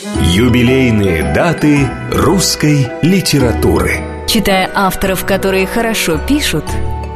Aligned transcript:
Юбилейные 0.00 1.34
даты 1.34 1.90
русской 2.12 2.86
литературы. 3.02 3.96
Читая 4.28 4.70
авторов, 4.72 5.24
которые 5.24 5.66
хорошо 5.66 6.20
пишут, 6.24 6.64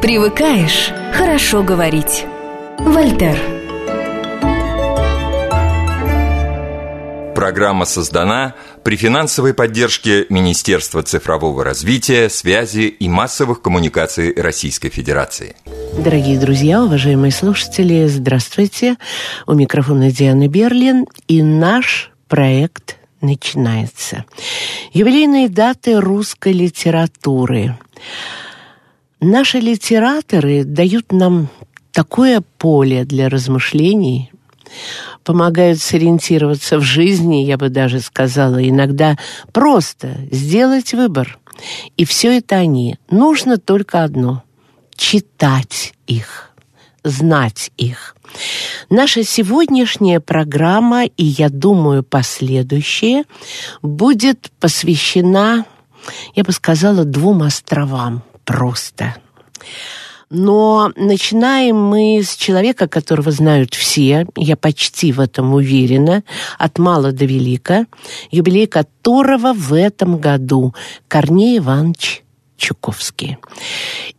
привыкаешь 0.02 0.90
хорошо 1.14 1.62
говорить. 1.62 2.24
Вольтер. 2.80 3.38
Программа 7.36 7.84
создана 7.84 8.56
при 8.82 8.96
финансовой 8.96 9.54
поддержке 9.54 10.26
Министерства 10.28 11.04
цифрового 11.04 11.62
развития, 11.62 12.28
связи 12.28 12.88
и 12.88 13.08
массовых 13.08 13.62
коммуникаций 13.62 14.34
Российской 14.34 14.88
Федерации. 14.88 15.54
Дорогие 15.96 16.36
друзья, 16.36 16.82
уважаемые 16.82 17.30
слушатели, 17.30 18.08
здравствуйте. 18.08 18.96
У 19.46 19.54
микрофона 19.54 20.10
Диана 20.10 20.48
Берлин 20.48 21.06
и 21.28 21.44
наш 21.44 22.11
проект 22.32 22.96
начинается. 23.20 24.24
Юбилейные 24.94 25.50
даты 25.50 26.00
русской 26.00 26.54
литературы. 26.54 27.76
Наши 29.20 29.58
литераторы 29.58 30.64
дают 30.64 31.12
нам 31.12 31.50
такое 31.92 32.42
поле 32.56 33.04
для 33.04 33.28
размышлений– 33.28 34.30
помогают 35.24 35.80
сориентироваться 35.82 36.78
в 36.78 36.82
жизни, 36.82 37.44
я 37.44 37.58
бы 37.58 37.68
даже 37.68 38.00
сказала, 38.00 38.66
иногда 38.66 39.18
просто 39.52 40.16
сделать 40.30 40.94
выбор. 40.94 41.38
И 41.98 42.06
все 42.06 42.38
это 42.38 42.56
они. 42.56 42.96
Нужно 43.10 43.58
только 43.58 44.02
одно– 44.02 44.42
читать 44.96 45.92
их, 46.06 46.50
знать 47.04 47.70
их. 47.76 48.16
Наша 48.90 49.24
сегодняшняя 49.24 50.20
программа, 50.20 51.04
и 51.04 51.24
я 51.24 51.48
думаю, 51.48 52.02
последующая, 52.02 53.24
будет 53.82 54.50
посвящена, 54.60 55.66
я 56.34 56.44
бы 56.44 56.52
сказала, 56.52 57.04
двум 57.04 57.42
островам 57.42 58.22
просто– 58.44 59.16
но 60.34 60.90
начинаем 60.96 61.76
мы 61.76 62.22
с 62.22 62.34
человека, 62.36 62.88
которого 62.88 63.30
знают 63.30 63.74
все, 63.74 64.26
я 64.34 64.56
почти 64.56 65.12
в 65.12 65.20
этом 65.20 65.52
уверена, 65.52 66.24
от 66.58 66.78
мала 66.78 67.12
до 67.12 67.26
велика, 67.26 67.84
юбилей 68.30 68.66
которого 68.66 69.52
в 69.52 69.74
этом 69.74 70.16
году. 70.16 70.74
Корней 71.06 71.58
Иванович 71.58 72.24
Чуковский. 72.62 73.38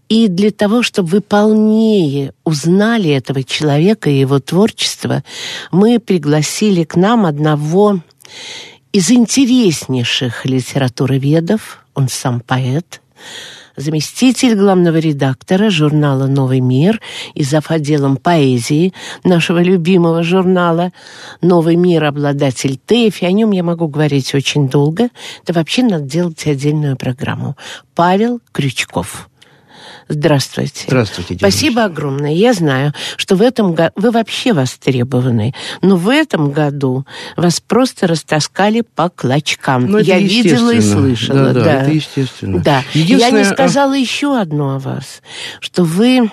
И 0.10 0.28
для 0.28 0.52
того, 0.52 0.84
чтобы 0.84 1.08
вы 1.10 1.22
полнее 1.22 2.34
узнали 2.44 3.10
этого 3.10 3.42
человека 3.44 4.10
и 4.10 4.20
его 4.20 4.40
творчество, 4.40 5.24
мы 5.72 5.98
пригласили 6.00 6.84
к 6.84 6.98
нам 6.98 7.26
одного 7.26 8.02
из 8.92 9.10
интереснейших 9.12 10.46
литературоведов, 10.46 11.86
он 11.94 12.10
сам 12.10 12.42
поэт, 12.42 13.02
заместитель 13.76 14.56
главного 14.56 14.98
редактора 14.98 15.70
журнала 15.70 16.28
«Новый 16.28 16.60
мир» 16.60 17.02
и 17.34 17.44
зав. 17.44 17.72
отделом 17.72 18.18
поэзии 18.18 18.94
нашего 19.24 19.62
любимого 19.62 20.24
журнала 20.24 20.92
«Новый 21.42 21.76
мир» 21.76 22.06
обладатель 22.06 22.78
ТЭФИ. 22.86 23.26
О 23.26 23.32
нем 23.32 23.52
я 23.52 23.64
могу 23.64 23.88
говорить 23.88 24.34
очень 24.36 24.70
долго. 24.70 25.10
Да 25.46 25.54
вообще 25.54 25.84
надо 25.84 26.06
делать 26.06 26.46
отдельную 26.46 26.98
программу. 26.98 27.56
Павел 27.96 28.42
Крючков. 28.52 29.30
Здравствуйте. 30.08 30.86
Здравствуйте, 30.88 31.36
Дядя 31.36 31.52
Спасибо 31.52 31.86
огромное. 31.86 32.34
Я 32.34 32.54
знаю, 32.54 32.94
что 33.18 33.36
в 33.36 33.42
этом 33.42 33.73
году 33.73 33.94
вы 33.96 34.12
вообще 34.12 34.54
востребованы, 34.54 35.54
но 35.82 35.96
в 35.96 36.09
этом 36.09 36.52
году 36.52 37.06
вас 37.38 37.59
просто 37.59 38.08
растаскали 38.08 38.81
по 38.81 39.09
клочкам. 39.09 39.88
Ну, 39.88 39.98
Я 40.00 40.20
видела 40.20 40.72
и 40.72 40.81
слышала. 40.81 41.54
Да, 41.54 41.54
да, 41.54 41.64
да. 41.64 41.81
это 41.84 41.92
естественно. 41.92 42.59
Да. 42.59 42.84
Я 42.94 43.31
не 43.31 43.44
сказала 43.46 43.94
еще 43.94 44.38
одно 44.38 44.76
о 44.76 44.80
вас, 44.80 45.22
что 45.59 45.84
вы, 45.84 46.31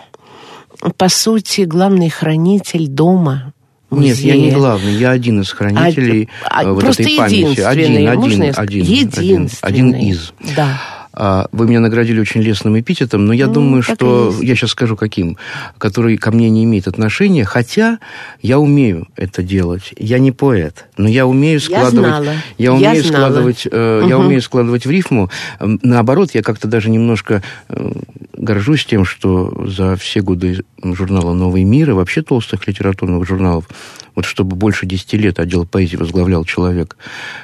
по 0.96 1.08
сути, 1.08 1.62
главный 1.62 2.10
хранитель 2.10 2.88
дома 2.88 3.52
Музея. 3.90 4.14
Нет, 4.14 4.18
я 4.18 4.36
не 4.36 4.50
главный, 4.52 4.92
я 4.92 5.10
один 5.10 5.40
из 5.40 5.50
хранителей 5.50 6.28
а, 6.44 6.72
вот 6.72 6.80
просто 6.80 7.02
этой 7.02 7.16
памяти. 7.16 7.60
Один, 7.60 8.08
один, 8.08 8.08
один, 8.08 8.42
один, 8.56 9.10
один, 9.16 9.50
один 9.62 9.94
из. 9.94 10.32
Да. 10.54 10.80
А, 11.12 11.46
вы 11.50 11.66
меня 11.66 11.80
наградили 11.80 12.20
очень 12.20 12.40
лестным 12.40 12.78
эпитетом, 12.78 13.26
но 13.26 13.32
я 13.32 13.48
ну, 13.48 13.54
думаю, 13.54 13.82
что 13.82 14.34
я 14.40 14.54
сейчас 14.54 14.70
скажу 14.70 14.96
каким, 14.96 15.36
который 15.78 16.16
ко 16.16 16.30
мне 16.30 16.50
не 16.50 16.64
имеет 16.64 16.86
отношения, 16.86 17.44
хотя 17.44 17.98
я 18.42 18.58
умею 18.58 19.08
это 19.16 19.42
делать. 19.42 19.92
Я 19.98 20.18
не 20.20 20.30
поэт, 20.30 20.86
но 20.96 21.08
я 21.08 21.26
умею 21.26 21.60
складывать. 21.60 21.94
Я, 21.94 22.22
знала. 22.22 22.34
я 22.58 22.72
умею 22.72 23.02
я 23.02 23.02
складывать. 23.02 23.68
Э, 23.70 24.00
угу. 24.00 24.08
Я 24.08 24.18
умею 24.18 24.42
складывать 24.42 24.86
в 24.86 24.90
рифму. 24.90 25.30
Наоборот, 25.58 26.30
я 26.34 26.42
как-то 26.42 26.68
даже 26.68 26.90
немножко 26.90 27.42
э, 27.68 27.92
горжусь 28.36 28.86
тем, 28.86 29.04
что 29.04 29.66
за 29.66 29.96
все 29.96 30.20
годы 30.20 30.64
журнала 30.82 31.34
«Новый 31.34 31.64
мир» 31.64 31.90
и 31.90 31.92
вообще 31.92 32.22
толстых 32.22 32.68
литературных 32.68 33.26
журналов 33.26 33.66
вот 34.14 34.24
чтобы 34.26 34.56
больше 34.56 34.86
десяти 34.86 35.16
лет 35.16 35.38
отдел 35.38 35.66
поэзии 35.66 35.96
возглавлял 35.96 36.44
человек, 36.44 36.96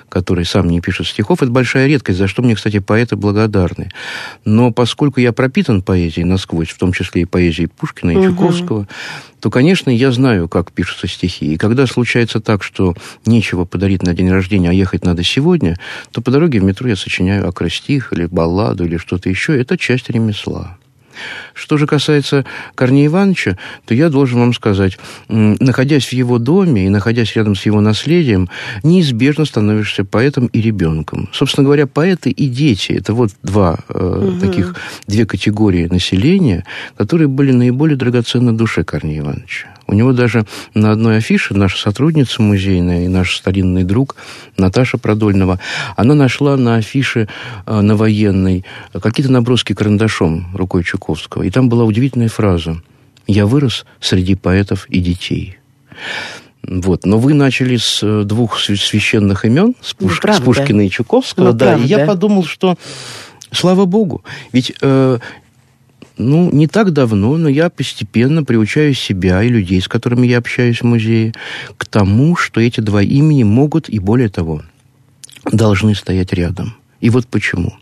который 0.09 0.44
сам 0.44 0.69
не 0.69 0.81
пишет 0.81 1.06
стихов, 1.06 1.43
это 1.43 1.50
большая 1.50 1.87
редкость, 1.87 2.19
за 2.19 2.26
что 2.28 2.43
мне, 2.43 2.55
кстати, 2.55 2.81
поэты 2.81 3.16
благодарны. 3.16 3.56
Но 4.44 4.72
поскольку 4.72 5.21
я 5.21 5.33
пропитан 5.33 5.83
поэзией 5.83 6.25
насквозь, 6.25 6.69
в 6.69 6.78
том 6.78 6.93
числе 6.93 7.22
и 7.22 7.25
поэзией 7.25 7.69
Пушкина 7.69 8.11
и 8.12 8.17
угу. 8.17 8.27
Чуковского, 8.27 8.89
то, 9.41 9.50
конечно, 9.50 9.91
я 9.91 10.11
знаю, 10.12 10.49
как 10.49 10.72
пишутся 10.72 11.06
стихи. 11.09 11.55
И 11.55 11.56
когда 11.56 11.87
случается 11.87 12.41
так, 12.41 12.62
что 12.62 12.94
нечего 13.27 13.65
подарить 13.65 14.03
на 14.03 14.15
день 14.15 14.31
рождения, 14.31 14.71
а 14.71 14.72
ехать 14.72 15.05
надо 15.05 15.22
сегодня, 15.22 15.78
то 16.12 16.21
по 16.21 16.31
дороге 16.31 16.61
в 16.61 16.65
метро 16.65 16.89
я 16.89 16.97
сочиняю 16.97 17.49
акростих 17.49 18.12
или 18.12 18.27
балладу 18.27 18.84
или 18.84 18.97
что-то 18.97 19.28
еще. 19.28 19.59
Это 19.59 19.78
часть 19.78 20.11
ремесла. 20.11 20.78
Что 21.54 21.77
же 21.77 21.87
касается 21.87 22.44
Корнея 22.75 23.06
Ивановича, 23.06 23.56
то 23.84 23.94
я 23.94 24.09
должен 24.09 24.41
вам 24.41 24.53
сказать, 24.54 24.99
находясь 25.28 26.06
в 26.06 26.12
его 26.12 26.38
доме 26.38 26.87
и 26.87 26.88
находясь 26.88 27.34
рядом 27.37 27.54
с 27.54 27.66
его 27.66 27.81
наследием, 27.81 28.49
неизбежно 28.82 29.44
становишься 29.44 30.05
поэтом 30.05 30.47
и 30.47 30.60
ребенком. 30.60 31.28
Собственно 31.32 31.65
говоря, 31.65 31.87
поэты 31.87 32.31
и 32.31 32.49
дети– 32.49 32.93
это 32.99 33.15
вот 33.15 33.31
два 33.43 33.78
э, 33.88 34.28
угу. 34.32 34.41
таких, 34.41 34.76
две 35.06 35.26
категории 35.26 35.87
населения, 35.87 36.65
которые 36.97 37.28
были 37.28 37.53
наиболее 37.53 37.97
драгоценны 37.97 38.53
душе 38.53 38.84
Корнея 38.84 39.21
Ивановича. 39.21 39.75
У 39.86 39.94
него 39.94 40.12
даже 40.12 40.44
на 40.74 40.91
одной 40.91 41.19
афише 41.19 41.54
наша 41.54 41.78
сотрудница 41.78 42.42
музейная 42.42 43.04
и 43.04 43.08
наш 43.08 43.36
старинный 43.36 43.84
друг 43.84 44.16
Наташа 44.56 44.98
Продольного, 44.98 45.60
она 45.97 46.14
нашла 46.14 46.56
на 46.56 46.76
афише 46.76 47.28
э, 47.66 47.80
на 47.80 47.96
военной 47.96 48.64
какие-то 48.92 49.30
наброски 49.30 49.75
карандашом 49.75 50.48
рукой 50.54 50.82
Чуковского. 50.82 51.44
И 51.44 51.50
там 51.50 51.69
была 51.69 51.84
удивительная 51.84 52.28
фраза 52.28 52.82
«Я 53.26 53.46
вырос 53.46 53.86
среди 54.00 54.34
поэтов 54.34 54.86
и 54.88 55.00
детей». 55.00 55.58
Вот. 56.62 57.06
Но 57.06 57.19
вы 57.19 57.34
начали 57.34 57.76
с 57.76 58.00
э, 58.02 58.25
двух 58.25 58.58
священных 58.58 59.44
имен, 59.44 59.76
с, 59.80 59.94
Пуш... 59.94 60.20
ну, 60.22 60.32
с 60.32 60.41
Пушкина 60.41 60.86
и 60.86 60.91
Чуковского, 60.91 61.44
ну, 61.44 61.52
да, 61.52 61.66
правда. 61.66 61.84
и 61.84 61.88
я 61.88 62.04
подумал, 62.04 62.44
что 62.44 62.76
Слава 63.52 63.84
Богу. 63.84 64.25
Ведь 64.52 64.72
э, 64.80 65.19
ну, 66.19 66.50
не 66.50 66.66
так 66.66 66.93
давно, 66.93 67.37
но 67.37 67.49
я 67.49 67.69
постепенно 67.69 68.43
приучаю 68.43 68.94
себя 68.94 69.43
и 69.43 69.49
людей, 69.49 69.81
с 69.81 69.88
которыми 69.88 70.27
я 70.27 70.38
общаюсь 70.38 70.81
в 70.81 70.84
музее, 70.84 71.34
к 71.77 71.84
тому, 71.84 72.37
что 72.37 72.60
эти 72.60 72.81
два 72.81 73.03
имени 73.03 73.43
могут 73.43 73.88
и 73.88 73.99
более 73.99 74.28
того 74.28 74.62
должны 75.53 75.94
стоять 75.94 76.32
рядом. 76.32 76.76
И 77.00 77.10
вот 77.10 77.26
почему. 77.26 77.75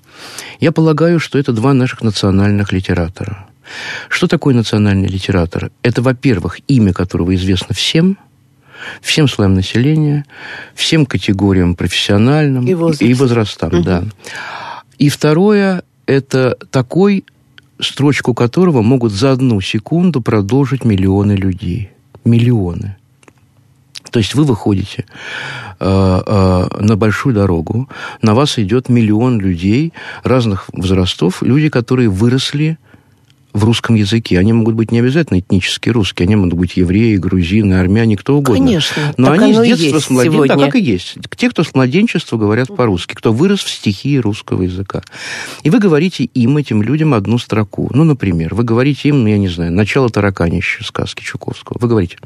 Я 0.61 0.73
полагаю, 0.73 1.21
что 1.21 1.39
это 1.39 1.53
два 1.53 1.75
наших 1.75 2.03
национальных 2.03 2.73
литератора. 2.73 3.47
Что 4.09 4.27
такое 4.27 4.55
национальный 4.55 5.09
литератор? 5.09 5.71
Это, 5.83 6.03
во-первых, 6.03 6.61
имя 6.69 6.93
которого 6.93 7.35
известно 7.35 7.75
всем, 7.75 8.19
всем 9.01 9.29
слоям 9.29 9.55
населения, 9.55 10.27
всем 10.75 11.07
категориям 11.07 11.75
профессиональным 11.75 12.67
и, 12.67 12.75
возраст. 12.75 13.03
и 13.03 13.15
возрастам. 13.15 13.75
Угу. 13.75 13.83
Да. 13.83 14.05
И 14.99 15.09
второе, 15.09 15.83
это 16.07 16.57
такой 16.71 17.25
строчку 17.81 18.35
которого 18.35 18.83
могут 18.83 19.13
за 19.13 19.33
одну 19.33 19.61
секунду 19.61 20.21
продолжить 20.21 20.85
миллионы 20.85 21.33
людей. 21.33 21.91
Миллионы. 22.25 22.97
То 24.11 24.19
есть 24.19 24.35
вы 24.35 24.45
выходите 24.45 25.07
э, 25.81 26.23
э, 26.27 26.69
на 26.81 26.97
большую 26.97 27.35
дорогу, 27.35 27.89
на 28.23 28.35
вас 28.35 28.59
идет 28.61 28.89
миллион 28.89 29.41
людей 29.41 29.93
разных 30.23 30.69
возрастов, 30.73 31.43
люди, 31.43 31.69
которые 31.69 32.09
выросли 32.09 32.79
в 33.55 33.63
русском 33.63 33.95
языке. 33.95 34.39
Они 34.39 34.53
могут 34.53 34.75
быть 34.75 34.91
не 34.91 34.99
обязательно 34.99 35.39
этнически 35.39 35.89
русские, 35.89 36.27
они 36.27 36.35
могут 36.35 36.55
быть 36.55 36.77
евреи, 36.77 37.17
грузины, 37.17 37.75
армяне, 37.75 38.17
кто 38.17 38.37
угодно. 38.37 38.67
Конечно. 38.67 39.15
Но 39.17 39.31
они 39.31 39.55
с 39.55 39.63
детства, 39.63 40.01
с 40.01 40.11
младенчества, 40.11 40.57
да, 40.57 40.67
как 40.67 40.75
и 40.75 40.81
есть. 40.81 41.17
Те, 41.37 41.49
кто 41.49 41.63
с 41.63 41.73
младенчества 41.73 42.37
говорят 42.37 42.75
по-русски, 42.75 43.15
кто 43.15 43.33
вырос 43.33 43.61
в 43.61 43.71
стихии 43.71 44.17
русского 44.17 44.63
языка. 44.63 45.03
И 45.63 45.71
вы 45.71 45.79
говорите 45.79 46.25
им, 46.25 46.57
этим 46.57 46.83
людям, 46.83 47.15
одну 47.15 47.39
строку. 47.39 47.89
Ну, 47.95 48.03
например, 48.03 48.57
вы 48.57 48.65
говорите 48.65 49.09
им, 49.11 49.23
ну, 49.23 49.29
я 49.29 49.39
не 49.39 49.49
знаю, 49.49 49.73
начало 49.73 50.11
тараканища 50.11 50.83
сказки 50.83 51.23
Чуковского. 51.23 51.79
Вы 51.81 51.89
говорите. 51.89 52.19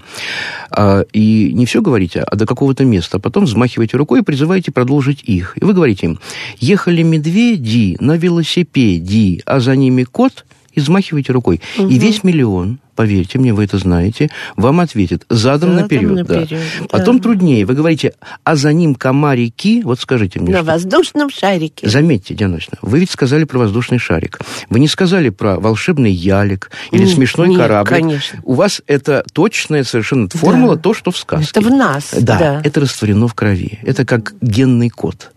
А, 0.70 1.02
и 1.12 1.52
не 1.52 1.66
все 1.66 1.82
говорите, 1.82 2.20
а 2.20 2.36
до 2.36 2.46
какого-то 2.46 2.86
места. 2.86 3.18
А 3.18 3.20
потом 3.20 3.44
взмахиваете 3.44 3.98
рукой 3.98 4.20
и 4.20 4.22
призываете 4.22 4.72
продолжить 4.72 5.22
их. 5.24 5.58
И 5.60 5.64
вы 5.64 5.74
говорите 5.74 6.06
им, 6.06 6.20
ехали 6.58 7.02
медведи 7.02 7.98
на 8.00 8.16
велосипеде, 8.16 9.42
а 9.44 9.60
за 9.60 9.76
ними 9.76 10.04
кот– 10.04 10.46
и 10.78 10.80
взмахиваете 10.80 11.32
рукой. 11.32 11.60
Угу. 11.76 11.88
И 11.88 11.98
весь 11.98 12.22
миллион, 12.22 12.78
поверьте 12.94 13.38
мне, 13.38 13.52
вы 13.52 13.64
это 13.64 13.78
знаете, 13.78 14.30
вам 14.56 14.80
ответит 14.80 15.24
задом, 15.28 15.70
задом 15.70 15.76
наперед. 15.76 16.10
наперед 16.10 16.48
да. 16.48 16.56
Да. 16.80 16.86
Потом 16.88 17.20
труднее. 17.20 17.66
Вы 17.66 17.74
говорите, 17.74 18.14
а 18.44 18.54
за 18.56 18.72
ним 18.72 18.94
комарики, 18.94 19.82
вот 19.84 20.00
скажите 20.00 20.40
мне. 20.40 20.52
На 20.52 20.62
что? 20.62 20.72
воздушном 20.72 21.30
шарике. 21.30 21.88
Заметьте, 21.88 22.34
Диана 22.34 22.58
вы 22.82 23.00
ведь 23.00 23.10
сказали 23.10 23.44
про 23.44 23.58
воздушный 23.58 23.98
шарик. 23.98 24.38
Вы 24.70 24.80
не 24.80 24.88
сказали 24.88 25.30
про 25.30 25.58
волшебный 25.58 26.12
ялик 26.12 26.70
или 26.90 27.04
mm, 27.04 27.14
смешной 27.14 27.48
нет, 27.48 27.58
корабль. 27.58 27.90
конечно. 27.90 28.40
У 28.44 28.54
вас 28.54 28.82
это 28.86 29.24
точная 29.32 29.84
совершенно 29.84 30.28
формула, 30.28 30.76
да. 30.76 30.82
то, 30.82 30.94
что 30.94 31.10
в 31.10 31.16
сказке. 31.16 31.50
Это 31.50 31.60
в 31.60 31.70
нас. 31.70 32.14
Да, 32.18 32.38
да, 32.38 32.62
это 32.64 32.80
растворено 32.80 33.28
в 33.28 33.34
крови. 33.34 33.80
Это 33.82 34.04
как 34.04 34.34
генный 34.40 34.90
код. 34.90 35.32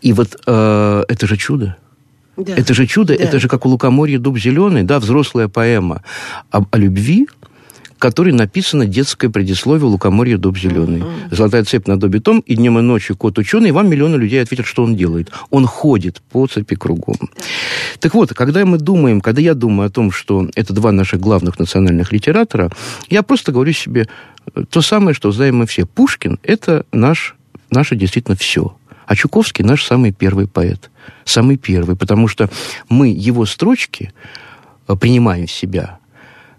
И 0.00 0.12
вот 0.12 0.40
э, 0.46 1.04
это 1.08 1.26
же 1.26 1.36
чудо. 1.36 1.76
Да. 2.36 2.54
Это 2.56 2.74
же 2.74 2.86
чудо, 2.86 3.16
да. 3.16 3.22
это 3.22 3.38
же 3.38 3.48
как 3.48 3.66
у 3.66 3.68
Лукоморья 3.68 4.18
«Дуб 4.18 4.38
зеленый», 4.38 4.84
да, 4.84 4.98
взрослая 5.00 5.48
поэма 5.48 6.02
об, 6.50 6.66
о 6.70 6.78
любви, 6.78 7.26
которой 8.02 8.32
написано 8.32 8.84
детское 8.84 9.28
предисловие 9.30 9.86
«Лукоморье 9.86 10.36
дуб 10.36 10.58
зеленый». 10.58 11.02
Mm-hmm. 11.02 11.36
«Золотая 11.36 11.62
цепь 11.62 11.86
на 11.86 11.96
добе 11.96 12.18
том» 12.18 12.40
и 12.40 12.56
днем 12.56 12.76
и 12.80 12.82
ночью 12.82 13.16
кот 13.16 13.38
ученый, 13.38 13.68
и 13.68 13.72
вам 13.72 13.88
миллионы 13.88 14.16
людей 14.16 14.42
ответят, 14.42 14.66
что 14.66 14.82
он 14.82 14.96
делает. 14.96 15.30
Он 15.50 15.66
ходит 15.66 16.20
по 16.32 16.48
цепи 16.48 16.74
кругом. 16.74 17.14
Да. 17.20 17.28
Так 18.00 18.14
вот, 18.14 18.34
когда 18.34 18.66
мы 18.66 18.78
думаем, 18.78 19.20
когда 19.20 19.40
я 19.40 19.54
думаю 19.54 19.86
о 19.86 19.90
том, 19.90 20.10
что 20.10 20.48
это 20.56 20.72
два 20.72 20.90
наших 20.90 21.20
главных 21.20 21.60
национальных 21.60 22.12
литератора, 22.12 22.72
я 23.08 23.22
просто 23.22 23.52
говорю 23.52 23.72
себе 23.72 24.08
то 24.70 24.82
самое, 24.82 25.14
что 25.14 25.30
знаем 25.30 25.58
мы 25.58 25.66
все. 25.66 25.86
Пушкин– 25.86 26.40
это 26.42 26.84
наш, 26.90 27.36
наше 27.70 27.94
действительно 27.94 28.36
все. 28.36 28.74
А 29.06 29.16
Чуковский 29.16 29.64
наш 29.64 29.84
самый 29.84 30.12
первый 30.12 30.46
поэт. 30.46 30.90
Самый 31.24 31.56
первый, 31.56 31.96
потому 31.96 32.28
что 32.28 32.48
мы 32.88 33.08
его 33.08 33.46
строчки 33.46 34.12
э, 34.88 34.96
принимаем 34.96 35.46
в 35.46 35.52
себя 35.52 35.98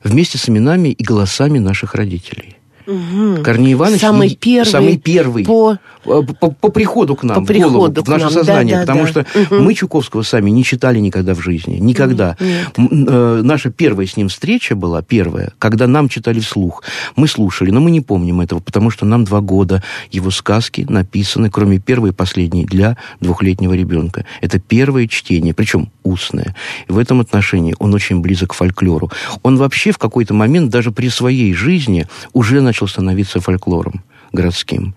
вместе 0.04 0.38
с 0.38 0.50
именами 0.50 0.90
и 0.90 1.04
голосами 1.04 1.60
наших 1.60 1.96
родителей. 1.96 2.58
Угу. 2.86 3.44
Корней 3.44 3.74
Иванович 3.74 4.02
самый 4.02 4.36
первый, 4.36 4.70
самый 4.70 4.98
первый 4.98 5.46
по, 5.46 5.78
по, 6.04 6.22
по, 6.22 6.52
по 6.52 6.70
приходу 6.70 7.16
к 7.16 7.24
нам, 7.24 7.42
по 7.42 7.46
приходу 7.46 7.74
голову, 7.74 7.94
к 7.94 8.06
в 8.06 8.10
наше 8.10 8.26
нам. 8.26 8.34
сознание, 8.34 8.76
да, 8.76 8.86
да, 8.86 8.86
потому 8.86 9.06
да. 9.06 9.10
что 9.10 9.40
угу. 9.42 9.64
мы 9.64 9.74
Чуковского 9.74 10.24
сами 10.24 10.50
не 10.50 10.64
читали 10.64 11.00
никогда 11.00 11.34
в 11.34 11.42
жизни, 11.42 11.78
никогда. 11.78 12.36
Нет. 12.40 12.70
Э, 12.78 13.42
наша 13.44 13.70
первая 13.70 14.08
с 14.08 14.18
ним 14.18 14.28
встреча 14.28 14.76
была 14.76 15.02
первая, 15.02 15.54
когда 15.60 15.88
нам 15.88 16.10
читали 16.10 16.40
вслух. 16.40 16.84
Мы 17.16 17.28
слушали, 17.28 17.72
но 17.72 17.80
мы 17.80 17.92
не 17.92 18.02
помним 18.02 18.42
этого, 18.42 18.60
потому 18.60 18.90
что 18.90 19.06
нам 19.06 19.24
два 19.24 19.42
года 19.42 19.84
его 20.12 20.32
сказки 20.32 20.86
написаны, 20.88 21.50
кроме 21.50 21.80
первой 21.80 22.10
и 22.10 22.14
последней, 22.14 22.66
для 22.66 22.98
двухлетнего 23.20 23.74
ребенка. 23.74 24.26
Это 24.42 24.60
первое 24.60 25.08
чтение, 25.08 25.54
причем 25.54 25.90
устное. 26.04 26.56
И 26.88 26.92
в 26.92 26.98
этом 26.98 27.22
отношении 27.22 27.76
он 27.80 27.94
очень 27.94 28.20
близок 28.20 28.52
к 28.52 28.54
фольклору. 28.54 29.12
Он 29.42 29.58
вообще 29.58 29.92
в 29.92 29.98
какой-то 29.98 30.34
момент 30.34 30.70
даже 30.70 30.92
при 30.92 31.10
своей 31.10 31.54
жизни 31.54 32.08
уже 32.34 32.62
начал 32.62 32.73
становиться 32.74 33.40
фольклором 33.40 34.04
городским. 34.34 34.96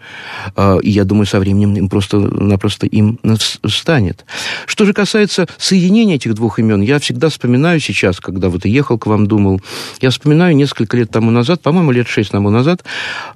А, 0.56 0.78
и 0.78 0.90
я 0.90 1.05
думаю, 1.05 1.26
со 1.26 1.38
временем 1.38 1.76
им 1.76 1.88
просто-напросто 1.88 2.87
им 2.87 3.20
станет. 3.69 4.25
Что 4.67 4.84
же 4.84 4.93
касается 4.93 5.46
соединения 5.58 6.17
этих 6.17 6.34
двух 6.34 6.58
имен, 6.58 6.81
я 6.81 6.99
всегда 6.99 7.28
вспоминаю 7.28 7.78
сейчас, 7.78 8.19
когда 8.19 8.49
вот 8.49 8.64
ехал 8.64 8.99
к 8.99 9.06
вам, 9.06 9.26
думал, 9.26 9.61
я 10.00 10.11
вспоминаю 10.11 10.56
несколько 10.56 10.96
лет 10.96 11.11
тому 11.11 11.31
назад, 11.31 11.61
по-моему, 11.61 11.93
лет 11.93 12.08
шесть 12.08 12.31
тому 12.31 12.50
назад, 12.50 12.84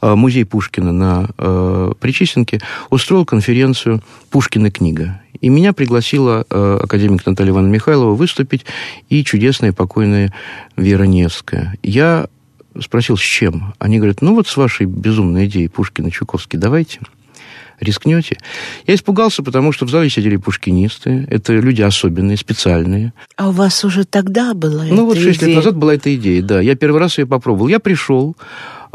а, 0.00 0.16
музей 0.16 0.44
Пушкина 0.44 0.92
на 0.92 1.28
а, 1.36 1.92
Причистенке 2.00 2.60
устроил 2.88 3.24
конференцию 3.24 4.02
«Пушкина 4.30 4.70
книга». 4.70 5.20
И 5.40 5.48
меня 5.48 5.72
пригласила 5.72 6.44
академик 6.50 7.24
Наталья 7.24 7.52
Ивановна 7.52 7.72
Михайлова 7.72 8.14
выступить 8.14 8.66
и 9.08 9.24
чудесная 9.24 9.72
покойная 9.72 10.34
Вера 10.76 11.04
Невская. 11.04 11.78
Я 11.82 12.28
спросил, 12.80 13.16
с 13.16 13.20
чем? 13.20 13.74
Они 13.78 13.98
говорят, 13.98 14.22
ну 14.22 14.34
вот 14.34 14.46
с 14.48 14.56
вашей 14.56 14.86
безумной 14.86 15.46
идеей 15.46 15.68
Пушкина, 15.68 16.10
Чуковский, 16.10 16.58
давайте 16.58 17.00
рискнете? 17.80 18.38
Я 18.86 18.94
испугался, 18.94 19.42
потому 19.42 19.72
что 19.72 19.86
в 19.86 19.90
зале 19.90 20.10
сидели 20.10 20.36
пушкинисты. 20.36 21.26
Это 21.30 21.54
люди 21.54 21.82
особенные, 21.82 22.36
специальные. 22.36 23.12
А 23.36 23.48
у 23.48 23.52
вас 23.52 23.84
уже 23.84 24.04
тогда 24.04 24.54
была 24.54 24.84
Ну, 24.84 25.06
вот 25.06 25.18
шесть 25.18 25.42
лет 25.42 25.56
назад 25.56 25.76
была 25.76 25.94
эта 25.94 26.14
идея, 26.14 26.42
да. 26.42 26.60
Я 26.60 26.76
первый 26.76 27.00
раз 27.00 27.18
ее 27.18 27.26
попробовал. 27.26 27.68
Я 27.68 27.80
пришел, 27.80 28.36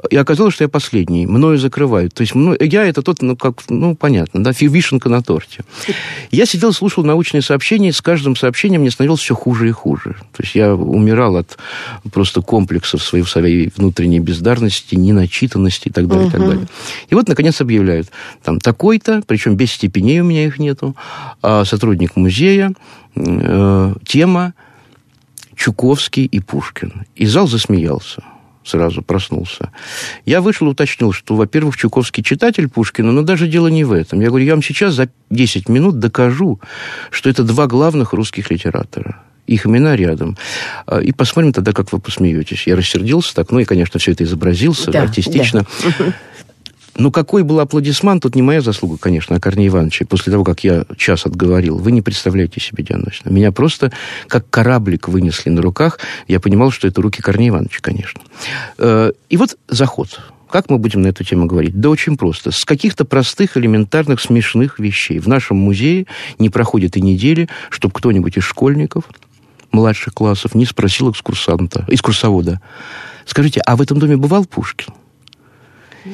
и 0.09 0.17
оказалось, 0.17 0.53
что 0.53 0.63
я 0.63 0.67
последний. 0.67 1.25
Мною 1.25 1.57
закрывают. 1.57 2.13
То 2.13 2.21
есть 2.21 2.35
мной, 2.35 2.57
я 2.59 2.85
это 2.85 3.01
тот, 3.01 3.21
ну, 3.21 3.35
как, 3.35 3.63
ну, 3.69 3.95
понятно, 3.95 4.43
да, 4.43 4.51
вишенка 4.51 5.09
на 5.09 5.21
торте. 5.21 5.63
Я 6.31 6.45
сидел, 6.45 6.73
слушал 6.73 7.03
научные 7.03 7.41
сообщения, 7.41 7.89
и 7.89 7.91
с 7.91 8.01
каждым 8.01 8.35
сообщением 8.35 8.81
мне 8.81 8.91
становилось 8.91 9.21
все 9.21 9.35
хуже 9.35 9.69
и 9.69 9.71
хуже. 9.71 10.15
То 10.35 10.43
есть 10.43 10.55
я 10.55 10.75
умирал 10.75 11.37
от 11.37 11.57
просто 12.11 12.41
комплексов 12.41 13.03
своей, 13.03 13.25
своей 13.25 13.71
внутренней 13.75 14.19
бездарности, 14.19 14.95
неначитанности 14.95 15.89
и 15.89 15.91
так 15.91 16.07
далее, 16.07 16.27
угу. 16.27 16.29
и 16.29 16.31
так 16.31 16.47
далее. 16.47 16.67
И 17.09 17.15
вот, 17.15 17.27
наконец, 17.27 17.61
объявляют, 17.61 18.09
там, 18.43 18.59
такой-то, 18.59 19.23
причем 19.25 19.55
без 19.55 19.71
степеней 19.71 20.21
у 20.21 20.25
меня 20.25 20.45
их 20.45 20.59
нету, 20.59 20.95
а 21.41 21.65
сотрудник 21.65 22.15
музея, 22.15 22.73
э, 23.15 23.93
тема 24.05 24.53
Чуковский 25.55 26.25
и 26.25 26.39
Пушкин. 26.39 27.05
И 27.15 27.25
зал 27.25 27.47
засмеялся 27.47 28.23
сразу 28.65 29.01
проснулся. 29.01 29.71
Я 30.25 30.41
вышел, 30.41 30.67
уточнил, 30.67 31.11
что, 31.11 31.35
во-первых, 31.35 31.77
Чуковский 31.77 32.23
читатель 32.23 32.67
Пушкина, 32.67 33.11
но 33.11 33.21
даже 33.21 33.47
дело 33.47 33.67
не 33.67 33.83
в 33.83 33.91
этом. 33.91 34.19
Я 34.21 34.29
говорю, 34.29 34.45
я 34.45 34.53
вам 34.53 34.63
сейчас 34.63 34.93
за 34.93 35.09
10 35.29 35.69
минут 35.69 35.99
докажу, 35.99 36.59
что 37.11 37.29
это 37.29 37.43
два 37.43 37.67
главных 37.67 38.13
русских 38.13 38.51
литератора 38.51 39.21
их 39.47 39.65
имена 39.65 39.95
рядом. 39.95 40.37
А, 40.85 40.99
и 40.99 41.11
посмотрим 41.11 41.53
тогда, 41.53 41.71
как 41.71 41.91
вы 41.93 41.99
посмеетесь. 41.99 42.67
Я 42.67 42.75
рассердился 42.75 43.35
так, 43.35 43.51
ну 43.51 43.59
и, 43.59 43.65
конечно, 43.65 43.99
все 43.99 44.11
это 44.11 44.23
изобразился 44.23 44.91
да, 44.91 45.03
артистично. 45.03 45.65
Да. 45.99 46.13
Ну, 46.97 47.11
какой 47.11 47.43
был 47.43 47.59
аплодисмент, 47.59 48.23
тут 48.23 48.35
не 48.35 48.41
моя 48.41 48.61
заслуга, 48.61 48.97
конечно, 48.97 49.35
а 49.35 49.39
Корнея 49.39 49.67
Ивановича. 49.67 50.05
После 50.05 50.31
того, 50.31 50.43
как 50.45 50.63
я 50.63 50.85
час 50.97 51.25
отговорил, 51.25 51.77
вы 51.77 51.91
не 51.91 52.01
представляете 52.01 52.61
себе, 52.61 52.83
Диана. 52.83 53.11
Меня 53.25 53.51
просто 53.51 53.91
как 54.27 54.49
кораблик 54.49 55.09
вынесли 55.09 55.49
на 55.49 55.61
руках. 55.61 55.99
Я 56.27 56.39
понимал, 56.39 56.71
что 56.71 56.87
это 56.87 57.01
руки 57.01 57.21
Корнея 57.21 57.49
Ивановича, 57.49 57.79
конечно. 57.81 58.21
Э, 58.77 59.11
и 59.29 59.37
вот 59.37 59.57
заход. 59.67 60.21
Как 60.49 60.69
мы 60.69 60.77
будем 60.77 61.01
на 61.01 61.07
эту 61.07 61.25
тему 61.25 61.47
говорить? 61.47 61.77
Да 61.79 61.89
очень 61.89 62.15
просто. 62.15 62.51
С 62.51 62.63
каких-то 62.63 63.03
простых, 63.03 63.57
элементарных, 63.57 64.21
смешных 64.21 64.79
вещей. 64.79 65.19
В 65.19 65.27
нашем 65.27 65.57
музее 65.57 66.05
не 66.39 66.49
проходит 66.49 66.95
и 66.95 67.01
недели, 67.01 67.49
чтобы 67.69 67.93
кто-нибудь 67.93 68.37
из 68.37 68.43
школьников, 68.43 69.03
младших 69.71 70.13
классов, 70.13 70.55
не 70.55 70.65
спросил 70.65 71.11
экскурсанта, 71.11 71.83
экскурсовода. 71.89 72.61
Скажите, 73.25 73.59
а 73.65 73.75
в 73.75 73.81
этом 73.81 73.99
доме 73.99 74.15
бывал 74.15 74.45
Пушкин? 74.45 74.93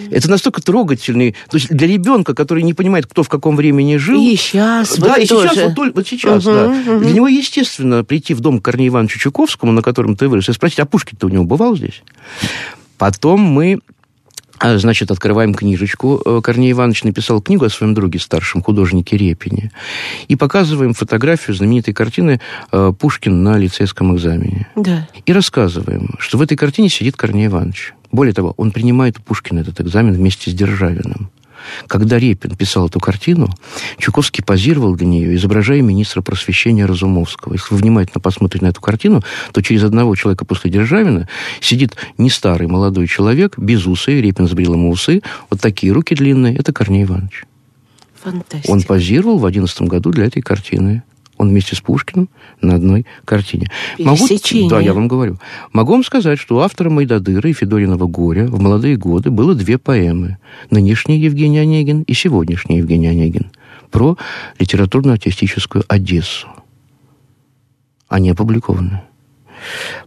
Это 0.10 0.30
настолько 0.30 0.62
трогательный. 0.62 1.36
То 1.50 1.58
есть 1.58 1.70
для 1.70 1.88
ребенка, 1.88 2.34
который 2.34 2.64
не 2.64 2.74
понимает, 2.74 3.06
кто 3.08 3.24
в 3.24 3.30
каком 3.30 3.56
времени 3.56 3.98
жил... 3.98 4.22
И 4.22 4.36
сейчас. 4.36 4.98
Да, 4.98 5.10
вот 5.10 5.20
и 5.20 5.28
тоже. 5.28 5.50
сейчас, 5.50 5.76
вот, 5.76 5.96
вот 5.96 6.08
сейчас, 6.08 6.46
угу, 6.46 6.54
да. 6.54 6.68
Угу. 6.68 7.00
Для 7.00 7.14
него, 7.14 7.28
естественно, 7.28 8.04
прийти 8.04 8.34
в 8.34 8.40
дом 8.40 8.60
к 8.60 8.66
Корнею 8.66 8.90
Ивановичу 8.92 9.20
Чуковскому, 9.20 9.72
на 9.72 9.82
котором 9.82 10.16
ты 10.16 10.28
вырос, 10.28 10.50
и 10.50 10.54
спросить, 10.54 10.80
а 10.80 10.86
Пушкин-то 10.86 11.28
у 11.28 11.30
него 11.30 11.44
бывал 11.44 11.76
здесь? 11.76 12.04
Потом 12.98 13.42
мы 13.42 13.80
Значит, 14.64 15.12
открываем 15.12 15.54
книжечку. 15.54 16.22
Э, 16.24 16.42
Корней 16.44 16.72
Иванович 16.72 17.04
написал 17.04 17.42
книгу 17.42 17.66
о 17.66 17.70
своем 17.70 17.94
друге 17.94 18.20
старшем, 18.20 18.62
художнике 18.62 19.18
Репине. 19.18 19.72
И 20.28 20.36
показываем 20.36 20.94
фотографию 20.94 21.56
знаменитой 21.56 21.94
картины 21.94 22.40
э, 22.72 22.94
«Пушкин 22.98 23.44
на 23.44 23.58
лицейском 23.58 24.16
экзамене». 24.16 24.68
Да. 24.76 25.08
И 25.26 25.34
рассказываем, 25.34 26.16
что 26.20 26.38
в 26.38 26.42
этой 26.42 26.58
картине 26.58 26.90
сидит 26.90 27.16
Корней 27.16 27.48
Иванович. 27.48 27.94
Более 28.12 28.34
того, 28.34 28.54
он 28.58 28.72
принимает 28.72 29.18
у 29.20 29.22
Пушкина 29.22 29.60
этот 29.60 29.82
экзамен 29.82 30.14
вместе 30.14 30.52
с 30.52 30.54
Державиным. 30.54 31.32
Когда 31.88 32.20
Репин 32.20 32.56
писал 32.56 32.88
эту 32.88 33.00
картину, 33.00 33.50
Чуковский 33.98 34.44
позировал 34.44 34.96
для 34.96 35.08
нее, 35.08 35.36
изображая 35.36 35.82
министра 35.82 36.22
просвещения 36.22 36.86
Разумовского. 36.86 37.54
Если 37.54 37.74
вы 37.74 37.82
внимательно 37.82 38.20
посмотрите 38.20 38.66
на 38.66 38.70
эту 38.70 38.82
картину, 38.82 39.22
то 39.52 39.62
через 39.62 39.84
одного 39.84 40.16
человека 40.16 40.46
после 40.46 40.72
Державина 40.72 41.28
сидит 41.60 41.96
не 42.18 42.30
старый 42.30 42.68
молодой 42.68 43.08
человек, 43.08 43.58
без 43.58 43.86
усы, 43.86 44.22
Репин 44.22 44.48
сбрил 44.48 44.74
ему 44.74 44.90
усы, 44.90 45.22
вот 45.50 45.62
такие 45.62 45.94
руки 45.94 46.16
длинные, 46.16 46.56
это 46.56 46.74
Корней 46.74 47.04
Иванович. 47.04 47.46
Фантастика. 48.22 48.72
Он 48.72 48.82
позировал 48.84 49.38
в 49.40 49.46
11 49.46 49.82
году 49.84 50.12
для 50.12 50.26
этой 50.26 50.42
картины. 50.42 51.04
Он 51.42 51.50
вместе 51.50 51.76
с 51.76 51.82
Пушкиным 51.82 52.30
на 52.62 52.76
одной 52.76 53.08
картине. 53.26 53.72
Могу, 53.98 54.28
да, 54.70 54.80
я 54.80 54.94
вам 54.94 55.08
говорю. 55.08 55.40
Могу 55.74 55.94
вам 55.94 56.04
сказать, 56.04 56.38
что 56.38 56.58
у 56.58 56.60
автора 56.60 56.92
Майдадыра 56.92 57.50
и 57.50 57.54
Федориного 57.54 58.06
«Горя» 58.06 58.46
в 58.46 58.62
молодые 58.62 58.96
годы 58.96 59.32
было 59.32 59.56
две 59.56 59.80
поэмы. 59.80 60.38
Нынешний 60.70 61.18
Евгений 61.18 61.58
Онегин 61.58 62.04
и 62.04 62.14
сегодняшний 62.14 62.78
Евгений 62.78 63.08
Онегин. 63.08 63.50
Про 63.90 64.20
литературно-артистическую 64.60 65.84
Одессу. 65.88 66.48
Они 68.08 68.30
опубликованы. 68.30 69.02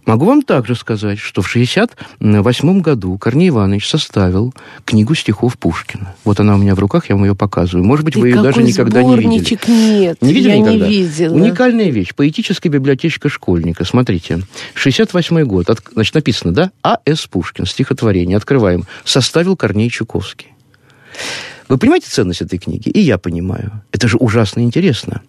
Могу 0.07 0.27
вам 0.27 0.43
также 0.43 0.75
сказать, 0.75 1.19
что 1.19 1.43
в 1.43 1.49
1968 1.49 2.81
году 2.81 3.17
Корней 3.19 3.49
Иванович 3.49 3.89
составил 3.89 4.55
книгу 4.85 5.15
стихов 5.15 5.59
Пушкина. 5.59 6.15
Вот 6.25 6.41
она 6.41 6.55
у 6.55 6.59
меня 6.59 6.75
в 6.75 6.79
руках, 6.79 7.09
я 7.09 7.17
вам 7.17 7.25
ее 7.25 7.35
показываю. 7.35 7.85
Может 7.85 8.05
быть, 8.05 8.17
И 8.17 8.21
вы 8.21 8.29
ее 8.31 8.43
даже 8.43 8.63
никогда 8.63 9.03
не 9.03 9.17
видели. 9.17 9.59
Нет, 9.67 10.23
не 10.23 10.33
видели 10.33 10.53
я 10.53 10.59
никогда? 10.59 10.87
не 10.89 11.03
видела. 11.03 11.35
Уникальная 11.35 11.91
вещь. 11.91 12.15
Поэтическая 12.15 12.71
библиотечка 12.71 13.29
школьника. 13.29 13.85
Смотрите. 13.85 14.41
68 14.75 15.45
год. 15.45 15.71
От, 15.71 15.81
значит, 15.93 16.15
написано, 16.15 16.53
да? 16.53 16.71
А.С. 16.83 17.27
Пушкин. 17.27 17.67
Стихотворение. 17.67 18.37
Открываем. 18.37 18.85
Составил 19.05 19.57
Корней 19.57 19.91
Чуковский. 19.91 20.49
Вы 21.69 21.79
понимаете 21.79 22.09
ценность 22.11 22.43
этой 22.43 22.59
книги? 22.59 22.89
И 22.89 23.01
я 23.01 23.19
понимаю. 23.19 23.83
Это 23.91 24.07
же 24.07 24.19
ужасно 24.19 24.61
интересно. 24.61 25.23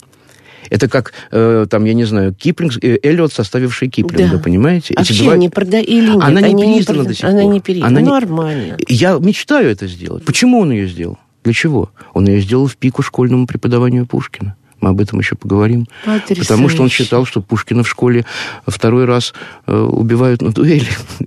Это 0.70 0.88
как, 0.88 1.14
э, 1.32 1.66
там, 1.70 1.86
я 1.86 1.94
не 1.94 2.06
знаю, 2.06 2.34
Киплинг, 2.34 2.74
э, 2.84 2.98
Эллиот, 3.04 3.34
составивший 3.34 3.90
Киплинга, 3.90 4.38
Да. 4.38 4.44
понимаете? 4.44 4.94
А 4.96 5.02
Эти 5.02 5.10
вообще 5.12 5.24
два- 5.24 5.38
не 5.38 5.50
прода... 5.50 5.80
или 5.80 6.10
нет? 6.10 6.22
Она 6.24 6.42
не 6.42 6.56
переиздана 6.56 7.00
прода- 7.00 7.08
до 7.08 7.14
сих 7.14 7.24
Она 7.26 7.42
пор. 7.44 7.54
не 7.54 7.60
переиздана. 7.62 7.88
Она 7.90 8.02
не- 8.02 8.10
Нормально. 8.10 8.78
Я 8.88 9.18
мечтаю 9.20 9.70
это 9.70 9.88
сделать. 9.88 10.24
Почему 10.26 10.60
он 10.60 10.72
ее 10.72 10.88
сделал? 10.88 11.18
Для 11.44 11.54
чего? 11.54 11.92
Он 12.14 12.28
ее 12.28 12.42
сделал 12.42 12.68
в 12.68 12.76
пику 12.78 13.02
школьному 13.04 13.46
преподаванию 13.48 14.06
Пушкина. 14.06 14.56
Мы 14.82 14.90
об 14.90 15.00
этом 15.02 15.20
еще 15.20 15.36
поговорим. 15.36 15.88
Потрясающе. 16.06 16.42
Потому 16.42 16.70
что 16.70 16.84
он 16.84 16.90
считал, 16.90 17.26
что 17.26 17.42
Пушкина 17.42 17.84
в 17.84 17.88
школе 17.90 18.26
второй 18.68 19.06
раз 19.06 19.34
э, 19.68 19.76
убивают 19.78 20.42
на 20.42 20.52
дуэли. 20.52 20.88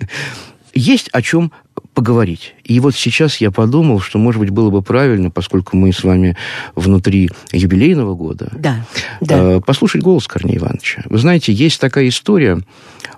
Есть 0.75 1.09
о 1.13 1.23
чем 1.23 1.51
поговорить. 1.99 2.55
И 2.63 2.79
вот 2.79 2.95
сейчас 2.95 3.41
я 3.41 3.51
подумал, 3.51 3.99
что, 3.99 4.19
может 4.19 4.39
быть, 4.41 4.51
было 4.51 4.71
бы 4.71 4.83
правильно, 4.83 5.31
поскольку 5.31 5.77
мы 5.77 5.93
с 5.93 6.05
вами 6.05 6.37
внутри 6.77 7.29
юбилейного 7.51 8.15
года, 8.15 8.53
Да, 8.57 8.85
да. 9.21 9.57
э, 9.57 9.61
послушать 9.61 10.03
голос 10.03 10.29
Корнея 10.29 10.59
Ивановича. 10.59 11.03
Вы 11.07 11.19
знаете, 11.19 11.53
есть 11.53 11.81
такая 11.81 12.07
история. 12.07 12.61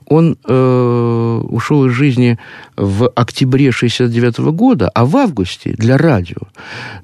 Он 0.07 0.39
э, 0.43 1.41
ушел 1.51 1.85
из 1.85 1.93
жизни 1.93 2.39
в 2.75 3.07
октябре 3.15 3.71
69 3.71 4.39
года, 4.55 4.89
а 4.95 5.05
в 5.05 5.15
августе 5.15 5.75
для 5.77 5.99
радио 5.99 6.41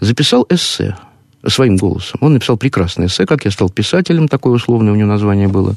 записал 0.01 0.47
эссе 0.49 0.97
своим 1.47 1.77
голосом. 1.77 2.21
Он 2.23 2.33
написал 2.33 2.57
прекрасное 2.57 3.09
эссе, 3.09 3.27
как 3.27 3.45
я 3.45 3.51
стал 3.51 3.69
писателем, 3.69 4.29
такое 4.29 4.55
условное 4.55 4.95
у 4.95 4.97
него 4.97 5.09
название 5.09 5.49
было. 5.49 5.75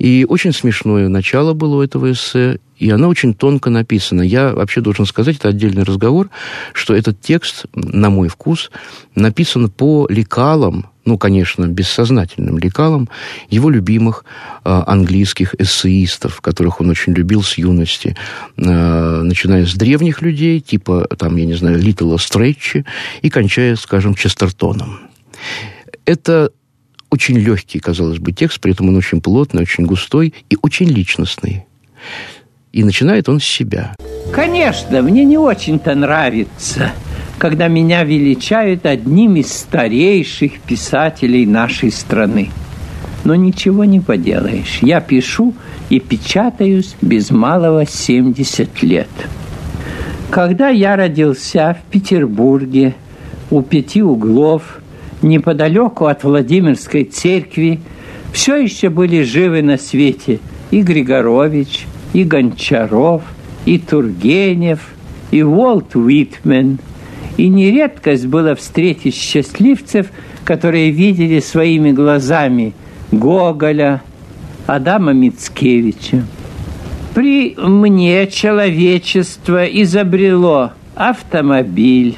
И 0.00 0.24
очень 0.26 0.54
смешное 0.54 1.08
начало 1.08 1.52
было 1.52 1.76
у 1.76 1.82
этого 1.82 2.10
эссе, 2.10 2.58
и 2.78 2.88
оно 2.88 3.08
очень 3.08 3.34
тонко 3.34 3.68
написано. 3.68 4.22
Я 4.22 4.54
вообще 4.54 4.80
должен 4.80 5.04
сказать, 5.04 5.36
это 5.36 5.50
отдельный 5.50 5.82
разговор, 5.82 6.30
что 6.72 6.94
этот 6.94 7.20
текст, 7.20 7.66
на 7.74 8.08
мой 8.08 8.28
вкус, 8.28 8.70
написан 9.14 9.68
по 9.68 10.06
лекалам, 10.08 10.86
ну, 11.04 11.18
конечно, 11.18 11.66
бессознательным 11.66 12.58
лекалам 12.58 13.10
его 13.50 13.68
любимых 13.68 14.24
э, 14.64 14.82
английских 14.86 15.54
эссеистов, 15.58 16.40
которых 16.40 16.80
он 16.80 16.88
очень 16.88 17.12
любил 17.12 17.42
с 17.42 17.58
юности, 17.58 18.16
э, 18.56 18.62
начиная 19.22 19.66
с 19.66 19.74
древних 19.74 20.22
людей, 20.22 20.60
типа, 20.60 21.08
там, 21.18 21.36
я 21.36 21.44
не 21.44 21.54
знаю, 21.54 21.78
Литтла 21.78 22.16
Стрэтчи, 22.16 22.86
и 23.20 23.28
кончая, 23.28 23.76
скажем, 23.76 24.14
Честертоном. 24.14 25.00
Это 26.06 26.52
очень 27.10 27.36
легкий, 27.36 27.80
казалось 27.80 28.18
бы, 28.18 28.32
текст, 28.32 28.60
при 28.60 28.72
этом 28.72 28.88
он 28.88 28.96
очень 28.96 29.20
плотный, 29.20 29.62
очень 29.62 29.84
густой 29.84 30.32
и 30.48 30.56
очень 30.62 30.88
личностный. 30.88 31.66
И 32.72 32.84
начинает 32.84 33.28
он 33.28 33.40
с 33.40 33.44
себя. 33.44 33.94
Конечно, 34.32 35.02
мне 35.02 35.24
не 35.24 35.36
очень-то 35.36 35.94
нравится, 35.94 36.92
когда 37.38 37.66
меня 37.68 38.04
величают 38.04 38.86
одним 38.86 39.36
из 39.36 39.52
старейших 39.52 40.60
писателей 40.60 41.46
нашей 41.46 41.90
страны. 41.90 42.50
Но 43.24 43.34
ничего 43.34 43.84
не 43.84 44.00
поделаешь. 44.00 44.78
Я 44.80 45.00
пишу 45.00 45.54
и 45.90 45.98
печатаюсь 45.98 46.94
без 47.02 47.30
малого 47.30 47.84
70 47.86 48.82
лет. 48.82 49.08
Когда 50.30 50.68
я 50.68 50.96
родился 50.96 51.76
в 51.76 51.90
Петербурге, 51.90 52.94
у 53.50 53.62
пяти 53.62 54.00
углов, 54.00 54.79
неподалеку 55.22 56.06
от 56.06 56.24
Владимирской 56.24 57.04
церкви, 57.04 57.80
все 58.32 58.56
еще 58.56 58.88
были 58.88 59.22
живы 59.22 59.62
на 59.62 59.76
свете 59.76 60.40
и 60.70 60.82
Григорович, 60.82 61.86
и 62.12 62.24
Гончаров, 62.24 63.22
и 63.64 63.78
Тургенев, 63.78 64.80
и 65.30 65.42
Уолт 65.42 65.94
Уитмен. 65.94 66.78
И 67.36 67.48
не 67.48 67.70
редкость 67.70 68.26
было 68.26 68.54
встретить 68.54 69.14
счастливцев, 69.14 70.08
которые 70.44 70.90
видели 70.90 71.40
своими 71.40 71.92
глазами 71.92 72.74
Гоголя, 73.12 74.02
Адама 74.66 75.12
Мицкевича. 75.12 76.24
При 77.14 77.56
мне 77.56 78.26
человечество 78.28 79.64
изобрело 79.64 80.72
автомобиль, 80.94 82.16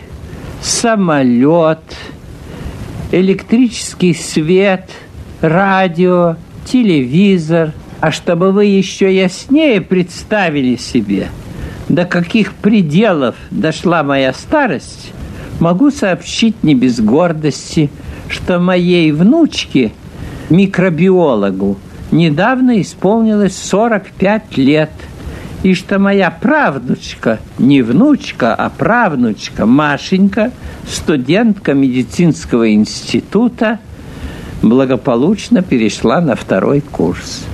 самолет, 0.60 1.82
электрический 3.12 4.14
свет, 4.14 4.90
радио, 5.40 6.36
телевизор. 6.64 7.72
А 8.00 8.10
чтобы 8.10 8.50
вы 8.50 8.64
еще 8.64 9.14
яснее 9.14 9.80
представили 9.80 10.74
себе, 10.74 11.28
до 11.88 12.04
каких 12.04 12.54
пределов 12.54 13.36
дошла 13.52 14.02
моя 14.02 14.32
старость, 14.32 15.12
могу 15.60 15.92
сообщить 15.92 16.64
не 16.64 16.74
без 16.74 17.00
гордости, 17.00 17.90
что 18.28 18.58
моей 18.58 19.12
внучке, 19.12 19.92
микробиологу, 20.50 21.78
недавно 22.10 22.80
исполнилось 22.80 23.56
45 23.56 24.56
лет, 24.56 24.90
и 25.62 25.74
что 25.74 25.98
моя 25.98 26.30
правнучка, 26.30 27.38
не 27.58 27.82
внучка, 27.82 28.54
а 28.54 28.68
правнучка 28.68 29.64
Машенька, 29.66 30.50
студентка 30.88 31.74
медицинского 31.74 32.72
института, 32.72 33.78
благополучно 34.60 35.62
перешла 35.62 36.20
на 36.20 36.34
второй 36.34 36.80
курс. 36.80 37.44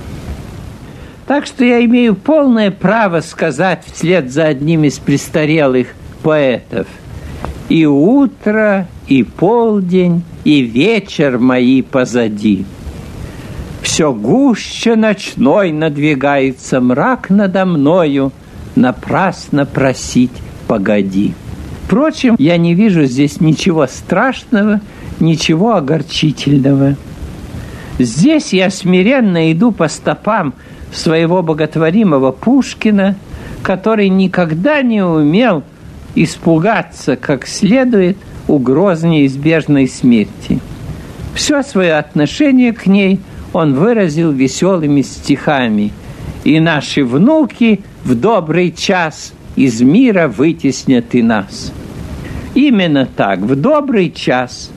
Так 1.27 1.45
что 1.45 1.63
я 1.63 1.85
имею 1.85 2.15
полное 2.15 2.71
право 2.71 3.21
сказать 3.21 3.83
вслед 3.85 4.31
за 4.31 4.45
одним 4.45 4.83
из 4.83 4.97
престарелых 4.97 5.89
поэтов 6.23 6.87
«И 7.69 7.85
утро, 7.85 8.87
и 9.07 9.21
полдень, 9.21 10.23
и 10.43 10.61
вечер 10.61 11.37
мои 11.37 11.83
позади». 11.83 12.65
Все 13.99 14.13
гуще 14.13 14.95
ночной 14.95 15.73
надвигается 15.73 16.79
мрак 16.79 17.29
надо 17.29 17.65
мною, 17.65 18.31
Напрасно 18.77 19.65
просить 19.65 20.31
погоди. 20.69 21.33
Впрочем, 21.83 22.37
я 22.39 22.55
не 22.55 22.75
вижу 22.75 23.03
здесь 23.03 23.41
ничего 23.41 23.87
страшного, 23.87 24.79
ничего 25.19 25.75
огорчительного. 25.75 26.95
Здесь 27.99 28.53
я 28.53 28.69
смиренно 28.69 29.51
иду 29.51 29.73
по 29.73 29.89
стопам 29.89 30.53
своего 30.93 31.43
боготворимого 31.43 32.31
Пушкина, 32.31 33.17
который 33.63 34.07
никогда 34.07 34.81
не 34.81 35.03
умел 35.05 35.61
испугаться 36.15 37.17
как 37.17 37.45
следует 37.45 38.15
угроз 38.47 39.03
неизбежной 39.03 39.89
смерти. 39.89 40.61
Все 41.35 41.63
свое 41.63 41.97
отношение 41.97 42.71
к 42.71 42.85
ней 42.85 43.19
он 43.53 43.75
выразил 43.75 44.31
веселыми 44.31 45.01
стихами. 45.01 45.91
И 46.43 46.59
наши 46.59 47.03
внуки 47.03 47.81
в 48.03 48.15
добрый 48.15 48.71
час 48.71 49.33
из 49.55 49.81
мира 49.81 50.27
вытеснят 50.27 51.13
и 51.15 51.21
нас. 51.21 51.73
Именно 52.55 53.05
так, 53.05 53.39
в 53.39 53.55
добрый 53.55 54.11
час. 54.11 54.71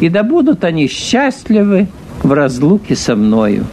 И 0.00 0.08
да 0.08 0.22
будут 0.22 0.64
они 0.64 0.86
счастливы 0.86 1.88
в 2.22 2.32
разлуке 2.32 2.94
со 2.94 3.16
мною. 3.16 3.66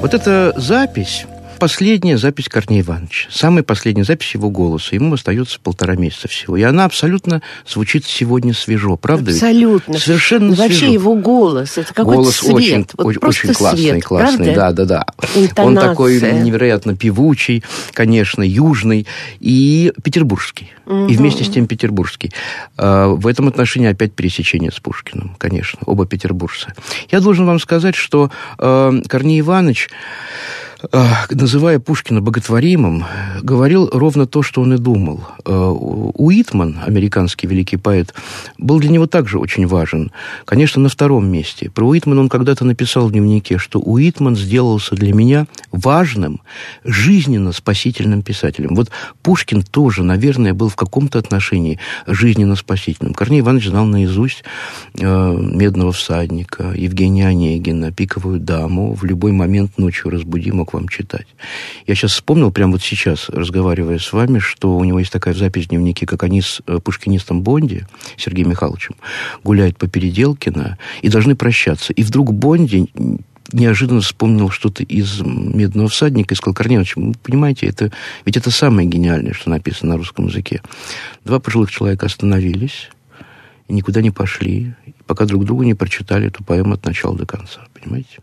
Вот 0.00 0.14
эта 0.14 0.52
запись 0.56 1.26
Последняя 1.58 2.18
запись 2.18 2.48
Корнея 2.48 2.82
Ивановича. 2.82 3.28
Самая 3.30 3.62
последняя 3.62 4.04
запись 4.04 4.34
его 4.34 4.50
голоса. 4.50 4.94
Ему 4.94 5.14
остается 5.14 5.58
полтора 5.60 5.94
месяца 5.94 6.28
всего. 6.28 6.56
И 6.56 6.62
она 6.62 6.84
абсолютно 6.84 7.42
звучит 7.66 8.04
сегодня 8.04 8.52
свежо, 8.52 8.96
правда? 8.96 9.30
Абсолютно. 9.30 9.92
Ведь? 9.92 10.02
Совершенно 10.02 10.48
ну, 10.48 10.54
Вообще 10.54 10.78
свежо. 10.78 10.92
его 10.92 11.14
голос, 11.16 11.78
это 11.78 11.94
какой-то 11.94 12.20
Голос 12.20 12.36
свет. 12.36 12.54
очень, 12.54 12.86
вот 12.98 13.24
очень 13.24 13.54
классный, 13.54 13.90
свет, 13.90 14.04
классный, 14.04 14.52
правда? 14.54 14.54
да, 14.54 14.72
да, 14.72 14.84
да. 14.84 15.06
Интонация. 15.34 15.64
Он 15.64 15.76
такой 15.76 16.20
невероятно 16.42 16.96
певучий, 16.96 17.62
конечно, 17.92 18.42
южный 18.42 19.06
и 19.40 19.92
петербургский. 20.02 20.70
Угу. 20.86 21.06
И 21.06 21.16
вместе 21.16 21.44
с 21.44 21.48
тем 21.48 21.66
петербургский. 21.66 22.32
А, 22.76 23.08
в 23.08 23.26
этом 23.26 23.48
отношении 23.48 23.88
опять 23.88 24.12
пересечение 24.14 24.70
с 24.70 24.80
Пушкиным, 24.80 25.34
конечно, 25.38 25.78
оба 25.86 26.06
петербуржцы. 26.06 26.74
Я 27.10 27.20
должен 27.20 27.46
вам 27.46 27.58
сказать, 27.58 27.94
что 27.94 28.30
а, 28.58 28.92
Корней 29.08 29.40
Иванович 29.40 29.88
называя 31.30 31.78
Пушкина 31.78 32.20
боготворимым, 32.20 33.04
говорил 33.42 33.88
ровно 33.92 34.26
то, 34.26 34.42
что 34.42 34.60
он 34.60 34.74
и 34.74 34.78
думал. 34.78 35.20
Уитман, 35.44 36.78
американский 36.86 37.46
великий 37.46 37.76
поэт, 37.76 38.14
был 38.58 38.78
для 38.80 38.90
него 38.90 39.06
также 39.06 39.38
очень 39.38 39.66
важен. 39.66 40.12
Конечно, 40.44 40.82
на 40.82 40.88
втором 40.88 41.26
месте. 41.26 41.70
Про 41.70 41.88
Уитмана 41.88 42.20
он 42.20 42.28
когда-то 42.28 42.64
написал 42.64 43.08
в 43.08 43.12
дневнике, 43.12 43.58
что 43.58 43.80
Уитман 43.80 44.36
сделался 44.36 44.94
для 44.94 45.12
меня 45.12 45.46
важным, 45.72 46.40
жизненно 46.84 47.52
спасительным 47.52 48.22
писателем. 48.22 48.74
Вот 48.74 48.90
Пушкин 49.22 49.62
тоже, 49.62 50.02
наверное, 50.02 50.54
был 50.54 50.68
в 50.68 50.76
каком-то 50.76 51.18
отношении 51.18 51.78
жизненно 52.06 52.56
спасительным. 52.56 53.14
Корней 53.14 53.40
Иванович 53.40 53.68
знал 53.68 53.86
наизусть 53.86 54.44
«Медного 54.94 55.92
всадника», 55.92 56.72
Евгения 56.74 57.28
Онегина, 57.28 57.92
«Пиковую 57.92 58.40
даму», 58.40 58.94
в 58.94 59.04
любой 59.04 59.32
момент 59.32 59.78
ночью 59.78 60.10
разбуди, 60.10 60.52
мог 60.52 60.73
вам 60.74 60.88
читать. 60.88 61.26
Я 61.86 61.94
сейчас 61.94 62.12
вспомнил, 62.12 62.50
прямо 62.50 62.72
вот 62.72 62.82
сейчас, 62.82 63.28
разговаривая 63.28 63.98
с 63.98 64.12
вами, 64.12 64.38
что 64.38 64.76
у 64.76 64.84
него 64.84 64.98
есть 64.98 65.12
такая 65.12 65.34
запись 65.34 65.66
в 65.66 65.68
дневнике, 65.68 66.06
как 66.06 66.22
они 66.22 66.42
с 66.42 66.60
э, 66.66 66.78
пушкинистом 66.78 67.42
Бонди, 67.42 67.86
Сергеем 68.16 68.50
Михайловичем, 68.50 68.96
гуляют 69.42 69.78
по 69.78 69.88
Переделкино 69.88 70.78
и 71.02 71.08
должны 71.08 71.36
прощаться. 71.36 71.92
И 71.92 72.02
вдруг 72.02 72.32
Бонди 72.32 72.88
неожиданно 73.52 74.00
вспомнил 74.00 74.50
что-то 74.50 74.82
из 74.82 75.20
«Медного 75.20 75.88
всадника» 75.88 76.34
и 76.34 76.36
сказал, 76.36 76.54
Корнеевич, 76.54 76.96
вы 76.96 77.14
понимаете, 77.22 77.66
это, 77.66 77.92
ведь 78.24 78.36
это 78.36 78.50
самое 78.50 78.88
гениальное, 78.88 79.32
что 79.32 79.50
написано 79.50 79.92
на 79.92 79.98
русском 79.98 80.26
языке. 80.26 80.62
Два 81.24 81.38
пожилых 81.38 81.70
человека 81.70 82.06
остановились 82.06 82.90
и 83.68 83.74
никуда 83.74 84.02
не 84.02 84.10
пошли, 84.10 84.74
пока 85.06 85.24
друг 85.26 85.44
другу 85.44 85.62
не 85.62 85.74
прочитали 85.74 86.28
эту 86.28 86.44
поэму 86.44 86.74
от 86.74 86.84
начала 86.84 87.16
до 87.16 87.26
конца, 87.26 87.66
понимаете? 87.72 88.18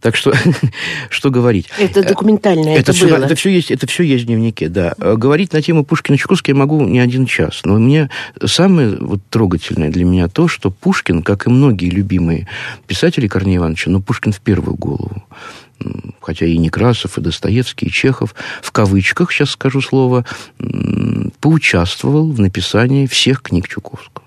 Так 0.00 0.16
что, 0.16 0.32
что 1.10 1.30
говорить? 1.30 1.68
Это 1.78 2.02
документально, 2.02 2.70
это, 2.70 2.80
это 2.80 2.92
все, 2.92 3.08
было. 3.08 3.24
Это 3.24 3.34
все, 3.34 3.50
есть, 3.50 3.70
это 3.70 3.86
все 3.86 4.02
есть 4.02 4.24
в 4.24 4.26
дневнике, 4.26 4.68
да. 4.68 4.94
Говорить 4.98 5.52
на 5.52 5.62
тему 5.62 5.82
Пушкина-Чуковского 5.82 6.48
я 6.48 6.54
могу 6.54 6.84
не 6.84 6.98
один 6.98 7.26
час. 7.26 7.62
Но 7.64 7.78
мне 7.78 8.10
самое 8.44 8.96
вот, 8.96 9.20
трогательное 9.30 9.90
для 9.90 10.04
меня 10.04 10.28
то, 10.28 10.48
что 10.48 10.70
Пушкин, 10.70 11.22
как 11.22 11.46
и 11.46 11.50
многие 11.50 11.88
любимые 11.88 12.48
писатели 12.86 13.28
Корнея 13.28 13.58
Ивановича, 13.58 13.90
но 13.90 14.00
Пушкин 14.00 14.32
в 14.32 14.40
первую 14.40 14.76
голову, 14.76 15.22
хотя 16.20 16.46
и 16.46 16.56
Некрасов, 16.58 17.18
и 17.18 17.20
Достоевский, 17.20 17.86
и 17.86 17.90
Чехов, 17.90 18.34
в 18.62 18.72
кавычках, 18.72 19.32
сейчас 19.32 19.50
скажу 19.50 19.80
слово, 19.80 20.24
поучаствовал 21.40 22.30
в 22.30 22.40
написании 22.40 23.06
всех 23.06 23.42
книг 23.42 23.68
Чуковского. 23.68 24.25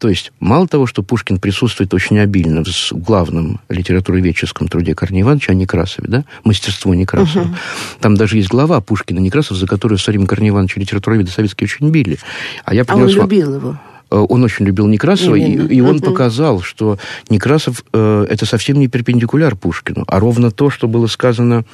То 0.00 0.08
есть, 0.08 0.32
мало 0.40 0.66
того, 0.66 0.86
что 0.86 1.02
Пушкин 1.02 1.38
присутствует 1.38 1.92
очень 1.92 2.18
обильно 2.18 2.64
в 2.64 2.92
главном 2.94 3.60
литературоведческом 3.68 4.66
труде 4.66 4.94
Корнея 4.94 5.24
Ивановича 5.24 5.52
о 5.52 5.54
Некрасове, 5.54 6.08
да, 6.08 6.24
мастерство 6.42 6.94
Некрасова. 6.94 7.44
Угу. 7.44 7.54
Там 8.00 8.16
даже 8.16 8.38
есть 8.38 8.48
глава 8.48 8.80
Пушкина 8.80 9.18
Некрасов, 9.18 9.58
за 9.58 9.66
которую 9.66 9.98
в 9.98 10.02
свое 10.02 10.16
время 10.16 10.26
Корнея 10.26 10.52
Ивановича 10.52 10.80
литературоведы 10.80 11.30
советские 11.30 11.66
очень 11.66 11.90
били. 11.90 12.18
А, 12.64 12.74
я 12.74 12.84
а 12.88 12.96
он 12.96 13.08
любил 13.08 13.54
его? 13.54 13.78
Он 14.08 14.42
очень 14.42 14.64
любил 14.64 14.86
Некрасова, 14.88 15.34
и, 15.34 15.52
и 15.52 15.80
он 15.82 16.00
показал, 16.00 16.62
что 16.62 16.98
Некрасов 17.28 17.84
э, 17.92 18.26
это 18.28 18.46
совсем 18.46 18.78
не 18.78 18.88
перпендикуляр 18.88 19.54
Пушкину, 19.54 20.04
а 20.08 20.18
ровно 20.18 20.50
то, 20.50 20.70
что 20.70 20.88
было 20.88 21.08
сказано 21.08 21.66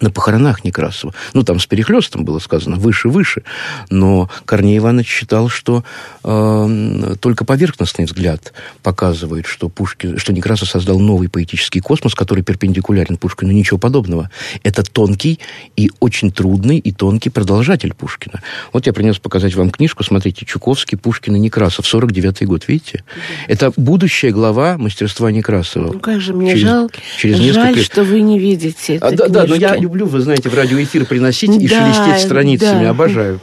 на 0.00 0.10
похоронах 0.10 0.64
Некрасова. 0.64 1.14
Ну, 1.32 1.42
там 1.42 1.60
с 1.60 1.66
перехлестом 1.66 2.24
было 2.24 2.38
сказано 2.38 2.76
выше-выше. 2.76 3.42
Но 3.90 4.28
Корней 4.44 4.78
Иванович 4.78 5.08
считал, 5.08 5.48
что 5.48 5.84
э, 6.24 7.14
только 7.20 7.44
поверхностный 7.44 8.04
взгляд 8.04 8.52
показывает, 8.82 9.46
что, 9.46 9.68
Пушкин, 9.68 10.18
что 10.18 10.32
Некрасов 10.32 10.68
создал 10.68 10.98
новый 10.98 11.28
поэтический 11.28 11.80
космос, 11.80 12.14
который 12.14 12.42
перпендикулярен 12.42 13.16
Пушкину. 13.16 13.52
Ничего 13.52 13.78
подобного. 13.78 14.30
Это 14.62 14.82
тонкий 14.82 15.40
и 15.76 15.90
очень 16.00 16.30
трудный 16.30 16.78
и 16.78 16.92
тонкий 16.92 17.30
продолжатель 17.30 17.94
Пушкина. 17.94 18.42
Вот 18.72 18.86
я 18.86 18.92
принес 18.92 19.18
показать 19.18 19.54
вам 19.54 19.70
книжку. 19.70 20.04
Смотрите, 20.04 20.44
Чуковский, 20.46 20.98
Пушкин 20.98 21.36
и 21.36 21.38
Некрасов. 21.38 21.86
49-й 21.86 22.46
год, 22.46 22.68
видите? 22.68 23.04
Это 23.48 23.72
будущая 23.76 24.30
глава 24.30 24.76
мастерства 24.78 25.30
Некрасова. 25.30 25.92
Ну, 25.92 26.00
как 26.00 26.20
же 26.20 26.34
мне 26.34 26.52
через, 26.52 26.62
жаль, 26.62 26.88
через 27.18 27.38
несколько 27.38 27.74
жаль, 27.74 27.84
что 27.84 28.04
вы 28.04 28.20
не 28.20 28.38
видите 28.38 28.98
а, 29.00 29.10
да, 29.10 29.28
да, 29.28 29.46
но 29.46 29.54
я 29.54 29.76
люблю, 29.86 30.06
вы 30.06 30.20
знаете, 30.20 30.48
в 30.48 30.54
радиоэфир 30.54 31.06
приносить 31.06 31.50
и 31.62 31.68
да, 31.68 31.94
шелестеть 31.94 32.26
страницами. 32.26 32.84
Да. 32.84 32.90
Обожаю. 32.90 33.40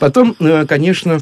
Потом, 0.00 0.36
э, 0.38 0.66
конечно, 0.66 1.20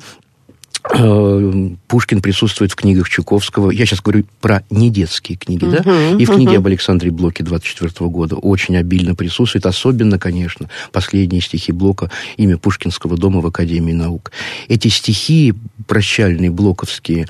э, 0.93 1.71
Пушкин 1.87 2.21
присутствует 2.21 2.73
в 2.73 2.77
книгах 2.77 3.09
Чуковского. 3.09 3.71
Я 3.71 3.87
сейчас 3.87 4.01
говорю 4.01 4.25
про 4.41 4.65
недетские 4.71 5.39
книги, 5.39 5.65
uh-huh, 5.65 5.83
да? 5.85 6.19
И 6.19 6.25
в 6.25 6.35
книге 6.35 6.55
uh-huh. 6.55 6.59
об 6.59 6.67
Александре 6.67 7.11
Блоке 7.11 7.45
24 7.45 8.11
года 8.11 8.37
очень 8.37 8.77
обильно 8.77 9.15
присутствует. 9.15 9.67
Особенно, 9.67 10.19
конечно, 10.19 10.69
последние 10.93 11.41
стихи 11.41 11.73
Блока 11.73 12.11
«Имя 12.37 12.59
Пушкинского 12.59 13.17
дома 13.17 13.41
в 13.41 13.47
Академии 13.47 13.93
наук». 13.93 14.33
Эти 14.69 14.89
стихи 14.89 15.55
прощальные, 15.87 16.51
блоковские, 16.51 17.29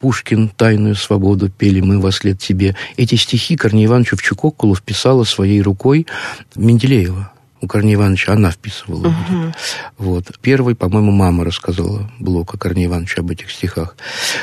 Пушкин 0.00 0.48
«Тайную 0.48 0.94
свободу» 0.94 1.50
пели 1.50 1.80
мы 1.80 2.00
во 2.00 2.10
след 2.10 2.38
тебе. 2.38 2.74
Эти 2.96 3.16
стихи 3.16 3.54
Корней 3.54 3.84
Ивановичу 3.84 4.16
в 4.16 4.22
Чукокулу 4.22 4.74
вписала 4.74 5.24
своей 5.24 5.60
рукой 5.60 6.06
Менделеева. 6.56 7.30
У 7.60 7.66
Корнея 7.66 7.96
Ивановича 7.96 8.32
она 8.32 8.50
вписывала. 8.50 9.08
Uh-huh. 9.08 9.54
Вот. 9.98 10.38
Первый, 10.40 10.74
по-моему, 10.74 11.10
мама 11.10 11.44
рассказала 11.44 12.10
Блока 12.18 12.56
Корнея 12.56 12.86
Ивановича 12.86 13.20
об 13.20 13.30
этих 13.30 13.50
стихах. 13.50 13.96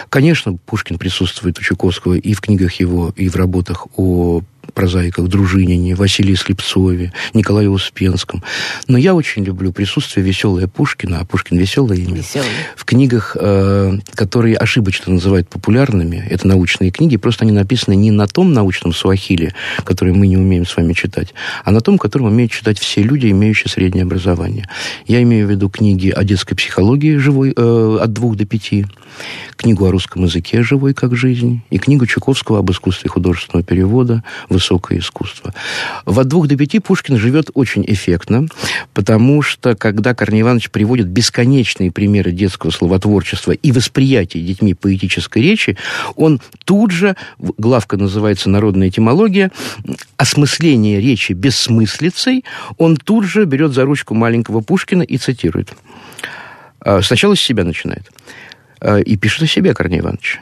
Конечно, 0.10 0.54
Пушкин 0.54 1.00
присутствует 1.00 1.58
у 1.58 1.64
Чуковского 1.64 2.14
и 2.14 2.34
в 2.36 2.42
книгах 2.42 2.74
его, 2.74 3.12
и 3.16 3.28
в 3.28 3.36
работах 3.36 3.88
о 3.96 4.44
прозаиках 4.78 5.28
Дружинине, 5.28 5.96
Василии 5.96 6.36
Слепцове, 6.36 7.12
Николае 7.34 7.68
Успенском. 7.68 8.44
Но 8.88 9.00
я 9.00 9.16
очень 9.16 9.44
люблю 9.44 9.72
присутствие 9.72 10.24
веселое 10.24 10.68
Пушкина, 10.68 11.18
а 11.20 11.26
Пушкин 11.26 11.58
веселое 11.58 11.98
имя. 11.98 12.18
Веселый. 12.18 12.48
В 12.76 12.86
книгах, 12.86 13.36
э, 13.40 13.98
которые 14.14 14.56
ошибочно 14.56 15.14
называют 15.14 15.50
популярными, 15.50 16.24
это 16.30 16.48
научные 16.48 16.92
книги, 16.92 17.18
просто 17.18 17.44
они 17.44 17.54
написаны 17.54 17.96
не 17.96 18.12
на 18.12 18.28
том 18.28 18.54
научном 18.54 18.94
суахиле, 18.94 19.56
который 19.84 20.14
мы 20.14 20.28
не 20.28 20.38
умеем 20.38 20.68
с 20.68 20.78
вами 20.78 20.94
читать, 20.94 21.34
а 21.64 21.72
на 21.72 21.82
том, 21.82 21.98
которым 21.98 22.28
умеют 22.28 22.52
читать 22.52 22.78
все 22.78 23.02
люди, 23.02 23.32
имеющие 23.32 23.72
среднее 23.72 24.04
образование. 24.04 24.70
Я 25.08 25.24
имею 25.24 25.48
в 25.48 25.50
виду 25.50 25.70
книги 25.70 26.10
о 26.12 26.24
детской 26.24 26.54
психологии 26.54 27.18
живой 27.18 27.52
э, 27.58 27.98
от 28.00 28.14
двух 28.14 28.36
до 28.36 28.46
пяти, 28.46 28.86
книгу 29.56 29.86
о 29.86 29.92
русском 29.92 30.24
языке 30.24 30.62
«Живой 30.62 30.94
как 30.94 31.16
жизнь» 31.16 31.62
и 31.72 31.78
книгу 31.80 32.06
Чуковского 32.06 32.60
об 32.60 32.70
искусстве 32.72 33.10
художественного 33.10 33.64
перевода 33.64 34.24
«Высокое 34.68 35.00
искусство». 35.00 35.54
В 36.06 36.20
«От 36.20 36.28
двух 36.28 36.48
до 36.48 36.58
пяти» 36.58 36.80
Пушкин 36.80 37.18
живет 37.18 37.50
очень 37.54 37.86
эффектно, 37.88 38.48
потому 38.94 39.42
что, 39.42 39.76
когда 39.76 40.14
Корней 40.14 40.42
Иванович 40.42 40.72
приводит 40.72 41.08
бесконечные 41.08 41.92
примеры 41.92 42.32
детского 42.32 42.72
словотворчества 42.72 43.54
и 43.54 43.72
восприятия 43.72 44.42
детьми 44.42 44.74
поэтической 44.74 45.42
речи, 45.42 45.78
он 46.16 46.42
тут 46.66 46.92
же, 46.92 47.16
главка 47.40 47.96
называется 47.96 48.50
«Народная 48.50 48.90
этимология», 48.90 49.52
осмысление 50.18 51.00
речи 51.00 51.32
бессмыслицей, 51.32 52.44
он 52.78 52.98
тут 52.98 53.26
же 53.26 53.46
берет 53.46 53.72
за 53.72 53.86
ручку 53.86 54.16
маленького 54.16 54.60
Пушкина 54.60 55.04
и 55.04 55.18
цитирует. 55.18 55.74
А, 56.82 57.02
сначала 57.02 57.36
с 57.36 57.40
себя 57.40 57.64
начинает. 57.64 58.12
Э, 58.82 59.02
и 59.02 59.18
пишет 59.18 59.44
о 59.44 59.48
себе 59.48 59.74
Корней 59.74 60.00
Иванович. 60.00 60.40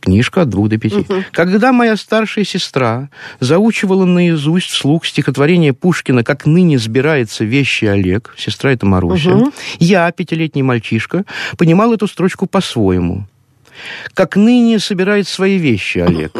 Книжка 0.00 0.42
от 0.42 0.48
двух 0.48 0.68
до 0.68 0.78
пяти. 0.78 0.96
Угу. 0.96 1.24
Когда 1.32 1.72
моя 1.72 1.96
старшая 1.96 2.44
сестра 2.44 3.10
заучивала 3.40 4.04
наизусть 4.04 4.68
вслух 4.68 5.04
стихотворение 5.06 5.72
Пушкина 5.72 6.24
«Как 6.24 6.46
ныне 6.46 6.78
сбирается 6.78 7.44
вещи 7.44 7.84
Олег», 7.84 8.34
сестра 8.36 8.72
это 8.72 8.86
Маруся, 8.86 9.34
угу. 9.34 9.52
я, 9.78 10.10
пятилетний 10.12 10.62
мальчишка, 10.62 11.24
понимал 11.56 11.92
эту 11.92 12.06
строчку 12.06 12.46
по-своему. 12.46 13.26
Как 14.14 14.36
ныне 14.36 14.78
собирает 14.78 15.28
свои 15.28 15.58
вещи, 15.58 15.98
Олег. 15.98 16.32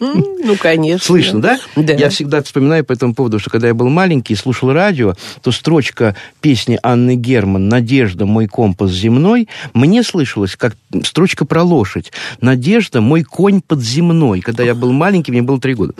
Ну, 0.00 0.56
конечно. 0.58 1.04
Слышно, 1.04 1.40
да? 1.40 1.58
Да. 1.74 1.94
Я 1.94 2.08
всегда 2.10 2.42
вспоминаю 2.42 2.84
по 2.84 2.92
этому 2.92 3.14
поводу, 3.14 3.38
что 3.38 3.50
когда 3.50 3.68
я 3.68 3.74
был 3.74 3.88
маленький 3.88 4.34
и 4.34 4.36
слушал 4.36 4.72
радио, 4.72 5.14
то 5.42 5.52
строчка 5.52 6.14
песни 6.40 6.78
Анны 6.82 7.16
Герман 7.16 7.68
«Надежда, 7.68 8.26
мой 8.26 8.46
компас 8.46 8.90
земной» 8.90 9.48
мне 9.74 10.02
слышалась 10.02 10.56
как 10.56 10.76
строчка 11.04 11.44
про 11.44 11.62
лошадь. 11.62 12.12
«Надежда, 12.40 13.00
мой 13.00 13.22
конь 13.22 13.60
подземной». 13.60 14.40
Когда 14.40 14.62
я 14.62 14.74
был 14.74 14.92
маленький, 14.92 15.32
мне 15.32 15.42
было 15.42 15.60
три 15.60 15.74
года. 15.74 15.94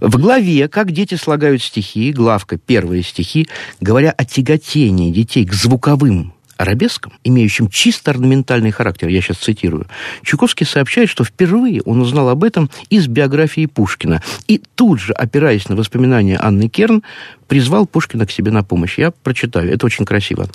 В 0.00 0.18
главе 0.18 0.68
«Как 0.68 0.92
дети 0.92 1.14
слагают 1.14 1.62
стихи», 1.62 2.12
главка 2.12 2.58
«Первые 2.58 3.02
стихи», 3.02 3.48
говоря 3.80 4.10
о 4.10 4.24
тяготении 4.24 5.12
детей 5.12 5.44
к 5.44 5.52
звуковым 5.52 6.35
арабеском, 6.56 7.12
имеющим 7.24 7.68
чисто 7.68 8.10
орнаментальный 8.10 8.70
характер, 8.70 9.08
я 9.08 9.20
сейчас 9.20 9.38
цитирую, 9.38 9.86
Чуковский 10.22 10.66
сообщает, 10.66 11.08
что 11.08 11.24
впервые 11.24 11.82
он 11.82 12.00
узнал 12.00 12.28
об 12.28 12.44
этом 12.44 12.70
из 12.90 13.06
биографии 13.06 13.66
Пушкина. 13.66 14.22
И 14.48 14.60
тут 14.74 15.00
же, 15.00 15.12
опираясь 15.12 15.68
на 15.68 15.76
воспоминания 15.76 16.38
Анны 16.40 16.68
Керн, 16.68 17.02
призвал 17.48 17.86
Пушкина 17.86 18.26
к 18.26 18.30
себе 18.30 18.50
на 18.50 18.62
помощь. 18.62 18.98
Я 18.98 19.10
прочитаю, 19.10 19.72
это 19.72 19.86
очень 19.86 20.04
красиво. 20.04 20.48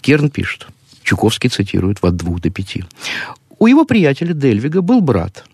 Керн 0.00 0.30
пишет, 0.30 0.66
Чуковский 1.02 1.50
цитирует 1.50 1.98
от 2.02 2.16
двух 2.16 2.40
до 2.40 2.50
пяти. 2.50 2.84
У 3.58 3.66
его 3.66 3.84
приятеля 3.84 4.34
Дельвига 4.34 4.82
был 4.82 5.00
брат, 5.00 5.44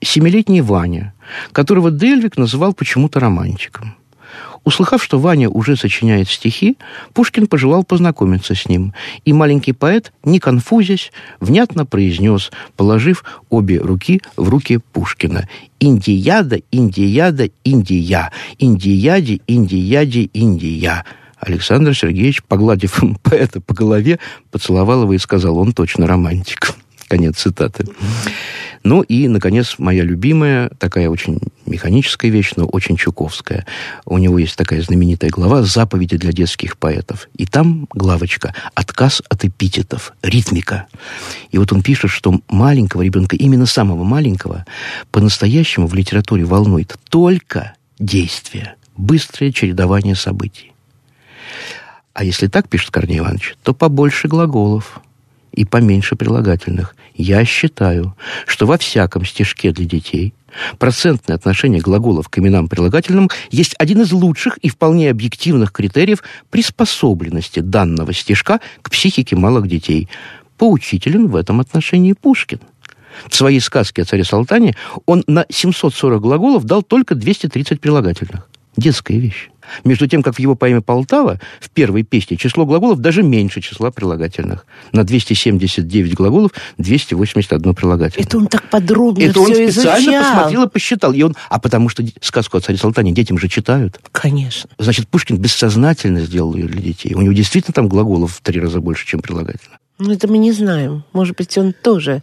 семилетний 0.00 0.60
Ваня, 0.60 1.14
которого 1.52 1.90
Дельвиг 1.90 2.36
называл 2.36 2.72
почему-то 2.72 3.20
романтиком. 3.20 3.94
Услыхав, 4.64 5.02
что 5.02 5.18
Ваня 5.18 5.48
уже 5.48 5.76
сочиняет 5.76 6.28
стихи, 6.28 6.76
Пушкин 7.14 7.46
пожелал 7.46 7.82
познакомиться 7.82 8.54
с 8.54 8.68
ним, 8.68 8.92
и 9.24 9.32
маленький 9.32 9.72
поэт, 9.72 10.12
не 10.22 10.38
конфузясь, 10.38 11.12
внятно 11.40 11.86
произнес, 11.86 12.50
положив 12.76 13.24
обе 13.48 13.78
руки 13.78 14.20
в 14.36 14.48
руки 14.48 14.78
Пушкина. 14.92 15.48
«Индияда, 15.80 16.60
Индияда, 16.70 17.48
Индия, 17.64 18.30
Индияди, 18.58 19.40
Индияди, 19.46 20.30
Индия». 20.34 21.04
Александр 21.38 21.96
Сергеевич, 21.96 22.42
погладив 22.42 23.02
поэта 23.22 23.62
по 23.62 23.72
голове, 23.72 24.18
поцеловал 24.50 25.02
его 25.04 25.14
и 25.14 25.18
сказал, 25.18 25.58
он 25.58 25.72
точно 25.72 26.06
романтик. 26.06 26.74
Конец 27.10 27.38
цитаты. 27.38 27.86
Ну 28.84 29.02
и, 29.02 29.26
наконец, 29.26 29.74
моя 29.78 30.04
любимая, 30.04 30.70
такая 30.78 31.10
очень 31.10 31.40
механическая 31.66 32.30
вещь, 32.30 32.52
но 32.54 32.66
очень 32.66 32.96
чуковская. 32.96 33.66
У 34.04 34.16
него 34.16 34.38
есть 34.38 34.54
такая 34.54 34.80
знаменитая 34.80 35.28
глава 35.28 35.64
«Заповеди 35.64 36.16
для 36.16 36.32
детских 36.32 36.78
поэтов». 36.78 37.28
И 37.36 37.46
там 37.46 37.88
главочка 37.92 38.54
«Отказ 38.74 39.22
от 39.28 39.44
эпитетов», 39.44 40.12
ритмика. 40.22 40.86
И 41.50 41.58
вот 41.58 41.72
он 41.72 41.82
пишет, 41.82 42.12
что 42.12 42.40
маленького 42.48 43.02
ребенка, 43.02 43.34
именно 43.34 43.66
самого 43.66 44.04
маленького, 44.04 44.64
по-настоящему 45.10 45.88
в 45.88 45.94
литературе 45.94 46.44
волнует 46.44 46.96
только 47.08 47.74
действие, 47.98 48.76
быстрое 48.96 49.50
чередование 49.50 50.14
событий. 50.14 50.72
А 52.14 52.22
если 52.22 52.46
так 52.46 52.68
пишет 52.68 52.92
Корней 52.92 53.18
Иванович, 53.18 53.56
то 53.64 53.74
побольше 53.74 54.28
глаголов 54.28 55.00
и 55.52 55.64
поменьше 55.64 56.16
прилагательных. 56.16 56.94
Я 57.14 57.44
считаю, 57.44 58.16
что 58.46 58.66
во 58.66 58.78
всяком 58.78 59.24
стишке 59.24 59.72
для 59.72 59.84
детей 59.84 60.34
процентное 60.78 61.36
отношение 61.36 61.80
глаголов 61.80 62.28
к 62.28 62.38
именам 62.38 62.68
прилагательным 62.68 63.30
есть 63.50 63.74
один 63.78 64.02
из 64.02 64.12
лучших 64.12 64.56
и 64.58 64.68
вполне 64.68 65.10
объективных 65.10 65.72
критериев 65.72 66.22
приспособленности 66.50 67.60
данного 67.60 68.12
стишка 68.12 68.60
к 68.82 68.90
психике 68.90 69.36
малых 69.36 69.68
детей. 69.68 70.08
Поучителен 70.58 71.28
в 71.28 71.36
этом 71.36 71.60
отношении 71.60 72.12
Пушкин. 72.12 72.60
В 73.28 73.34
своей 73.34 73.60
сказке 73.60 74.02
о 74.02 74.04
царе 74.04 74.24
Салтане 74.24 74.76
он 75.06 75.24
на 75.26 75.46
740 75.50 76.20
глаголов 76.20 76.64
дал 76.64 76.82
только 76.82 77.14
230 77.14 77.80
прилагательных. 77.80 78.48
Детская 78.76 79.18
вещь. 79.18 79.50
Между 79.84 80.06
тем, 80.06 80.22
как 80.22 80.36
в 80.36 80.38
его 80.38 80.54
поэме 80.54 80.80
«Полтава» 80.80 81.40
в 81.60 81.70
первой 81.70 82.02
песне 82.02 82.36
число 82.36 82.66
глаголов 82.66 82.98
даже 83.00 83.22
меньше 83.22 83.60
числа 83.60 83.90
прилагательных. 83.90 84.66
На 84.92 85.04
279 85.04 86.14
глаголов 86.14 86.52
281 86.78 87.74
прилагательное. 87.74 88.26
Это 88.26 88.38
он 88.38 88.46
так 88.46 88.68
подробно 88.70 89.22
Это 89.22 89.40
он 89.40 89.54
специально 89.54 90.00
изучал. 90.00 90.34
посмотрел 90.34 90.62
и 90.64 90.68
посчитал. 90.68 91.12
И 91.12 91.22
он, 91.22 91.36
а 91.48 91.58
потому 91.58 91.88
что 91.88 92.04
сказку 92.20 92.56
о 92.56 92.60
царе 92.60 92.78
Салтане 92.78 93.12
детям 93.12 93.38
же 93.38 93.48
читают. 93.48 94.00
Конечно. 94.12 94.70
Значит, 94.78 95.08
Пушкин 95.08 95.36
бессознательно 95.36 96.20
сделал 96.20 96.54
ее 96.54 96.66
для 96.66 96.80
детей. 96.82 97.14
У 97.14 97.20
него 97.20 97.32
действительно 97.32 97.72
там 97.74 97.88
глаголов 97.88 98.34
в 98.34 98.40
три 98.42 98.60
раза 98.60 98.80
больше, 98.80 99.06
чем 99.06 99.20
прилагательных. 99.20 99.78
Ну, 99.98 100.12
это 100.12 100.28
мы 100.28 100.38
не 100.38 100.52
знаем. 100.52 101.04
Может 101.12 101.36
быть, 101.36 101.56
он 101.58 101.74
тоже. 101.74 102.22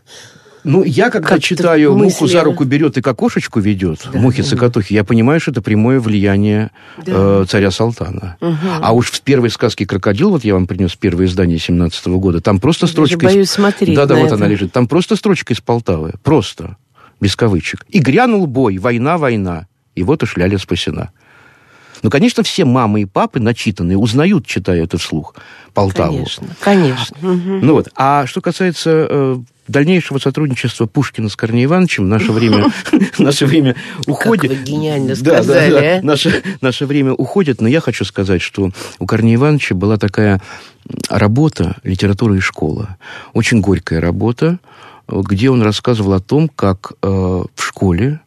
Ну, 0.67 0.83
я 0.83 1.09
когда 1.09 1.29
Как-то 1.29 1.41
читаю 1.43 1.93
«Муху 1.95 2.25
мысли- 2.25 2.31
за 2.33 2.43
руку 2.43 2.63
берет 2.65 2.97
и 2.97 3.01
к 3.01 3.07
окошечку 3.07 3.59
ведет», 3.59 4.01
Да. 4.11 4.19
«Мухи-цокотухи», 4.19 4.93
я 4.93 5.03
понимаю, 5.03 5.39
что 5.39 5.51
это 5.51 5.61
прямое 5.61 5.99
влияние 5.99 6.71
э, 7.05 7.45
царя 7.47 7.71
Салтана. 7.71 8.35
А 8.81 8.93
уж 8.93 9.09
в 9.11 9.21
первой 9.21 9.49
сказке 9.49 9.85
«Крокодил», 9.85 10.29
вот 10.31 10.43
я 10.43 10.53
вам 10.53 10.67
принес 10.67 10.95
первое 10.95 11.25
издание 11.27 11.57
17 11.57 12.07
года, 12.07 12.41
там 12.41 12.59
просто 12.59 12.85
строчка... 12.87 13.25
из- 13.25 13.33
боюсь 13.33 13.49
смотреть 13.49 13.95
Да-да, 13.95 14.15
вот 14.15 14.25
это. 14.25 14.35
она 14.35 14.47
лежит. 14.47 14.71
Там 14.73 14.87
просто 14.87 15.15
строчка 15.15 15.53
из 15.53 15.61
Полтавы. 15.61 16.13
Просто. 16.23 16.75
Без 17.21 17.35
кавычек. 17.35 17.85
«И 17.89 17.99
грянул 17.99 18.45
бой, 18.45 18.77
война, 18.77 19.17
война, 19.17 19.67
и 19.95 20.03
вот 20.03 20.21
уж 20.23 20.35
Ляля 20.37 20.57
спасена». 20.57 21.11
Ну, 22.03 22.11
конечно, 22.11 22.43
все 22.43 22.63
мамы 22.63 23.01
и 23.01 23.05
папы 23.05 23.39
начитанные 23.39 23.97
узнают, 23.97 24.45
читая 24.45 24.83
это 24.83 24.99
вслух, 24.99 25.33
Полтаву. 25.73 26.13
Конечно. 26.13 26.47
Конечно. 26.59 27.17
Ну 27.21 27.73
вот. 27.73 27.89
А 27.95 28.27
что 28.27 28.39
касается 28.39 29.07
э, 29.09 29.37
дальнейшего 29.67 30.17
сотрудничества 30.17 30.85
Пушкина 30.85 31.29
с 31.29 31.35
Корнеем 31.35 31.69
Ивановичем, 31.69 32.09
наше 32.09 32.31
время, 32.31 32.71
наше 33.17 33.45
время 33.45 33.75
уходит. 34.05 34.51
вы 34.51 34.63
гениально 34.63 35.15
Да, 35.15 35.37
да, 35.37 35.43
сказали, 35.43 35.71
да. 35.71 35.97
а. 35.97 36.01
Наше, 36.01 36.43
наше 36.61 36.85
время 36.85 37.13
уходит, 37.13 37.61
но 37.61 37.67
я 37.67 37.81
хочу 37.81 38.05
сказать, 38.05 38.41
что 38.41 38.71
у 38.99 39.05
Корнея 39.05 39.35
Ивановича 39.35 39.75
была 39.75 39.97
такая 39.97 40.41
работа 41.09 41.77
«Литература 41.83 42.35
и 42.35 42.39
школа». 42.39 42.97
Очень 43.33 43.61
горькая 43.61 43.99
работа, 43.99 44.59
где 45.07 45.49
он 45.49 45.61
рассказывал 45.61 46.13
о 46.13 46.19
том, 46.19 46.49
как 46.49 46.93
э, 47.01 47.07
в 47.07 47.63
школе 47.63 48.19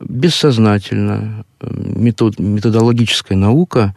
бессознательно 0.00 1.44
э, 1.60 1.66
метод, 1.70 2.38
методологическая 2.38 3.36
наука 3.36 3.94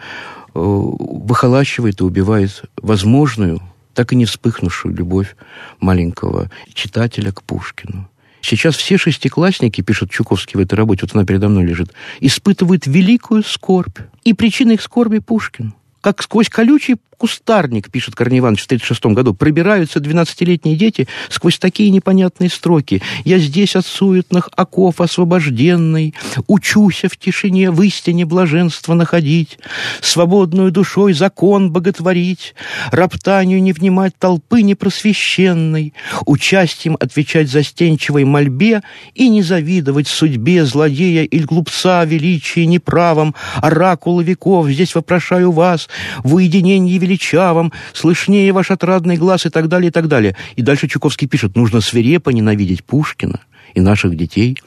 э, 0.53 0.59
выхолачивает 0.59 2.01
и 2.01 2.03
убивает 2.03 2.63
возможную, 2.81 3.61
так 3.93 4.13
и 4.13 4.15
не 4.15 4.25
вспыхнувшую 4.25 4.95
любовь 4.95 5.35
маленького 5.79 6.49
читателя 6.73 7.31
к 7.31 7.43
Пушкину. 7.43 8.09
Сейчас 8.41 8.75
все 8.75 8.97
шестиклассники, 8.97 9.81
пишет 9.81 10.11
Чуковский 10.11 10.57
в 10.57 10.61
этой 10.61 10.75
работе, 10.75 11.01
вот 11.03 11.15
она 11.15 11.25
передо 11.25 11.47
мной 11.47 11.63
лежит, 11.63 11.93
испытывают 12.19 12.85
великую 12.85 13.43
скорбь. 13.43 13.99
И 14.25 14.33
причина 14.33 14.73
их 14.73 14.81
скорби 14.81 15.19
Пушкин. 15.19 15.73
Как 16.01 16.21
сквозь 16.21 16.49
колючий 16.49 16.97
кустарник, 17.23 17.89
пишет 17.89 18.15
Корней 18.15 18.39
Иванович 18.39 18.63
в 18.63 18.65
1936 18.65 19.15
году, 19.15 19.33
пробираются 19.33 19.99
12-летние 19.99 20.75
дети 20.75 21.07
сквозь 21.29 21.57
такие 21.57 21.89
непонятные 21.89 22.49
строки. 22.49 23.01
«Я 23.23 23.39
здесь 23.39 23.77
от 23.77 23.85
суетных 23.85 24.49
оков 24.57 24.99
освобожденный, 24.99 26.15
учуся 26.47 27.07
в 27.07 27.15
тишине 27.15 27.71
в 27.71 27.81
истине 27.81 28.25
блаженство 28.25 28.93
находить, 28.93 29.57
свободную 30.01 30.69
душой 30.69 31.13
закон 31.13 31.71
боготворить, 31.71 32.55
роптанию 32.91 33.63
не 33.63 33.71
внимать 33.71 34.17
толпы 34.19 34.61
непросвещенной, 34.61 35.93
участием 36.25 36.97
отвечать 36.99 37.49
застенчивой 37.49 38.25
мольбе 38.25 38.81
и 39.15 39.29
не 39.29 39.43
завидовать 39.43 40.09
судьбе 40.09 40.65
злодея 40.65 41.23
или 41.23 41.43
глупца 41.43 42.03
величия 42.03 42.65
неправом, 42.65 43.33
оракула 43.61 44.19
веков, 44.19 44.67
здесь 44.67 44.93
вопрошаю 44.93 45.53
вас, 45.53 45.87
в 46.25 46.35
уединении 46.35 46.97
величавом, 47.13 47.71
слышнее 47.93 48.51
ваш 48.51 48.71
отрадный 48.71 49.17
глаз 49.17 49.45
и 49.45 49.49
так 49.49 49.67
далее, 49.67 49.89
и 49.89 49.91
так 49.91 50.07
далее. 50.07 50.35
И 50.55 50.61
дальше 50.61 50.87
Чуковский 50.87 51.27
пишет, 51.27 51.55
нужно 51.55 51.81
свирепо 51.81 52.31
ненавидеть 52.31 52.83
Пушкина 52.83 53.39
и 53.75 53.81
наших 53.81 54.15
детей, 54.15 54.57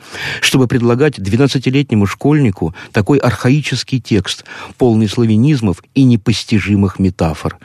чтобы 0.40 0.66
предлагать 0.66 1.18
12-летнему 1.18 2.06
школьнику 2.06 2.74
такой 2.92 3.18
архаический 3.18 4.00
текст, 4.00 4.44
полный 4.78 5.09
славянизмов 5.09 5.82
и 5.94 6.04
непостижимых 6.04 6.98
метафор. 6.98 7.59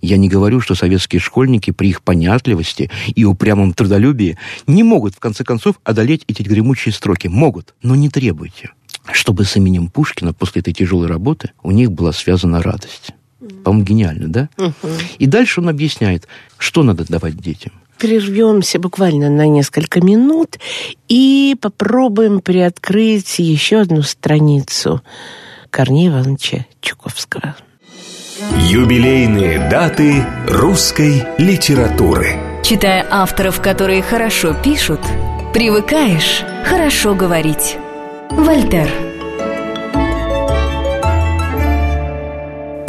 Я 0.00 0.16
не 0.16 0.28
говорю, 0.28 0.60
что 0.60 0.74
советские 0.74 1.20
школьники 1.20 1.70
при 1.70 1.88
их 1.88 2.02
понятливости 2.02 2.90
и 3.14 3.24
упрямом 3.24 3.74
трудолюбии 3.74 4.38
не 4.66 4.82
могут, 4.82 5.14
в 5.14 5.18
конце 5.18 5.44
концов, 5.44 5.76
одолеть 5.84 6.24
эти 6.28 6.42
гремучие 6.42 6.92
строки. 6.92 7.28
Могут, 7.28 7.74
но 7.82 7.94
не 7.94 8.08
требуйте 8.08 8.70
чтобы 9.12 9.44
с 9.44 9.56
именем 9.56 9.88
Пушкина 9.88 10.32
после 10.32 10.60
этой 10.60 10.72
тяжелой 10.72 11.06
работы 11.06 11.50
у 11.62 11.70
них 11.70 11.92
была 11.92 12.12
связана 12.12 12.62
радость. 12.62 13.12
По-моему, 13.64 13.84
гениально, 13.84 14.28
да? 14.28 14.48
И 15.18 15.26
дальше 15.26 15.60
он 15.60 15.68
объясняет, 15.68 16.26
что 16.58 16.82
надо 16.82 17.04
давать 17.08 17.36
детям. 17.36 17.72
Прервемся 17.98 18.78
буквально 18.78 19.30
на 19.30 19.46
несколько 19.46 20.02
минут 20.02 20.58
и 21.08 21.56
попробуем 21.60 22.40
приоткрыть 22.40 23.38
еще 23.38 23.80
одну 23.80 24.02
страницу 24.02 25.02
Корнея 25.70 26.10
Ивановича 26.10 26.66
Чуковского. 26.82 27.56
Юбилейные 28.58 29.70
даты 29.70 30.26
русской 30.46 31.24
литературы. 31.38 32.34
Читая 32.62 33.06
авторов, 33.10 33.62
которые 33.62 34.02
хорошо 34.02 34.54
пишут, 34.62 35.00
Привыкаешь 35.56 36.42
хорошо 36.66 37.14
говорить. 37.14 37.78
Вольтер. 38.28 39.15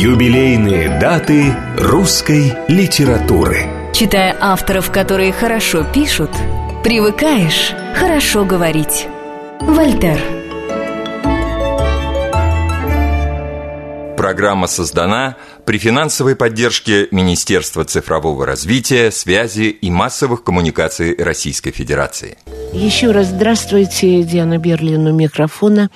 Юбилейные 0.00 1.00
даты 1.00 1.56
русской 1.76 2.52
литературы. 2.68 3.66
Читая 3.92 4.36
авторов, 4.40 4.92
которые 4.92 5.32
хорошо 5.32 5.82
пишут, 5.82 6.30
привыкаешь 6.84 7.72
хорошо 7.96 8.44
говорить. 8.44 9.08
Вольтер. 9.60 10.20
Программа 14.16 14.68
создана 14.68 15.36
при 15.66 15.78
финансовой 15.78 16.36
поддержке 16.36 17.08
Министерства 17.10 17.84
цифрового 17.84 18.46
развития, 18.46 19.10
связи 19.10 19.62
и 19.62 19.90
массовых 19.90 20.44
коммуникаций 20.44 21.16
Российской 21.18 21.72
Федерации. 21.72 22.38
Еще 22.72 23.10
раз 23.10 23.26
здравствуйте, 23.26 24.22
Диана 24.22 24.58
Берлин 24.58 25.08
у 25.08 25.12
микрофона. 25.12 25.90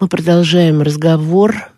Мы 0.00 0.08
продолжаем 0.08 0.80
разговор 0.80 1.71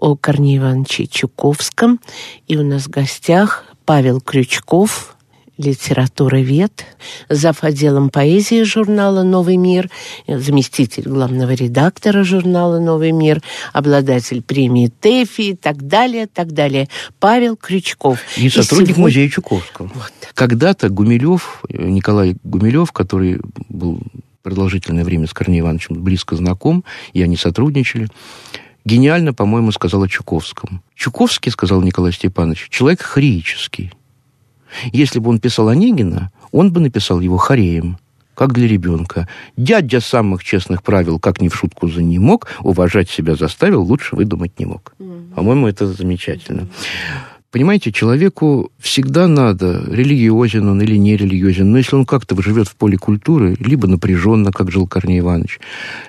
о 0.00 0.16
Корнее 0.16 0.58
Ивановиче 0.58 1.06
Чуковском. 1.06 2.00
И 2.48 2.56
у 2.56 2.64
нас 2.64 2.84
в 2.84 2.90
гостях 2.90 3.64
Павел 3.84 4.20
Крючков, 4.20 5.16
литературовед, 5.58 6.86
зав. 7.28 7.62
отделом 7.62 8.08
поэзии 8.08 8.62
журнала 8.62 9.22
«Новый 9.22 9.56
мир», 9.56 9.90
заместитель 10.26 11.04
главного 11.04 11.52
редактора 11.52 12.24
журнала 12.24 12.80
«Новый 12.80 13.12
мир», 13.12 13.42
обладатель 13.74 14.42
премии 14.42 14.90
ТЭФИ 15.00 15.42
и 15.42 15.54
так 15.54 15.86
далее, 15.86 16.26
так 16.26 16.52
далее. 16.52 16.88
Павел 17.18 17.56
Крючков. 17.56 18.20
И, 18.38 18.46
и 18.46 18.48
сотрудник 18.48 18.96
сегодня... 18.96 19.02
музея 19.02 19.28
Чуковского. 19.28 19.90
Вот. 19.94 20.12
Когда-то 20.32 20.88
Гумилев, 20.88 21.62
Николай 21.68 22.36
Гумилев, 22.42 22.90
который 22.92 23.38
был 23.68 24.00
продолжительное 24.42 25.04
время 25.04 25.26
с 25.26 25.34
Корнеем 25.34 25.64
Ивановичем 25.64 26.02
близко 26.02 26.36
знаком, 26.36 26.84
и 27.12 27.22
они 27.22 27.36
сотрудничали, 27.36 28.08
гениально, 28.84 29.32
по-моему, 29.32 29.72
сказал 29.72 30.02
о 30.02 30.08
Чуковском. 30.08 30.82
Чуковский, 30.94 31.52
сказал 31.52 31.82
Николай 31.82 32.12
Степанович, 32.12 32.68
человек 32.70 33.02
хореический. 33.02 33.92
Если 34.92 35.18
бы 35.18 35.30
он 35.30 35.40
писал 35.40 35.68
Онегина, 35.68 36.30
он 36.52 36.72
бы 36.72 36.80
написал 36.80 37.20
его 37.20 37.36
хореем, 37.36 37.98
как 38.34 38.52
для 38.52 38.66
ребенка. 38.66 39.28
Дядя 39.56 40.00
самых 40.00 40.44
честных 40.44 40.82
правил, 40.82 41.18
как 41.18 41.40
ни 41.40 41.48
в 41.48 41.54
шутку 41.54 41.88
за 41.88 42.02
не 42.02 42.18
мог, 42.18 42.48
уважать 42.60 43.10
себя 43.10 43.34
заставил, 43.34 43.82
лучше 43.82 44.16
выдумать 44.16 44.58
не 44.58 44.66
мог. 44.66 44.94
По-моему, 45.34 45.68
это 45.68 45.86
замечательно. 45.86 46.66
Понимаете, 47.50 47.90
человеку 47.90 48.70
всегда 48.78 49.26
надо, 49.26 49.84
религиозен 49.88 50.68
он 50.68 50.82
или 50.82 50.94
не 50.96 51.16
религиозен, 51.16 51.72
но 51.72 51.78
если 51.78 51.96
он 51.96 52.06
как-то 52.06 52.40
живет 52.40 52.68
в 52.68 52.76
поле 52.76 52.96
культуры, 52.96 53.56
либо 53.58 53.88
напряженно, 53.88 54.52
как 54.52 54.70
жил 54.70 54.86
Корней 54.86 55.18
Иванович, 55.18 55.58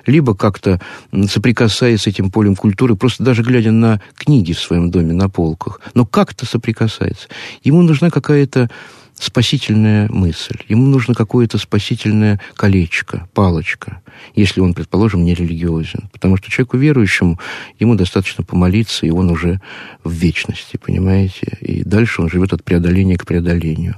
либо 0.06 0.36
как-то 0.36 0.80
соприкасаясь 1.28 2.02
с 2.02 2.06
этим 2.06 2.30
полем 2.30 2.54
культуры, 2.54 2.94
просто 2.94 3.24
даже 3.24 3.42
глядя 3.42 3.72
на 3.72 4.00
книги 4.14 4.52
в 4.52 4.60
своем 4.60 4.92
доме 4.92 5.14
на 5.14 5.28
полках, 5.28 5.80
но 5.94 6.06
как-то 6.06 6.46
соприкасается. 6.46 7.26
Ему 7.64 7.82
нужна 7.82 8.10
какая-то 8.10 8.70
спасительная 9.22 10.08
мысль. 10.08 10.58
Ему 10.68 10.86
нужно 10.86 11.14
какое-то 11.14 11.56
спасительное 11.56 12.40
колечко, 12.54 13.28
палочка, 13.34 14.02
если 14.34 14.60
он, 14.60 14.74
предположим, 14.74 15.24
не 15.24 15.34
религиозен. 15.34 16.10
Потому 16.12 16.36
что 16.36 16.50
человеку 16.50 16.76
верующему, 16.76 17.38
ему 17.78 17.94
достаточно 17.94 18.42
помолиться, 18.42 19.06
и 19.06 19.10
он 19.10 19.30
уже 19.30 19.60
в 20.02 20.10
вечности, 20.10 20.76
понимаете? 20.76 21.56
И 21.60 21.84
дальше 21.84 22.20
он 22.20 22.30
живет 22.30 22.52
от 22.52 22.64
преодоления 22.64 23.16
к 23.16 23.24
преодолению. 23.24 23.96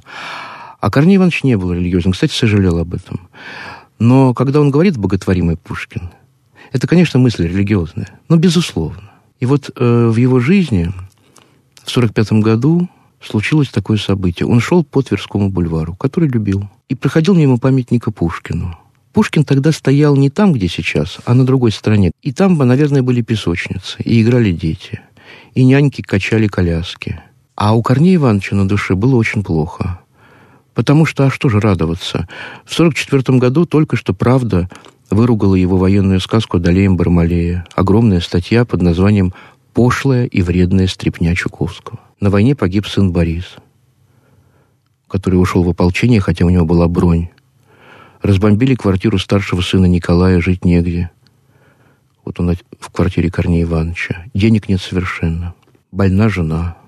А 0.81 0.91
Корней 0.91 1.17
Иванович 1.17 1.43
не 1.45 1.57
был 1.57 1.73
религиозен. 1.73 2.13
Кстати, 2.13 2.35
сожалел 2.35 2.79
об 2.79 2.93
этом. 2.93 3.29
Но 3.99 4.35
когда 4.35 4.61
он 4.61 4.71
говорит 4.71 4.99
«боготворимый 4.99 5.57
Пушкин», 5.57 6.11
это, 6.73 6.87
конечно, 6.87 7.19
мысль 7.19 7.47
религиозная, 7.47 8.09
но 8.29 8.37
безусловно. 8.37 9.11
И 9.41 9.47
вот 9.47 9.71
э, 9.75 10.09
в 10.09 10.17
его 10.17 10.39
жизни 10.41 10.93
в 11.77 11.89
1945 11.89 12.33
году 12.43 12.89
случилось 13.27 13.69
такое 13.69 13.99
событие. 13.99 14.47
Он 14.47 14.61
шел 14.61 14.85
по 14.85 15.03
Тверскому 15.03 15.51
бульвару, 15.51 15.95
который 15.95 16.29
любил, 16.29 16.69
и 16.89 16.95
проходил 16.95 17.35
мимо 17.35 17.59
памятника 17.59 18.11
Пушкину. 18.11 18.79
Пушкин 19.13 19.45
тогда 19.45 19.71
стоял 19.71 20.17
не 20.17 20.29
там, 20.29 20.53
где 20.53 20.69
сейчас, 20.69 21.19
а 21.25 21.35
на 21.35 21.47
другой 21.47 21.71
стороне. 21.71 22.11
И 22.23 22.33
там, 22.33 22.59
наверное, 22.59 23.03
были 23.03 23.23
песочницы, 23.23 24.03
и 24.03 24.21
играли 24.21 24.51
дети, 24.51 25.01
и 25.55 25.65
няньки 25.65 26.03
качали 26.03 26.49
коляски. 26.49 27.21
А 27.55 27.75
у 27.77 27.83
Корнея 27.83 28.17
Ивановича 28.17 28.57
на 28.57 28.67
душе 28.67 28.97
было 28.97 29.15
очень 29.15 29.45
плохо. 29.45 30.01
Потому 30.75 31.07
что, 31.07 31.27
а 31.27 31.31
что 31.31 31.49
же 31.49 31.61
радоваться? 31.61 32.29
В 32.65 32.75
1944 32.75 33.39
году 33.39 33.65
только 33.65 33.97
что 33.97 34.13
«Правда» 34.13 34.69
выругала 35.11 35.55
его 35.55 35.77
военную 35.77 36.19
сказку 36.19 36.57
«Одолеем 36.57 36.97
Бармалея». 36.97 37.65
Огромная 37.77 38.21
статья 38.21 38.65
под 38.65 38.83
названием 38.83 39.33
«Пошлая 39.73 40.27
и 40.27 40.43
вредная 40.43 40.89
стрипня 40.89 41.37
Чуковского». 41.37 42.01
На 42.25 42.31
войне 42.31 42.55
погиб 42.55 42.87
сын 42.87 43.13
Борис, 43.13 43.57
который 45.09 45.35
ушел 45.35 45.63
в 45.63 45.69
ополчение, 45.69 46.21
хотя 46.21 46.47
у 46.47 46.49
него 46.49 46.65
была 46.65 46.89
бронь. 46.89 47.29
Разбомбили 48.23 48.75
квартиру 48.75 49.19
старшего 49.19 49.61
сына 49.61 49.85
Николая, 49.85 50.41
жить 50.41 50.65
негде. 50.65 51.11
Вот 52.25 52.41
он 52.41 52.57
в 52.81 52.91
квартире 52.91 53.31
Корнея 53.31 53.65
Ивановича. 53.65 54.25
Денег 54.33 54.71
нет 54.71 54.81
совершенно. 54.81 55.55
Больна 55.93 56.31
жена. 56.31 56.79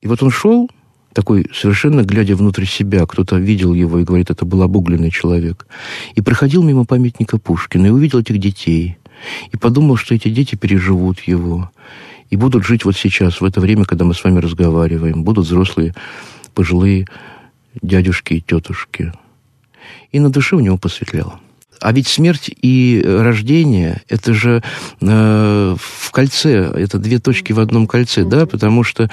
И 0.00 0.08
вот 0.08 0.22
он 0.22 0.30
шел, 0.30 0.70
такой 1.12 1.46
совершенно 1.52 2.02
глядя 2.02 2.34
внутрь 2.34 2.64
себя, 2.64 3.04
кто-то 3.04 3.36
видел 3.36 3.74
его 3.74 3.98
и 3.98 4.04
говорит, 4.04 4.30
это 4.30 4.46
был 4.46 4.62
обугленный 4.62 5.10
человек, 5.10 5.66
и 6.14 6.22
проходил 6.22 6.62
мимо 6.62 6.86
памятника 6.86 7.36
Пушкина 7.36 7.88
и 7.88 7.90
увидел 7.90 8.20
этих 8.20 8.38
детей, 8.38 8.96
и 9.52 9.58
подумал, 9.58 9.96
что 9.96 10.14
эти 10.14 10.30
дети 10.30 10.54
переживут 10.54 11.20
его, 11.20 11.70
и 12.30 12.36
будут 12.36 12.64
жить 12.64 12.84
вот 12.84 12.96
сейчас, 12.96 13.40
в 13.40 13.44
это 13.44 13.60
время, 13.60 13.84
когда 13.84 14.04
мы 14.04 14.14
с 14.14 14.24
вами 14.24 14.38
разговариваем, 14.38 15.22
будут 15.22 15.46
взрослые, 15.46 15.94
пожилые 16.54 17.06
дядюшки 17.82 18.34
и 18.34 18.40
тетушки. 18.40 19.12
И 20.12 20.20
на 20.20 20.30
душе 20.30 20.56
у 20.56 20.60
него 20.60 20.78
посветлело. 20.78 21.40
А 21.80 21.92
ведь 21.92 22.08
смерть 22.08 22.50
и 22.62 23.02
рождение– 23.04 24.02
это 24.08 24.34
же 24.34 24.62
э, 25.00 25.76
в 25.78 26.10
кольце, 26.10 26.70
это 26.74 26.98
две 26.98 27.18
точки 27.18 27.52
в 27.52 27.60
одном 27.60 27.86
кольце, 27.86 28.24
да, 28.24 28.46
потому 28.46 28.82
что 28.82 29.10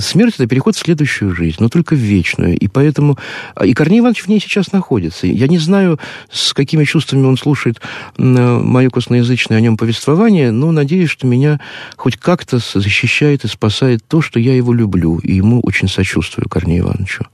смерть– 0.00 0.34
это 0.38 0.46
переход 0.46 0.76
в 0.76 0.78
следующую 0.78 1.34
жизнь, 1.34 1.56
но 1.58 1.68
только 1.68 1.94
в 1.94 1.98
вечную. 1.98 2.56
И 2.58 2.68
поэтому... 2.68 3.18
А, 3.54 3.66
и 3.66 3.74
Корней 3.74 4.00
Иванович 4.00 4.22
в 4.22 4.28
ней 4.28 4.40
сейчас 4.40 4.72
находится. 4.72 5.26
Я 5.26 5.48
не 5.48 5.58
знаю, 5.58 5.98
с 6.30 6.52
какими 6.52 6.84
чувствами 6.84 7.26
он 7.26 7.36
слушает 7.36 7.80
мое 8.16 8.90
косноязычное 8.90 9.58
о 9.58 9.60
нем 9.60 9.76
повествование, 9.76 10.50
но 10.50 10.72
надеюсь, 10.72 11.10
что 11.10 11.26
меня 11.26 11.60
хоть 11.96 12.16
как-то 12.16 12.58
защищает 12.58 13.44
и 13.44 13.48
спасает 13.48 14.02
то, 14.06 14.20
что 14.20 14.40
я 14.40 14.54
его 14.54 14.72
люблю, 14.72 15.18
и 15.18 15.34
ему 15.34 15.60
очень 15.60 15.88
сочувствую, 15.88 16.48
Корнею 16.48 16.84
Ивановичу 16.84 17.26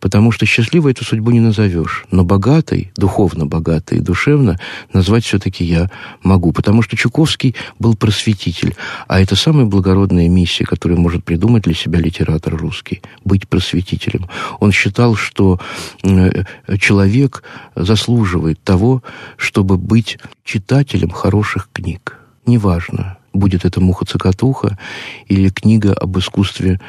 потому 0.00 0.32
что 0.32 0.46
счастливой 0.46 0.92
эту 0.92 1.04
судьбу 1.04 1.30
не 1.30 1.40
назовешь. 1.40 2.04
Но 2.10 2.24
богатой, 2.24 2.92
духовно 2.96 3.46
богатой, 3.46 4.00
душевно 4.00 4.58
назвать 4.92 5.24
все-таки 5.24 5.64
я 5.64 5.90
могу, 6.22 6.52
потому 6.52 6.82
что 6.82 6.96
Чуковский 6.96 7.54
был 7.78 7.96
просветитель, 7.96 8.74
а 9.06 9.20
это 9.20 9.36
самая 9.36 9.66
благородная 9.66 10.28
миссия, 10.28 10.64
которую 10.64 11.00
может 11.00 11.24
придумать 11.24 11.64
для 11.64 11.74
себя 11.74 11.98
литератор 11.98 12.56
русский– 12.56 13.02
быть 13.24 13.48
просветителем. 13.48 14.26
Он 14.60 14.72
считал, 14.72 15.14
что 15.14 15.60
э, 16.02 16.44
человек 16.78 17.42
заслуживает 17.74 18.62
того, 18.62 19.02
чтобы 19.36 19.76
быть 19.76 20.18
читателем 20.44 21.10
хороших 21.10 21.68
книг. 21.72 22.18
Неважно, 22.46 23.18
будет 23.32 23.64
это 23.64 23.80
«Муха-цокотуха» 23.80 24.78
или 25.26 25.50
книга 25.50 25.92
об 25.92 26.18
искусстве 26.18 26.80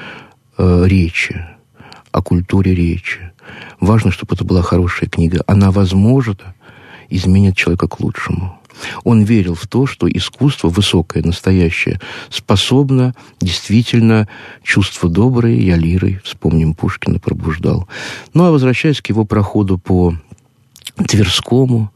э, 0.58 0.84
речи– 0.86 1.46
о 2.12 2.22
культуре 2.22 2.74
речи. 2.74 3.32
Важно, 3.80 4.12
чтобы 4.12 4.36
это 4.36 4.44
была 4.44 4.62
хорошая 4.62 5.10
книга. 5.10 5.44
Она, 5.48 5.72
возможно, 5.72 6.56
изменит 7.10 7.56
человека 7.56 7.88
к 7.88 8.00
лучшему. 8.00 8.60
Он 9.04 9.24
верил 9.24 9.56
в 9.56 9.68
то, 9.68 9.86
что 9.86 10.08
искусство 10.08 10.70
высокое, 10.70 11.24
настоящее, 11.24 12.00
способно 12.30 13.14
действительно 13.42 14.28
чувство 14.64 15.10
доброе, 15.10 15.60
я 15.60 15.76
лирой, 15.76 16.22
вспомним 16.24 16.74
Пушкина, 16.74 17.20
пробуждал. 17.20 17.88
Ну, 18.34 18.46
а 18.46 18.52
возвращаясь 18.52 19.02
к 19.02 19.10
его 19.10 19.26
проходу 19.26 19.78
по 19.78 20.16
Тверскому, 20.96 21.92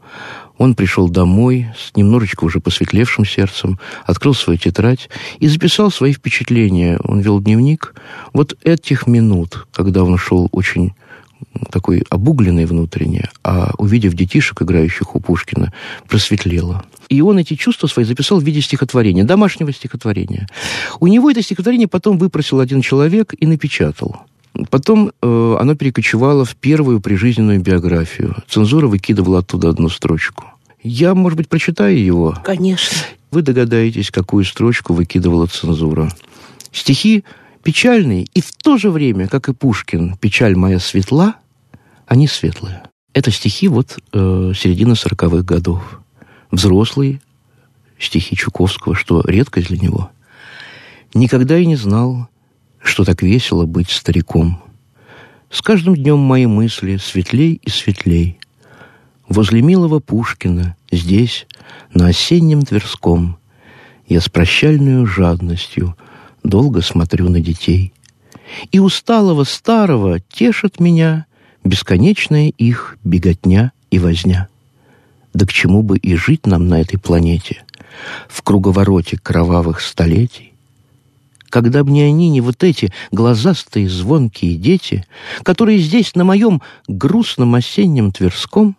он 0.58 0.74
пришел 0.74 1.08
домой 1.08 1.68
с 1.76 1.96
немножечко 1.96 2.44
уже 2.44 2.60
посветлевшим 2.60 3.24
сердцем, 3.24 3.78
открыл 4.04 4.34
свою 4.34 4.58
тетрадь 4.58 5.08
и 5.38 5.48
записал 5.48 5.90
свои 5.90 6.12
впечатления. 6.12 6.98
Он 7.04 7.20
вел 7.20 7.40
дневник. 7.40 7.94
Вот 8.32 8.56
этих 8.62 9.06
минут, 9.06 9.66
когда 9.72 10.04
он 10.04 10.16
шел 10.16 10.48
очень 10.52 10.94
такой 11.70 12.04
обугленный 12.10 12.64
внутренне, 12.64 13.28
а 13.42 13.72
увидев 13.78 14.14
детишек, 14.14 14.62
играющих 14.62 15.14
у 15.14 15.20
Пушкина, 15.20 15.72
просветлело. 16.08 16.84
И 17.08 17.20
он 17.20 17.38
эти 17.38 17.54
чувства 17.54 17.86
свои 17.86 18.04
записал 18.04 18.40
в 18.40 18.44
виде 18.44 18.60
стихотворения, 18.60 19.24
домашнего 19.24 19.72
стихотворения. 19.72 20.48
У 21.00 21.06
него 21.06 21.30
это 21.30 21.42
стихотворение 21.42 21.88
потом 21.88 22.18
выпросил 22.18 22.60
один 22.60 22.80
человек 22.80 23.34
и 23.38 23.46
напечатал. 23.46 24.22
Потом 24.70 25.10
э, 25.20 25.56
оно 25.58 25.74
перекочевало 25.74 26.44
в 26.44 26.54
первую 26.56 27.00
прижизненную 27.00 27.60
биографию. 27.60 28.36
Цензура 28.48 28.86
выкидывала 28.86 29.40
оттуда 29.40 29.70
одну 29.70 29.88
строчку. 29.88 30.44
Я, 30.82 31.14
может 31.14 31.36
быть, 31.36 31.48
прочитаю 31.48 31.98
его? 32.02 32.36
Конечно. 32.44 32.96
Вы 33.30 33.42
догадаетесь, 33.42 34.10
какую 34.10 34.44
строчку 34.44 34.92
выкидывала 34.92 35.46
цензура. 35.46 36.12
Стихи 36.70 37.24
печальные, 37.64 38.26
и 38.34 38.40
в 38.40 38.52
то 38.52 38.76
же 38.78 38.90
время, 38.90 39.26
как 39.26 39.48
и 39.48 39.54
Пушкин, 39.54 40.16
«Печаль 40.18 40.54
моя 40.54 40.78
светла», 40.78 41.36
они 42.06 42.28
светлые. 42.28 42.82
Это 43.14 43.30
стихи 43.30 43.66
вот 43.68 43.98
э, 44.12 44.52
середины 44.54 44.94
сороковых 44.94 45.44
годов. 45.44 46.00
Взрослые 46.50 47.20
стихи 47.98 48.36
Чуковского, 48.36 48.94
что 48.94 49.22
редкость 49.24 49.68
для 49.68 49.78
него. 49.78 50.10
Никогда 51.14 51.58
и 51.58 51.64
не 51.64 51.76
знал, 51.76 52.28
что 52.84 53.04
так 53.04 53.22
весело 53.22 53.64
быть 53.64 53.90
стариком. 53.90 54.62
С 55.50 55.62
каждым 55.62 55.96
днем 55.96 56.18
мои 56.18 56.46
мысли 56.46 56.98
светлей 56.98 57.60
и 57.62 57.70
светлей. 57.70 58.38
Возле 59.28 59.62
милого 59.62 60.00
Пушкина, 60.00 60.76
здесь, 60.92 61.46
на 61.94 62.08
осеннем 62.08 62.62
Тверском, 62.62 63.38
я 64.06 64.20
с 64.20 64.28
прощальной 64.28 65.06
жадностью 65.06 65.96
долго 66.42 66.82
смотрю 66.82 67.30
на 67.30 67.40
детей. 67.40 67.94
И 68.70 68.78
усталого 68.78 69.44
старого 69.44 70.20
тешит 70.20 70.78
меня 70.78 71.24
бесконечная 71.64 72.50
их 72.50 72.98
беготня 73.02 73.72
и 73.90 73.98
возня. 73.98 74.48
Да 75.32 75.46
к 75.46 75.52
чему 75.52 75.82
бы 75.82 75.96
и 75.96 76.14
жить 76.16 76.46
нам 76.46 76.68
на 76.68 76.82
этой 76.82 76.98
планете, 76.98 77.64
в 78.28 78.42
круговороте 78.42 79.16
кровавых 79.16 79.80
столетий, 79.80 80.53
когда 81.54 81.84
бы 81.84 81.92
не 81.92 82.02
они, 82.02 82.30
не 82.30 82.40
вот 82.40 82.64
эти 82.64 82.92
глазастые 83.12 83.88
звонкие 83.88 84.56
дети, 84.56 85.06
которые 85.44 85.78
здесь 85.78 86.16
на 86.16 86.24
моем 86.24 86.60
грустном 86.88 87.54
осеннем 87.54 88.10
Тверском 88.10 88.76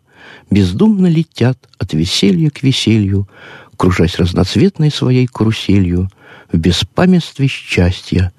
бездумно 0.51 1.07
летят 1.07 1.57
от 1.77 1.93
веселья 1.93 2.49
к 2.49 2.63
веселью, 2.63 3.29
кружась 3.77 4.17
разноцветной 4.17 4.91
своей 4.91 5.25
каруселью 5.25 6.09
в 6.51 6.57
беспамятстве 6.57 7.47
счастья, 7.47 8.33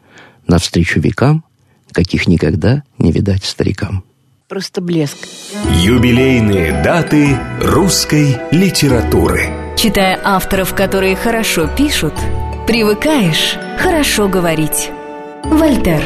навстречу 0.46 1.00
векам, 1.00 1.42
каких 1.92 2.28
никогда 2.28 2.82
не 2.98 3.12
видать 3.12 3.42
старикам. 3.42 4.04
Просто 4.48 4.82
блеск. 4.82 5.16
Юбилейные 5.82 6.82
даты 6.84 7.38
русской 7.62 8.36
литературы. 8.50 9.65
Читая 9.76 10.20
авторов, 10.24 10.74
которые 10.74 11.16
хорошо 11.16 11.68
пишут– 11.76 12.14
Привыкаешь 12.66 13.56
хорошо 13.78 14.28
говорить. 14.28 14.90
Вольтер. 15.44 16.02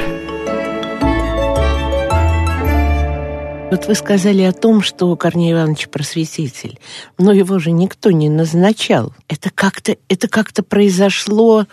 Вот 3.71 3.87
вы 3.87 3.95
сказали 3.95 4.43
о 4.43 4.53
том, 4.53 4.83
что 4.83 5.17
Корней 5.17 5.55
Иванович 5.55 5.89
просветитель, 5.89 6.79
но 7.17 7.33
его 7.33 7.59
же 7.59 7.71
никто 7.71 8.11
не 8.11 8.29
назначал. 8.29 9.15
Это 9.27 9.49
как-то 9.49 9.97
это 10.11 10.29
как-то 10.29 10.63
произошло 10.63 11.65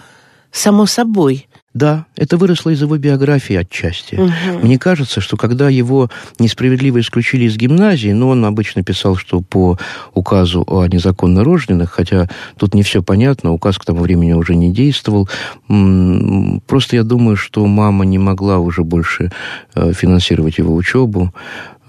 само 0.51 0.85
собой. 0.85 1.49
Да, 1.77 2.07
это 2.15 2.37
выросло 2.37 2.71
из 2.71 2.81
его 2.81 2.97
биографии 2.97 3.55
отчасти. 3.55 4.15
Угу. 4.15 4.65
Мне 4.65 4.79
кажется, 4.79 5.21
что 5.21 5.37
когда 5.37 5.69
его 5.69 6.09
несправедливо 6.39 6.99
исключили 6.99 7.45
из 7.45 7.55
гимназии, 7.55 8.13
но 8.13 8.29
он 8.29 8.43
обычно 8.45 8.83
писал, 8.83 9.15
что 9.15 9.41
по 9.41 9.77
указу 10.15 10.63
о 10.65 10.87
незаконно 10.87 11.43
рожденных, 11.43 11.91
хотя 11.91 12.29
тут 12.57 12.73
не 12.73 12.81
все 12.81 13.03
понятно, 13.03 13.51
указ 13.51 13.77
к 13.77 13.85
тому 13.85 14.01
времени 14.01 14.33
уже 14.33 14.55
не 14.55 14.73
действовал. 14.73 15.29
Просто 15.67 16.95
я 16.95 17.03
думаю, 17.03 17.37
что 17.37 17.63
мама 17.67 18.05
не 18.05 18.17
могла 18.17 18.57
уже 18.57 18.83
больше 18.83 19.31
э, 19.75 19.93
финансировать 19.93 20.57
его 20.57 20.73
учебу. 20.73 21.31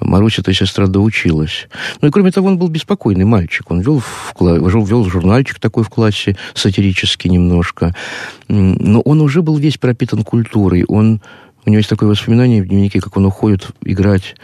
Маруся-то 0.01 0.53
сестра 0.53 0.87
доучилась. 0.87 1.69
Ну 2.01 2.09
и 2.09 2.11
кроме 2.11 2.31
того, 2.31 2.49
он 2.49 2.59
был 2.59 2.69
беспокойный 2.69 3.25
мальчик. 3.25 3.71
Он 3.71 3.81
вел, 3.81 4.01
в, 4.01 4.35
вел, 4.41 4.85
вел 4.85 5.05
журнальчик 5.05 5.59
такой 5.59 5.85
в 5.85 5.89
классе, 5.89 6.37
сатирический 6.55 7.31
немножко. 7.31 7.95
Но 8.49 9.01
он 9.01 9.21
уже 9.21 9.43
был 9.43 9.57
весь 9.57 9.79
пропитан 9.79 10.23
культурой. 10.23 10.85
Он, 10.85 11.21
у 11.65 11.71
него 11.71 11.79
есть 11.79 11.91
такое 11.91 12.09
воспоминание 12.09 12.63
в 12.63 12.69
дневнике, 12.69 13.01
как 13.01 13.17
он 13.17 13.27
уходит 13.27 13.69
играть... 13.83 14.37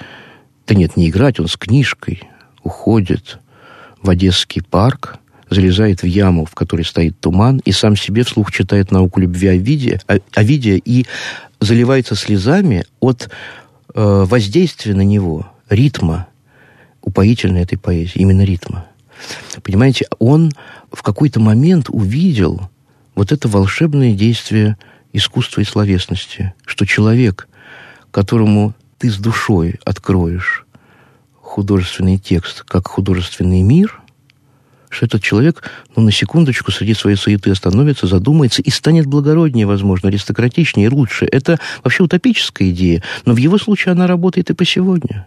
Да 0.67 0.75
нет, 0.75 0.97
не 0.97 1.11
играть, 1.11 1.39
он 1.39 1.47
с 1.47 1.59
книжкой 1.59 2.23
уходит 2.63 3.39
в 4.03 4.09
Одесский 4.09 4.63
парк, 4.63 5.19
залезает 5.51 6.03
в 6.03 6.07
яму, 6.07 6.47
в 6.47 6.55
которой 6.55 6.87
стоит 6.87 7.21
туман, 7.21 7.61
и 7.67 7.73
сам 7.73 7.97
себе 7.97 8.25
вслух 8.25 8.51
читает 8.51 8.91
науку 8.91 9.21
любви 9.21 9.49
Овидия, 9.49 10.01
Овидия 10.35 10.81
и 10.83 11.05
заливается 11.61 12.15
слезами 12.15 12.85
от 13.01 13.29
Э, 13.93 14.25
воздействие 14.27 14.95
на 14.95 15.03
него, 15.03 15.51
ритма, 15.69 16.29
упоительной 17.03 17.63
этой 17.63 17.77
поэзии, 17.77 18.19
именно 18.19 18.43
ритма. 18.43 18.87
Понимаете, 19.63 20.07
он 20.19 20.53
в 20.91 21.03
какой-то 21.03 21.41
момент 21.41 21.87
увидел 21.89 22.71
вот 23.15 23.31
это 23.31 23.49
волшебное 23.49 24.15
действие 24.15 24.77
искусства 25.13 25.61
и 25.61 25.65
словесности, 25.65 26.55
что 26.65 26.87
человек, 26.87 27.49
которому 28.11 28.75
ты 28.99 29.11
с 29.11 29.17
душой 29.17 29.79
откроешь 29.85 30.67
художественный 31.41 32.19
текст 32.19 32.63
как 32.63 32.89
художественный 32.89 33.63
мир, 33.63 34.03
что 34.95 35.07
этот 35.07 35.23
человек, 35.23 35.71
ну, 35.97 36.03
на 36.03 36.13
секундочку 36.13 36.73
среди 36.73 36.95
своей 36.95 37.17
суеты 37.17 37.51
остановится, 37.51 38.07
задумается 38.07 38.63
и 38.63 38.71
станет 38.71 39.07
благороднее, 39.07 39.67
возможно, 39.67 40.09
аристократичнее 40.09 40.87
и 40.87 40.91
лучше. 40.91 41.27
Это 41.31 41.59
вообще 41.83 42.05
утопическая 42.05 42.71
идея, 42.71 43.03
но 43.25 43.35
в 43.35 43.37
его 43.37 43.59
случае 43.59 43.93
она 43.93 44.07
работает 44.07 44.51
и 44.51 44.55
по 44.55 44.65
сегодня. 44.65 45.27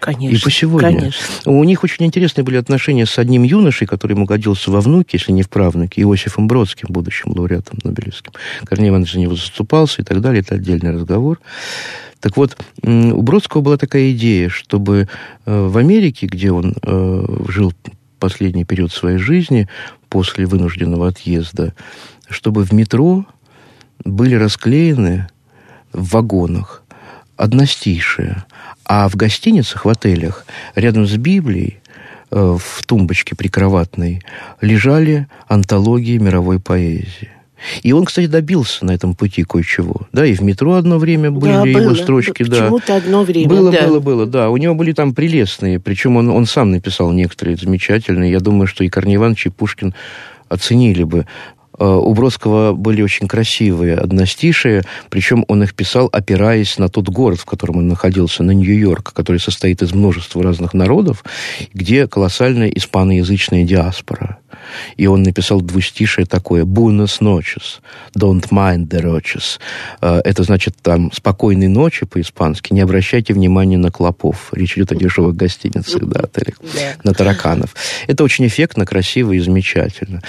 Конечно. 0.00 0.36
И 0.36 0.40
по 0.40 0.50
сегодня. 0.50 0.98
Конечно. 0.98 1.22
У 1.44 1.62
них 1.62 1.84
очень 1.84 2.04
интересные 2.04 2.44
были 2.44 2.56
отношения 2.56 3.06
с 3.06 3.18
одним 3.20 3.44
юношей, 3.44 3.86
который 3.86 4.14
ему 4.14 4.24
годился 4.24 4.72
во 4.72 4.80
внуке, 4.80 5.10
если 5.18 5.30
не 5.30 5.42
в 5.44 5.48
правнуке, 5.48 6.02
Иосифом 6.02 6.48
Бродским, 6.48 6.88
будущим 6.90 7.30
лауреатом 7.30 7.78
Нобелевским. 7.84 8.32
Корней 8.64 8.88
Иванович 8.88 9.12
за 9.12 9.20
него 9.20 9.36
заступался 9.36 10.02
и 10.02 10.04
так 10.04 10.20
далее. 10.20 10.40
Это 10.40 10.56
отдельный 10.56 10.90
разговор. 10.90 11.38
Так 12.18 12.36
вот, 12.36 12.56
у 12.82 13.22
Бродского 13.22 13.60
была 13.60 13.76
такая 13.76 14.10
идея, 14.10 14.48
чтобы 14.48 15.08
э, 15.44 15.66
в 15.66 15.76
Америке, 15.76 16.26
где 16.26 16.50
он 16.50 16.74
э, 16.82 17.26
жил 17.48 17.72
последний 18.22 18.64
период 18.64 18.92
своей 18.92 19.18
жизни, 19.18 19.68
после 20.08 20.46
вынужденного 20.46 21.08
отъезда, 21.08 21.74
чтобы 22.30 22.62
в 22.62 22.72
метро 22.72 23.26
были 24.04 24.36
расклеены 24.36 25.26
в 25.92 26.10
вагонах 26.10 26.84
одностишие 27.36 28.44
а 28.84 29.08
в 29.08 29.16
гостиницах, 29.16 29.84
в 29.84 29.88
отелях, 29.88 30.44
рядом 30.74 31.06
с 31.06 31.16
Библией, 31.16 31.80
э, 32.30 32.56
в 32.58 32.82
тумбочке 32.84 33.34
прикроватной, 33.34 34.22
лежали 34.60 35.26
антологии 35.48 36.18
мировой 36.18 36.60
поэзии. 36.60 37.30
И 37.82 37.92
он, 37.92 38.04
кстати, 38.04 38.26
добился 38.26 38.84
на 38.84 38.92
этом 38.92 39.14
пути 39.14 39.44
кое-чего. 39.44 40.08
Да, 40.12 40.24
и 40.26 40.34
в 40.34 40.40
метро 40.40 40.74
одно 40.74 40.98
время 40.98 41.30
были 41.30 41.52
да, 41.52 41.66
его 41.66 41.90
было. 41.90 41.94
строчки. 41.94 42.42
Да, 42.42 42.62
Почему-то 42.62 42.96
одно 42.96 43.22
время, 43.24 43.48
Было, 43.48 43.72
да. 43.72 43.86
было, 43.86 44.00
было, 44.00 44.26
да. 44.26 44.50
У 44.50 44.56
него 44.56 44.74
были 44.74 44.92
там 44.92 45.14
прелестные, 45.14 45.80
причем 45.80 46.16
он, 46.16 46.30
он 46.30 46.46
сам 46.46 46.70
написал 46.70 47.12
некоторые 47.12 47.56
замечательные. 47.56 48.30
Я 48.32 48.40
думаю, 48.40 48.66
что 48.66 48.84
и 48.84 48.88
Корней 48.88 49.16
Иванович, 49.16 49.46
и 49.46 49.50
Пушкин 49.50 49.94
оценили 50.48 51.04
бы 51.04 51.26
у 51.78 52.14
Бродского 52.14 52.72
были 52.72 53.02
очень 53.02 53.28
красивые 53.28 53.96
одностишие, 53.96 54.82
причем 55.08 55.44
он 55.48 55.62
их 55.62 55.74
писал, 55.74 56.08
опираясь 56.12 56.78
на 56.78 56.88
тот 56.88 57.08
город, 57.08 57.40
в 57.40 57.44
котором 57.44 57.78
он 57.78 57.88
находился, 57.88 58.42
на 58.42 58.52
Нью-Йорк, 58.52 59.12
который 59.12 59.38
состоит 59.38 59.82
из 59.82 59.92
множества 59.92 60.42
разных 60.42 60.74
народов, 60.74 61.24
где 61.72 62.06
колоссальная 62.06 62.68
испаноязычная 62.68 63.64
диаспора. 63.64 64.38
И 64.96 65.06
он 65.06 65.22
написал 65.22 65.60
двустишее 65.60 66.26
такое 66.26 66.64
«Buenos 66.64 67.20
noches, 67.20 67.80
don't 68.16 68.48
mind 68.50 68.88
the 68.88 69.02
roches». 69.02 69.58
Э, 70.00 70.20
это 70.24 70.42
значит 70.42 70.76
там 70.82 71.10
«спокойной 71.12 71.68
ночи» 71.68 72.06
по-испански, 72.06 72.72
не 72.72 72.80
обращайте 72.80 73.32
внимания 73.32 73.78
на 73.78 73.90
клопов. 73.90 74.50
Речь 74.52 74.76
идет 74.76 74.92
о 74.92 74.96
дешевых 74.96 75.36
гостиницах, 75.36 76.04
да, 76.04 76.20
отелях, 76.20 76.56
на 77.04 77.14
тараканов. 77.14 77.74
Это 78.06 78.24
очень 78.24 78.46
эффектно, 78.46 78.86
красиво 78.86 79.32
и 79.32 79.38
замечательно. 79.38 80.22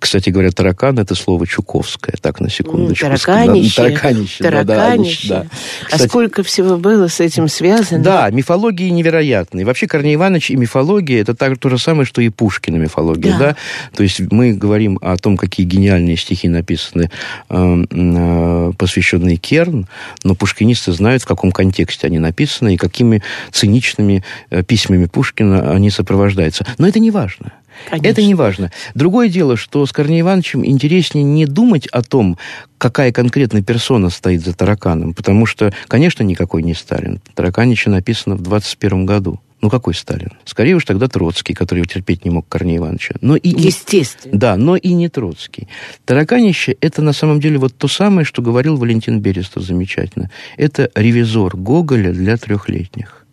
Кстати 0.00 0.30
говоря, 0.30 0.50
таракан– 0.50 0.98
это 0.98 1.14
слово 1.14 1.46
чуковское, 1.46 2.14
так, 2.20 2.40
на 2.40 2.48
секундочку. 2.48 3.06
Тараканище. 3.06 3.76
Тараканище. 3.76 4.42
Тараканище. 4.42 5.28
Да, 5.28 5.42
да, 5.42 5.48
Кстати, 5.84 6.02
а 6.02 6.08
сколько 6.08 6.42
всего 6.42 6.78
было 6.78 7.08
с 7.08 7.20
этим 7.20 7.48
связано? 7.48 8.02
Да, 8.02 8.30
мифологии 8.30 8.88
невероятные. 8.88 9.66
Вообще 9.66 9.86
Корней 9.86 10.14
Иванович 10.14 10.50
и 10.50 10.56
мифология– 10.56 11.20
это 11.22 11.34
так, 11.34 11.58
то 11.58 11.68
же 11.68 11.78
самое, 11.78 12.06
что 12.06 12.22
и 12.22 12.30
Пушкина 12.30 12.76
мифология. 12.76 13.32
Да. 13.32 13.38
Да? 13.38 13.56
То 13.94 14.02
есть 14.02 14.20
мы 14.32 14.54
говорим 14.54 14.98
о 15.02 15.18
том, 15.18 15.36
какие 15.36 15.66
гениальные 15.66 16.16
стихи 16.16 16.48
написаны, 16.48 17.10
э, 17.50 17.84
э, 17.90 18.72
посвященные 18.78 19.36
Керн, 19.36 19.86
но 20.24 20.34
пушкинисты 20.34 20.92
знают, 20.92 21.22
в 21.22 21.26
каком 21.26 21.52
контексте 21.52 22.06
они 22.06 22.18
написаны 22.18 22.74
и 22.74 22.76
какими 22.78 23.22
циничными 23.52 24.24
э, 24.48 24.62
письмами 24.62 25.04
Пушкина 25.04 25.72
они 25.72 25.90
сопровождаются. 25.90 26.64
Но 26.78 26.88
это 26.88 27.00
не 27.00 27.10
важно. 27.10 27.52
Конечно. 27.88 28.08
Это 28.08 28.22
не 28.22 28.34
важно. 28.34 28.70
Другое 28.94 29.28
дело, 29.28 29.56
что 29.56 29.84
с 29.84 29.92
Корнеем 29.92 30.26
Ивановичем 30.26 30.64
интереснее 30.64 31.24
не 31.24 31.46
думать 31.46 31.86
о 31.88 32.02
том, 32.02 32.38
какая 32.78 33.12
конкретная 33.12 33.62
персона 33.62 34.10
стоит 34.10 34.44
за 34.44 34.54
тараканом, 34.54 35.14
потому 35.14 35.46
что, 35.46 35.72
конечно, 35.88 36.22
никакой 36.22 36.62
не 36.62 36.74
Сталин. 36.74 37.20
Тараканище 37.34 37.90
написано 37.90 38.36
в 38.36 38.42
21 38.42 39.06
году. 39.06 39.40
Ну, 39.60 39.68
какой 39.68 39.94
Сталин? 39.94 40.30
Скорее 40.46 40.74
уж 40.74 40.84
тогда 40.86 41.06
Троцкий, 41.06 41.52
который 41.52 41.84
терпеть 41.84 42.24
не 42.24 42.30
мог 42.30 42.48
Корнея 42.48 42.78
Ивановича. 42.78 43.16
Но 43.20 43.36
и, 43.36 43.48
Естественно. 43.50 44.38
Да, 44.38 44.56
но 44.56 44.76
и 44.76 44.92
не 44.94 45.10
Троцкий. 45.10 45.68
Тараканище– 46.06 46.76
это 46.80 47.02
на 47.02 47.12
самом 47.12 47.40
деле 47.40 47.58
вот 47.58 47.76
то 47.76 47.86
самое, 47.86 48.24
что 48.24 48.40
говорил 48.40 48.76
Валентин 48.76 49.20
Берестов 49.20 49.64
замечательно. 49.64 50.30
Это 50.56 50.90
ревизор 50.94 51.56
Гоголя 51.58 52.12
для 52.12 52.38
трехлетних. 52.38 53.26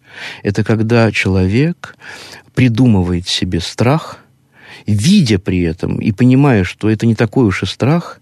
Это 0.43 0.65
когда 0.65 1.11
человек 1.11 1.95
придумывает 2.53 3.27
себе 3.27 3.61
страх– 3.61 4.19
видя 4.87 5.37
при 5.37 5.61
этом 5.61 5.97
и 5.97 6.11
понимая, 6.11 6.63
что 6.63 6.89
это 6.89 7.05
не 7.05 7.13
такой 7.13 7.45
уж 7.45 7.63
и 7.63 7.65
страх, 7.65 8.19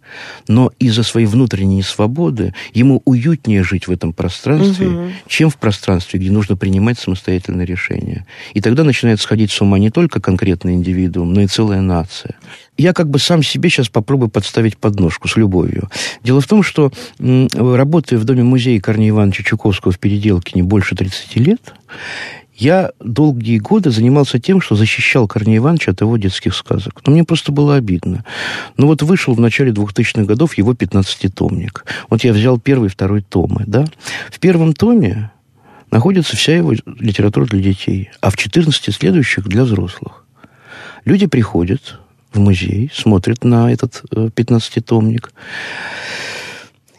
но 0.48 0.72
из-за 0.80 1.04
своей 1.04 1.28
внутренней 1.28 1.82
свободы 1.82 2.54
ему 2.74 3.02
уютнее 3.06 3.64
жить 3.64 3.88
в 3.88 3.92
этом 3.92 4.14
пространстве, 4.14 4.88
угу. 4.88 5.10
чем 5.28 5.50
в 5.50 5.58
пространстве, 5.58 6.20
где 6.20 6.32
нужно 6.32 6.56
принимать 6.56 7.00
самостоятельные 7.00 7.66
решения. 7.66 8.26
И 8.54 8.62
тогда 8.62 8.84
начинает 8.84 9.20
сходить 9.20 9.52
с 9.52 9.62
ума 9.62 9.80
не 9.80 9.90
только 9.90 10.22
конкретный 10.22 10.74
индивидуум, 10.74 11.34
но 11.34 11.42
и 11.42 11.48
целая 11.48 11.82
нация. 11.82 12.36
Я 12.78 12.94
как 12.94 13.10
бы 13.10 13.20
сам 13.20 13.42
себе 13.42 13.70
сейчас 13.70 13.88
попробую 13.90 14.30
подставить 14.30 14.78
подножку 14.78 15.28
с 15.28 15.38
любовью. 15.38 15.90
Дело 16.24 16.42
в 16.42 16.48
том, 16.48 16.62
что 16.62 16.92
работая 17.20 18.18
в 18.18 18.26
Доме-музее 18.26 18.82
Корнея 18.82 19.12
Ивановича 19.12 19.44
Чуковского 19.44 19.92
в 19.92 20.00
Переделке 20.00 20.52
не 20.56 20.62
больше 20.62 20.96
30 20.96 21.36
лет, 21.38 21.74
я 22.58 22.92
долгие 23.00 23.60
годы 23.60 23.92
занимался 23.92 24.40
тем, 24.40 24.62
что 24.62 24.76
защищал 24.76 25.28
Корнея 25.28 25.58
Ивановича 25.58 25.92
от 25.92 26.02
его 26.02 26.16
детских 26.16 26.56
сказок. 26.56 27.02
Но 27.06 27.12
мне 27.12 27.26
просто 27.26 27.52
было 27.52 27.76
обидно. 27.76 28.24
Ну 28.78 28.88
вот 28.88 29.02
вышел 29.02 29.34
в 29.34 29.40
начале 29.42 29.74
2000-х 29.96 30.26
годов 30.26 30.58
его 30.58 30.74
15-томник. 30.74 31.86
Вот 32.10 32.24
я 32.24 32.34
взял 32.34 32.60
первый 32.60 32.88
и 32.88 32.90
второй 32.90 33.22
томы, 33.22 33.64
да. 33.68 33.86
В 34.32 34.40
первом 34.40 34.74
томе 34.74 35.32
находится 35.92 36.36
вся 36.36 36.58
его 36.58 36.74
литература 36.86 37.46
для 37.46 37.62
детей, 37.62 38.10
а 38.22 38.30
в 38.30 38.38
14 38.38 38.94
следующих 38.94 39.48
для 39.48 39.64
взрослых. 39.64 40.26
Люди 41.06 41.28
приходят 41.28 42.00
в 42.34 42.40
музей, 42.40 42.92
смотрят 42.94 43.44
на 43.44 43.72
этот 43.72 44.04
15-томник, 44.12 45.32
э, 45.32 45.40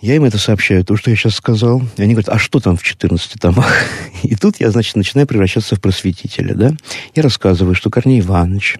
я 0.06 0.14
им 0.14 0.24
это 0.24 0.38
сообщаю, 0.38 0.84
то, 0.84 0.96
что 0.96 1.10
я 1.10 1.16
сейчас 1.16 1.34
сказал. 1.34 1.82
И 1.96 2.02
они 2.02 2.12
говорят, 2.12 2.28
а 2.28 2.38
что 2.38 2.60
там 2.60 2.76
в 2.76 2.82
14 2.82 3.40
томах? 3.40 3.66
И 4.22 4.36
тут 4.36 4.60
я, 4.60 4.70
значит, 4.70 4.94
начинаю 4.94 5.26
превращаться 5.26 5.74
в 5.74 5.80
просветителя, 5.80 6.54
да? 6.54 6.72
Я 7.14 7.22
рассказываю, 7.22 7.74
что 7.74 7.90
Корней 7.90 8.20
Иванович, 8.20 8.78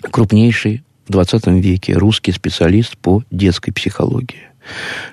крупнейший 0.00 0.84
20 1.08 1.46
веке 1.46 1.94
русский 1.94 2.32
специалист 2.32 2.96
по 2.96 3.22
детской 3.30 3.72
психологии 3.72 4.48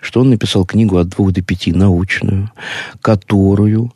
что 0.02 0.22
он 0.22 0.30
написал 0.30 0.66
книгу 0.66 0.98
от 0.98 1.10
двух 1.10 1.32
до 1.32 1.42
пяти 1.42 1.72
научную, 1.72 2.52
которую 3.02 3.94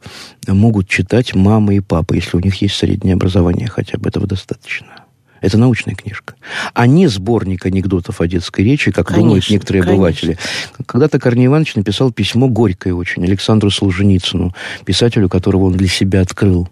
могут 0.47 0.87
читать 0.87 1.35
мама 1.35 1.75
и 1.75 1.79
папа, 1.79 2.13
если 2.13 2.37
у 2.37 2.39
них 2.39 2.61
есть 2.61 2.75
среднее 2.75 3.15
образование 3.15 3.67
хотя 3.67 3.97
бы, 3.97 4.07
этого 4.07 4.25
достаточно. 4.25 4.98
Это 5.41 5.57
научная 5.57 5.95
книжка. 5.95 6.35
А 6.73 6.87
не 6.87 7.07
сборник 7.07 7.65
анекдотов 7.65 8.21
о 8.21 8.27
детской 8.27 8.63
речи, 8.65 8.91
как 8.91 9.07
конечно, 9.07 9.23
думают 9.23 9.49
некоторые 9.49 9.83
обыватели. 9.83 10.33
Конечно. 10.33 10.85
Когда-то 10.85 11.19
Корней 11.19 11.47
Иванович 11.47 11.75
написал 11.75 12.11
письмо 12.11 12.47
горькое 12.47 12.95
очень 12.95 13.23
Александру 13.23 13.69
Солженицыну, 13.69 14.53
писателю, 14.85 15.29
которого 15.29 15.65
он 15.65 15.73
для 15.73 15.87
себя 15.87 16.21
открыл. 16.21 16.67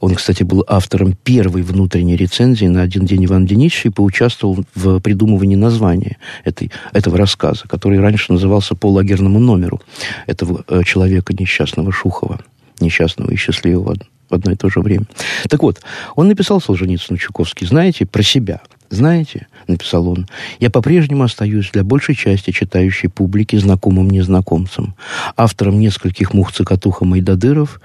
Он, 0.00 0.14
кстати, 0.14 0.42
был 0.42 0.64
автором 0.68 1.14
первой 1.14 1.62
внутренней 1.62 2.16
рецензии 2.16 2.66
на 2.66 2.82
«Один 2.82 3.06
день 3.06 3.24
Ивана 3.24 3.46
Денисовича» 3.46 3.88
и 3.88 3.92
поучаствовал 3.92 4.64
в 4.74 5.00
придумывании 5.00 5.56
названия 5.56 6.18
этой, 6.44 6.70
этого 6.92 7.16
рассказа, 7.16 7.66
который 7.68 8.00
раньше 8.00 8.32
назывался 8.32 8.74
«По 8.74 8.90
лагерному 8.90 9.38
номеру» 9.38 9.80
этого 10.26 10.64
э, 10.68 10.82
человека 10.84 11.32
несчастного 11.32 11.92
Шухова, 11.92 12.40
несчастного 12.80 13.30
и 13.30 13.36
счастливого 13.36 13.96
в 14.30 14.34
одно 14.34 14.52
и 14.52 14.56
то 14.56 14.68
же 14.68 14.80
время. 14.80 15.06
Так 15.48 15.62
вот, 15.62 15.80
он 16.16 16.28
написал 16.28 16.60
Солженицыну 16.60 17.18
Чуковский, 17.18 17.66
знаете, 17.66 18.06
про 18.06 18.22
себя. 18.22 18.60
Знаете, 18.92 19.46
написал 19.68 20.06
он, 20.06 20.28
я 20.60 20.68
по-прежнему 20.68 21.24
остаюсь 21.24 21.70
для 21.72 21.82
большей 21.82 22.14
части 22.14 22.50
читающей 22.50 23.08
публики 23.08 23.56
знакомым 23.56 24.10
незнакомцем, 24.10 24.94
автором 25.34 25.80
нескольких 25.80 26.34
мух 26.34 26.52
цикатуха 26.52 27.06
Майдадыров, 27.06 27.80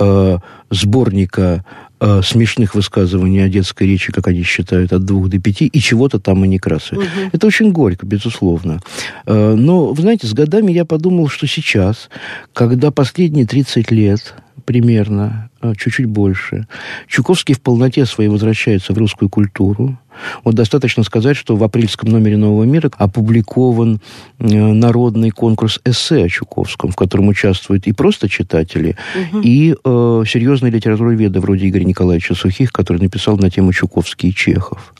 э, 0.00 0.38
сборника 0.70 1.64
э, 2.00 2.20
смешных 2.22 2.74
высказываний 2.74 3.44
о 3.44 3.48
детской 3.48 3.86
речи, 3.86 4.12
как 4.12 4.26
они 4.26 4.42
считают, 4.42 4.92
от 4.92 5.04
двух 5.04 5.28
до 5.28 5.38
пяти, 5.38 5.66
и 5.66 5.78
чего-то 5.78 6.18
там 6.18 6.44
и 6.44 6.48
Некрасове. 6.48 7.02
Угу. 7.02 7.30
Это 7.32 7.46
очень 7.46 7.70
горько, 7.70 8.04
безусловно. 8.04 8.80
Э, 9.26 9.54
но, 9.54 9.92
вы 9.92 10.02
знаете, 10.02 10.26
с 10.26 10.32
годами 10.32 10.72
я 10.72 10.84
подумал, 10.84 11.28
что 11.28 11.46
сейчас, 11.46 12.10
когда 12.52 12.90
последние 12.90 13.46
30 13.46 13.92
лет 13.92 14.34
примерно, 14.64 15.50
а, 15.60 15.74
чуть-чуть 15.74 16.06
больше. 16.06 16.66
Чуковский 17.06 17.54
в 17.54 17.60
полноте 17.60 18.06
своей 18.06 18.30
возвращается 18.30 18.92
в 18.92 18.98
русскую 18.98 19.28
культуру. 19.28 19.98
Вот 20.44 20.54
достаточно 20.54 21.02
сказать, 21.02 21.36
что 21.36 21.56
в 21.56 21.64
апрельском 21.64 22.10
номере 22.10 22.36
«Нового 22.36 22.64
мира» 22.64 22.90
опубликован 22.96 24.00
э, 24.38 24.46
народный 24.46 25.30
конкурс 25.30 25.80
эссе 25.84 26.24
о 26.24 26.28
Чуковском, 26.28 26.90
в 26.90 26.96
котором 26.96 27.28
участвуют 27.28 27.86
и 27.86 27.92
просто 27.92 28.28
читатели, 28.28 28.96
угу. 29.32 29.40
и 29.42 29.72
э, 29.72 30.22
серьезные 30.26 30.70
литературоведы 30.70 31.40
вроде 31.40 31.68
Игоря 31.68 31.84
Николаевича 31.84 32.34
Сухих, 32.34 32.72
который 32.72 32.98
написал 32.98 33.36
на 33.38 33.50
тему 33.50 33.72
Чуковский 33.72 34.30
и 34.30 34.34
Чехов. 34.34 34.94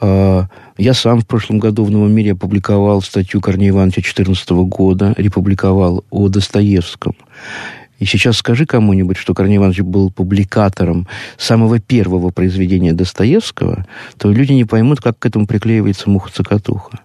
А, 0.00 0.46
я 0.76 0.94
сам 0.94 1.20
в 1.20 1.26
прошлом 1.26 1.58
году 1.58 1.84
в 1.84 1.90
«Новом 1.90 2.12
мире» 2.12 2.32
опубликовал 2.32 3.00
статью 3.02 3.40
Корнея 3.40 3.70
Ивановича 3.70 4.02
2014 4.02 4.50
года, 4.50 5.14
републиковал 5.16 6.04
о 6.10 6.28
Достоевском. 6.28 7.14
И 7.98 8.04
сейчас 8.04 8.36
скажи 8.36 8.66
кому-нибудь, 8.66 9.16
что 9.16 9.34
Корней 9.34 9.56
Иванович 9.56 9.80
был 9.80 10.10
публикатором 10.10 11.08
самого 11.38 11.78
первого 11.78 12.30
произведения 12.30 12.92
Достоевского, 12.92 13.86
то 14.18 14.30
люди 14.30 14.52
не 14.52 14.64
поймут, 14.64 15.00
как 15.00 15.18
к 15.18 15.26
этому 15.26 15.46
приклеивается 15.46 16.10
муха-цокотуха. 16.10 17.00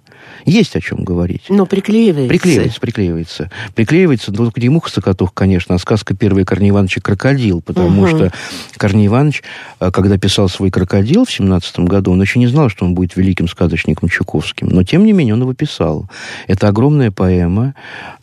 Есть 0.45 0.75
о 0.75 0.81
чем 0.81 1.03
говорить. 1.03 1.43
Но 1.49 1.65
приклеивается. 1.65 2.29
Приклеивается, 2.29 2.79
приклеивается. 2.79 3.51
Приклеивается, 3.75 4.31
ну, 4.31 4.51
не 4.55 4.69
муха 4.69 4.89
Сокотух, 4.89 5.33
конечно, 5.33 5.75
а 5.75 5.77
сказка 5.77 6.15
первая 6.15 6.45
Корней 6.45 6.71
Ивановича 6.71 7.01
«Крокодил», 7.01 7.61
потому 7.61 8.03
угу. 8.03 8.07
что 8.07 8.31
Корней 8.77 9.07
Иванович, 9.07 9.43
э, 9.79 9.91
когда 9.91 10.17
писал 10.17 10.49
свой 10.49 10.71
«Крокодил» 10.71 11.25
в 11.25 11.31
17 11.31 11.79
году, 11.81 12.11
он 12.11 12.21
еще 12.21 12.39
не 12.39 12.47
знал, 12.47 12.69
что 12.69 12.85
он 12.85 12.93
будет 12.93 13.15
великим 13.15 13.47
сказочником 13.47 14.09
Чуковским, 14.09 14.67
но, 14.67 14.83
тем 14.83 15.05
не 15.05 15.13
менее, 15.13 15.35
он 15.35 15.41
его 15.41 15.53
писал. 15.53 16.09
Это 16.47 16.67
огромная 16.67 17.11
поэма 17.11 17.75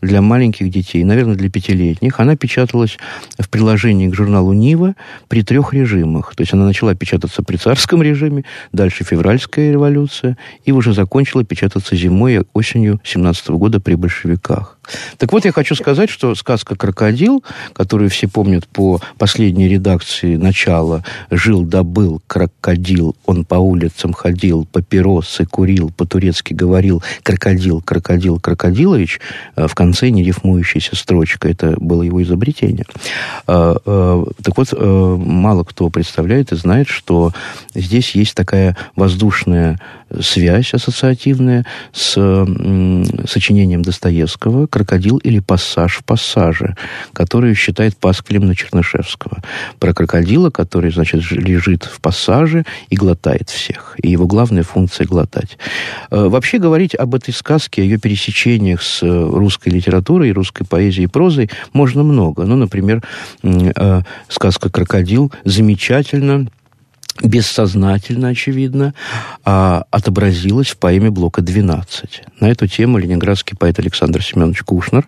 для 0.03 0.21
маленьких 0.21 0.71
детей, 0.71 1.05
наверное, 1.05 1.37
для 1.37 1.51
пятилетних. 1.51 2.21
Она 2.21 2.37
печаталась 2.37 2.99
в 3.39 3.49
приложении 3.49 4.09
к 4.09 4.15
журналу 4.15 4.53
«Нива» 4.53 4.95
при 5.29 5.43
трех 5.43 5.73
режимах. 5.73 6.35
То 6.35 6.43
есть 6.43 6.53
она 6.53 6.65
начала 6.65 6.95
печататься 6.95 7.43
при 7.43 7.57
царском 7.57 8.03
режиме, 8.03 8.45
дальше 8.73 9.05
февральская 9.05 9.73
революция, 9.73 10.37
и 10.65 10.73
уже 10.73 10.93
закончила 10.93 11.45
печататься 11.45 11.97
зимой 11.97 12.08
зимой 12.09 12.37
и 12.37 12.43
осенью 12.55 13.01
17 13.05 13.51
года 13.51 13.81
при 13.81 13.95
большевиках. 13.95 14.78
Так 15.17 15.33
вот, 15.33 15.45
я 15.45 15.53
хочу 15.53 15.75
сказать, 15.75 16.11
что 16.11 16.35
сказка 16.35 16.77
«Крокодил», 16.77 17.45
которую 17.73 18.11
все 18.11 18.29
помнят 18.29 18.67
по 18.69 19.01
последней 19.19 19.69
редакции 19.69 20.37
начала 20.37 21.05
«Жил 21.31 21.63
да 21.63 21.83
был 21.83 22.21
крокодил, 22.27 23.17
он 23.27 23.45
по 23.45 23.57
улицам 23.57 24.13
ходил, 24.13 24.67
папиросы 24.71 25.45
курил, 25.45 25.91
по-турецки 25.91 26.55
говорил 26.55 27.03
«крокодил, 27.23 27.81
крокодил, 27.81 28.41
крокодилович», 28.41 29.21
э, 29.57 29.67
в 29.67 29.75
конце 29.75 30.11
нерифмующаяся 30.11 30.97
строчка, 30.97 31.49
это 31.49 31.75
было 31.79 32.03
его 32.03 32.23
изобретение. 32.23 32.85
Э, 33.47 33.75
э, 33.85 34.25
так 34.43 34.57
вот, 34.57 34.73
мало 34.79 35.65
кто 35.65 35.91
представляет 35.91 36.53
и 36.53 36.57
знает, 36.57 36.89
что 36.89 37.33
здесь 37.75 38.15
есть 38.15 38.35
такая 38.35 38.77
воздушная 38.97 39.81
связь 40.21 40.73
ассоциативная 40.75 41.67
с 41.93 42.13
сочинением 43.27 43.83
Достоевского 43.83 44.67
«Крокодил 44.79 45.19
или 45.19 45.41
пассаж 45.41 45.99
в 45.99 46.05
пассаже», 46.05 46.77
который 47.13 47.55
считает 47.55 47.97
пасквилем 47.97 48.47
на 48.47 48.55
Чернышевского. 48.55 49.39
Про 49.79 49.93
крокодила, 49.93 50.51
который, 50.51 50.93
значит, 50.93 51.31
лежит 51.33 51.85
в 51.85 52.01
пассаже 52.01 52.65
и 52.89 52.97
глотает 52.97 53.51
всех. 53.51 53.97
И 54.03 54.09
его 54.11 54.27
главная 54.27 54.63
функция– 54.63 55.07
глотать. 55.09 55.59
Э, 56.11 56.29
вообще 56.29 56.59
говорить 56.59 56.95
об 56.95 57.15
этой 57.15 57.35
сказке, 57.35 57.83
о 57.83 57.85
ее 57.85 57.99
пересечениях 57.99 58.83
с 58.83 59.03
русской 59.03 59.71
литературой, 59.71 60.33
русской 60.33 60.65
поэзией 60.65 61.05
и 61.05 61.09
прозой 61.09 61.51
можно 61.73 62.03
много. 62.03 62.45
Ну, 62.45 62.57
например, 62.57 63.03
э, 63.43 64.03
сказка 64.29 64.71
«Крокодил» 64.71 65.33
замечательно 65.45 66.47
бессознательно, 67.23 68.29
очевидно, 68.29 68.95
а, 69.45 69.85
отобразилось 69.91 70.69
в 70.69 70.77
поэме 70.77 71.11
Блока 71.11 71.43
«12». 71.43 72.09
На 72.41 72.47
эту 72.47 72.67
тему 72.67 72.99
ленинградский 72.99 73.57
поэт 73.57 73.79
Александр 73.79 74.23
Семенович 74.23 74.63
Кушнер 74.63 75.07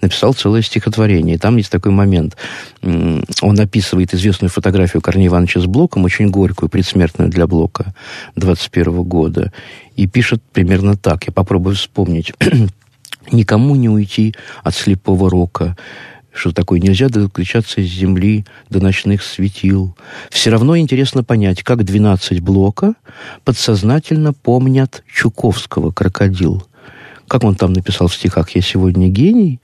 написал 0.00 0.32
целое 0.32 0.62
стихотворение. 0.62 1.36
И 1.36 1.38
там 1.38 1.56
есть 1.56 1.70
такой 1.70 1.92
момент. 1.92 2.36
Он 2.82 3.60
описывает 3.60 4.14
известную 4.14 4.50
фотографию 4.50 5.02
Корнея 5.02 5.28
Ивановича 5.28 5.60
с 5.60 5.66
Блоком, 5.66 6.04
очень 6.04 6.30
горькую, 6.30 6.68
предсмертную 6.68 7.30
для 7.30 7.46
Блока 7.46 7.94
21 8.36 9.02
года, 9.02 9.52
и 9.96 10.06
пишет 10.06 10.42
примерно 10.52 10.96
так. 10.96 11.24
Я 11.24 11.32
попробую 11.32 11.76
вспомнить. 11.76 12.32
«Никому 13.32 13.76
не 13.76 13.88
уйти 13.88 14.34
от 14.64 14.74
слепого 14.74 15.28
рока, 15.28 15.76
что 16.32 16.52
такое 16.52 16.80
нельзя 16.80 17.08
доключаться 17.08 17.82
с 17.82 17.86
земли 17.86 18.44
до 18.68 18.80
ночных 18.80 19.22
светил. 19.22 19.96
Все 20.30 20.50
равно 20.50 20.78
интересно 20.78 21.24
понять, 21.24 21.62
как 21.62 21.84
12 21.84 22.40
блока 22.40 22.94
подсознательно 23.44 24.32
помнят 24.32 25.02
Чуковского 25.12 25.90
«Крокодил». 25.90 26.66
Как 27.28 27.44
он 27.44 27.54
там 27.54 27.72
написал 27.72 28.08
в 28.08 28.14
стихах 28.14 28.50
«Я 28.50 28.62
сегодня 28.62 29.08
гений», 29.08 29.60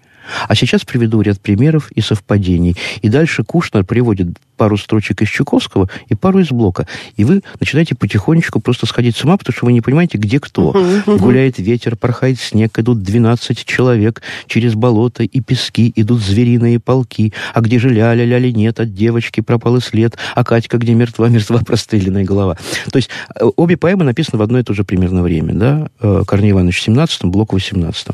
а 0.49 0.55
сейчас 0.55 0.85
приведу 0.85 1.21
ряд 1.21 1.41
примеров 1.41 1.91
и 1.93 2.01
совпадений. 2.01 2.77
И 3.03 3.09
дальше 3.09 3.45
Кушнер 3.45 3.85
приводит 3.85 4.29
пару 4.57 4.77
строчек 4.77 5.23
из 5.23 5.29
Чуковского 5.29 5.89
и 6.09 6.15
пару 6.15 6.41
из 6.41 6.51
Блока. 6.51 6.87
И 7.17 7.25
вы 7.25 7.43
начинаете 7.61 7.95
потихонечку 7.95 8.61
просто 8.61 8.87
сходить 8.87 9.17
с 9.17 9.25
ума, 9.25 9.37
потому 9.37 9.55
что 9.55 9.67
вы 9.67 9.73
не 9.73 9.81
понимаете, 9.81 10.19
где 10.19 10.41
кто. 10.41 10.73
Гуляет 11.07 11.59
ветер, 11.59 11.97
порхает 11.97 12.41
снег, 12.41 12.79
идут 12.79 13.03
12 13.03 13.65
человек 13.65 14.23
через 14.47 14.75
болото 14.75 15.23
и 15.23 15.41
пески, 15.41 15.93
идут 15.95 16.21
звериные 16.21 16.81
полки. 16.81 17.33
А 17.55 17.61
где 17.61 17.79
же 17.79 17.91
ляля, 17.91 18.25
ляли 18.25 18.51
нет, 18.51 18.81
от 18.81 18.95
девочки 18.95 19.41
пропал 19.41 19.77
и 19.77 19.81
след, 19.81 20.17
а 20.35 20.45
Катька 20.45 20.79
где 20.79 20.95
мертва, 20.95 21.29
мертва 21.29 21.59
простреленная 21.59 22.25
голова. 22.25 22.57
То 22.91 22.97
есть 22.97 23.11
э, 23.35 23.45
обе 23.57 23.77
поэмы 23.77 24.05
написаны 24.05 24.39
в 24.39 24.43
одно 24.43 24.59
и 24.59 24.63
то 24.63 24.75
же 24.75 24.85
примерно 24.85 25.23
время. 25.23 25.55
Да? 25.55 25.89
Э, 26.01 26.23
Корней 26.27 26.53
Иванович 26.53 26.79
в 26.79 26.83
17 26.83 27.25
Блок 27.25 27.53
в 27.53 27.55
18 27.55 28.09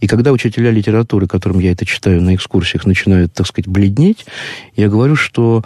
И 0.00 0.06
когда 0.06 0.32
учителя 0.32 0.70
литературы, 0.70 1.26
которым 1.26 1.58
я 1.58 1.72
это 1.72 1.84
читаю 1.84 2.22
на 2.22 2.34
экскурсиях, 2.34 2.86
начинают, 2.86 3.32
так 3.32 3.46
сказать, 3.46 3.68
бледнеть, 3.68 4.26
я 4.76 4.88
говорю, 4.88 5.16
что 5.16 5.64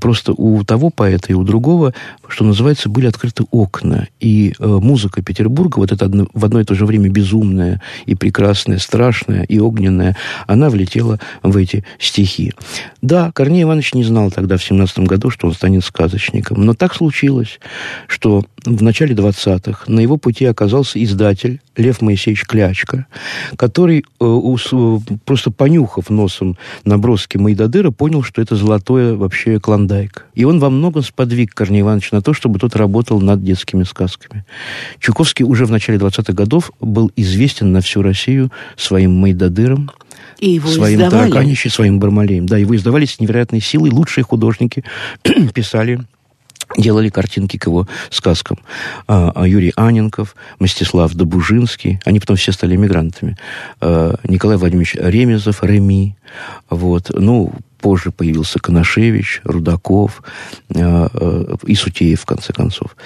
просто 0.00 0.32
у 0.32 0.62
того 0.64 0.90
поэта 0.90 1.28
и 1.28 1.34
у 1.34 1.44
другого, 1.44 1.94
что 2.28 2.44
называется, 2.44 2.88
были 2.88 3.06
открыты 3.06 3.44
окна. 3.50 4.08
И 4.18 4.54
э, 4.58 4.66
музыка 4.66 5.22
Петербурга, 5.22 5.78
вот 5.78 5.92
эта 5.92 6.10
в 6.32 6.44
одно 6.44 6.60
и 6.60 6.64
то 6.64 6.74
же 6.74 6.86
время 6.86 7.08
безумная 7.08 7.80
и 8.06 8.14
прекрасная, 8.14 8.78
страшная 8.78 9.44
и 9.44 9.58
огненная, 9.58 10.16
она 10.46 10.70
влетела 10.70 11.20
в 11.42 11.56
эти 11.56 11.84
стихи. 11.98 12.52
Да, 13.02 13.30
Корней 13.32 13.62
Иванович 13.62 13.94
не 13.94 14.04
знал 14.04 14.30
тогда, 14.30 14.56
в 14.56 14.64
17 14.64 15.00
году, 15.00 15.30
что 15.30 15.46
он 15.46 15.54
станет 15.54 15.84
сказочником. 15.84 16.64
Но 16.64 16.74
так 16.74 16.94
случилось, 16.94 17.60
что 18.06 18.44
в 18.64 18.82
начале 18.82 19.14
20-х 19.14 19.84
на 19.86 20.00
его 20.00 20.16
пути 20.16 20.44
оказался 20.44 21.02
издатель 21.02 21.60
Лев 21.76 22.02
Моисеевич 22.02 22.44
Клячка, 22.44 23.06
который, 23.56 24.04
э, 24.20 25.16
просто 25.24 25.50
понюхав 25.50 26.10
носом 26.10 26.56
наброски 26.84 27.36
Майдадыра, 27.38 27.90
понял, 27.90 28.22
что 28.22 28.42
это 28.42 28.56
золотое 28.56 29.14
вообще 29.14 29.59
клондайк. 29.60 30.26
И 30.34 30.44
он 30.44 30.58
во 30.58 30.70
многом 30.70 31.02
сподвиг 31.02 31.54
Корнея 31.54 31.82
Ивановича 31.82 32.16
на 32.16 32.22
то, 32.22 32.32
чтобы 32.32 32.58
тот 32.58 32.76
работал 32.76 33.20
над 33.20 33.44
детскими 33.44 33.84
сказками. 33.84 34.44
Чуковский 34.98 35.44
уже 35.44 35.66
в 35.66 35.70
начале 35.70 35.98
20-х 35.98 36.32
годов 36.32 36.72
был 36.80 37.10
известен 37.16 37.72
на 37.72 37.80
всю 37.80 38.02
Россию 38.02 38.50
своим 38.76 39.14
Майдадыром, 39.16 39.90
и 40.38 40.50
его 40.50 40.68
своим 40.68 41.02
издавали. 41.02 41.54
своим 41.68 42.00
Бармалеем. 42.00 42.46
Да, 42.46 42.56
его 42.56 42.74
издавали 42.74 43.04
с 43.04 43.20
невероятной 43.20 43.60
силой. 43.60 43.90
Лучшие 43.90 44.24
художники 44.24 44.84
писали 45.54 46.00
делали 46.76 47.08
картинки 47.08 47.56
к 47.56 47.66
его 47.66 47.88
сказкам. 48.10 48.58
А, 49.06 49.32
а 49.34 49.46
Юрий 49.46 49.72
Аненков, 49.76 50.36
Мстислав 50.58 51.14
Добужинский, 51.14 52.00
они 52.04 52.20
потом 52.20 52.36
все 52.36 52.52
стали 52.52 52.76
эмигрантами. 52.76 53.36
А, 53.80 54.16
Николай 54.24 54.56
Владимирович 54.56 54.94
Ремезов, 54.94 55.62
Реми. 55.62 56.16
Вот. 56.68 57.10
Ну, 57.12 57.52
позже 57.80 58.10
появился 58.10 58.58
Коношевич, 58.58 59.40
Рудаков 59.44 60.22
а, 60.74 61.10
а, 61.12 61.56
и 61.66 61.74
Сутеев, 61.74 62.20
в 62.20 62.26
конце 62.26 62.52
концов. 62.52 62.96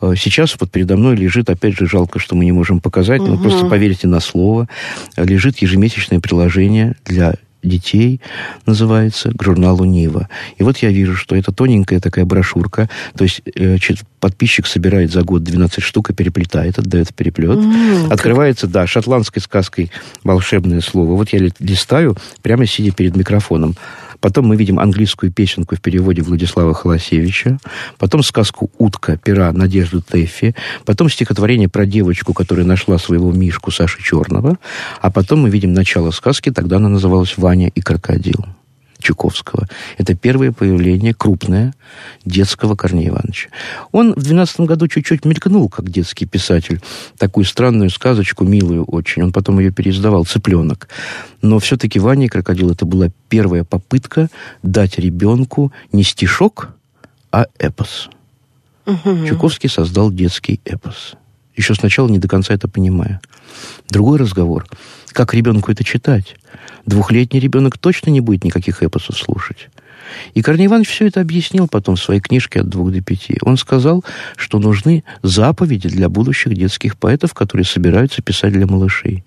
А, 0.00 0.14
сейчас 0.16 0.56
вот 0.58 0.70
передо 0.70 0.96
мной 0.96 1.16
лежит, 1.16 1.50
опять 1.50 1.76
же, 1.76 1.86
жалко, 1.86 2.18
что 2.18 2.36
мы 2.36 2.44
не 2.44 2.52
можем 2.52 2.80
показать, 2.80 3.20
угу. 3.20 3.30
но 3.30 3.38
просто 3.38 3.66
поверьте 3.66 4.06
на 4.06 4.20
слово, 4.20 4.68
лежит 5.16 5.58
ежемесячное 5.58 6.20
приложение 6.20 6.96
для 7.04 7.34
детей, 7.62 8.20
называется, 8.66 9.30
к 9.32 9.42
журналу 9.42 9.84
«Нива». 9.84 10.28
И 10.56 10.62
вот 10.62 10.78
я 10.78 10.90
вижу, 10.90 11.16
что 11.16 11.36
это 11.36 11.52
тоненькая 11.52 12.00
такая 12.00 12.24
брошюрка, 12.24 12.88
то 13.16 13.24
есть 13.24 13.42
э, 13.54 13.76
подписчик 14.18 14.66
собирает 14.66 15.12
за 15.12 15.22
год 15.22 15.44
12 15.44 15.82
штук 15.82 16.10
и 16.10 16.14
переплетает, 16.14 16.78
отдает 16.78 17.14
переплет. 17.14 17.58
Mm-hmm. 17.58 18.12
Открывается, 18.12 18.66
да, 18.66 18.86
шотландской 18.86 19.42
сказкой 19.42 19.90
волшебное 20.24 20.80
слово. 20.80 21.12
Вот 21.12 21.30
я 21.30 21.50
листаю, 21.58 22.16
прямо 22.42 22.66
сидя 22.66 22.92
перед 22.92 23.16
микрофоном. 23.16 23.76
Потом 24.20 24.46
мы 24.46 24.56
видим 24.56 24.78
английскую 24.78 25.32
песенку 25.32 25.76
в 25.76 25.80
переводе 25.80 26.22
Владислава 26.22 26.74
Холосевича. 26.74 27.58
Потом 27.98 28.22
сказку 28.22 28.70
«Утка» 28.78 29.16
пера 29.16 29.52
Надежды 29.52 30.00
Тэффи. 30.00 30.54
Потом 30.84 31.08
стихотворение 31.08 31.68
про 31.68 31.86
девочку, 31.86 32.32
которая 32.34 32.66
нашла 32.66 32.98
своего 32.98 33.32
Мишку 33.32 33.70
Саши 33.70 34.02
Черного. 34.02 34.58
А 35.00 35.10
потом 35.10 35.40
мы 35.40 35.50
видим 35.50 35.72
начало 35.72 36.10
сказки, 36.10 36.50
тогда 36.50 36.76
она 36.76 36.88
называлась 36.88 37.36
«Ваня 37.36 37.68
и 37.68 37.80
крокодил». 37.80 38.44
Чуковского. 39.00 39.68
Это 39.98 40.14
первое 40.14 40.52
появление 40.52 41.14
крупное 41.14 41.74
детского 42.24 42.76
Корнея 42.76 43.08
Ивановича. 43.08 43.48
Он 43.92 44.14
в 44.14 44.22
12 44.22 44.60
году 44.60 44.88
чуть-чуть 44.88 45.24
мелькнул, 45.24 45.68
как 45.68 45.90
детский 45.90 46.26
писатель, 46.26 46.80
такую 47.18 47.44
странную 47.44 47.90
сказочку, 47.90 48.44
милую 48.44 48.84
очень. 48.84 49.22
Он 49.22 49.32
потом 49.32 49.58
ее 49.58 49.70
переиздавал, 49.70 50.24
«Цыпленок». 50.24 50.88
Но 51.42 51.58
все-таки 51.58 51.98
«Ваня 51.98 52.26
и 52.26 52.28
крокодил» 52.28 52.70
это 52.70 52.84
была 52.84 53.08
первая 53.28 53.64
попытка 53.64 54.28
дать 54.62 54.98
ребенку 54.98 55.72
не 55.92 56.02
стишок, 56.02 56.70
а 57.32 57.46
эпос. 57.58 58.10
Угу. 58.86 59.26
Чуковский 59.26 59.68
создал 59.68 60.10
детский 60.10 60.60
эпос. 60.64 61.14
Еще 61.56 61.74
сначала 61.74 62.08
не 62.08 62.18
до 62.18 62.28
конца 62.28 62.54
это 62.54 62.68
понимая. 62.68 63.20
Другой 63.88 64.18
разговор. 64.18 64.66
Как 65.08 65.34
ребенку 65.34 65.72
это 65.72 65.84
читать? 65.84 66.36
Двухлетний 66.86 67.40
ребенок 67.40 67.78
точно 67.78 68.10
не 68.10 68.20
будет 68.20 68.44
никаких 68.44 68.82
эпосов 68.82 69.18
слушать. 69.18 69.68
И 70.34 70.42
Корней 70.42 70.66
Иванович 70.66 70.88
все 70.88 71.06
это 71.06 71.20
объяснил 71.20 71.68
потом 71.68 71.96
в 71.96 72.02
своей 72.02 72.20
книжке 72.20 72.60
«От 72.60 72.68
двух 72.68 72.92
до 72.92 73.00
пяти». 73.00 73.38
Он 73.42 73.56
сказал, 73.56 74.04
что 74.36 74.58
нужны 74.58 75.04
заповеди 75.22 75.88
для 75.88 76.08
будущих 76.08 76.54
детских 76.54 76.96
поэтов, 76.96 77.34
которые 77.34 77.64
собираются 77.64 78.22
писать 78.22 78.52
для 78.52 78.66
малышей. 78.66 79.24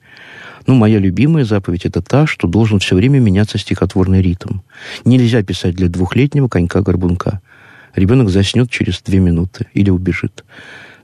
Ну, 0.66 0.76
моя 0.76 1.00
любимая 1.00 1.46
заповедь– 1.46 1.86
это 1.86 2.02
та, 2.02 2.26
что 2.26 2.48
должен 2.48 2.80
все 2.80 2.96
время 2.96 3.20
меняться 3.20 3.58
стихотворный 3.58 4.22
ритм. 4.22 4.60
Нельзя 5.04 5.44
писать 5.44 5.76
для 5.76 5.90
двухлетнего 5.90 6.48
конька-горбунка. 6.48 7.42
Ребенок 7.96 8.30
заснет 8.30 8.72
через 8.72 9.02
две 9.02 9.20
минуты 9.20 9.68
или 9.74 9.90
убежит. 9.90 10.44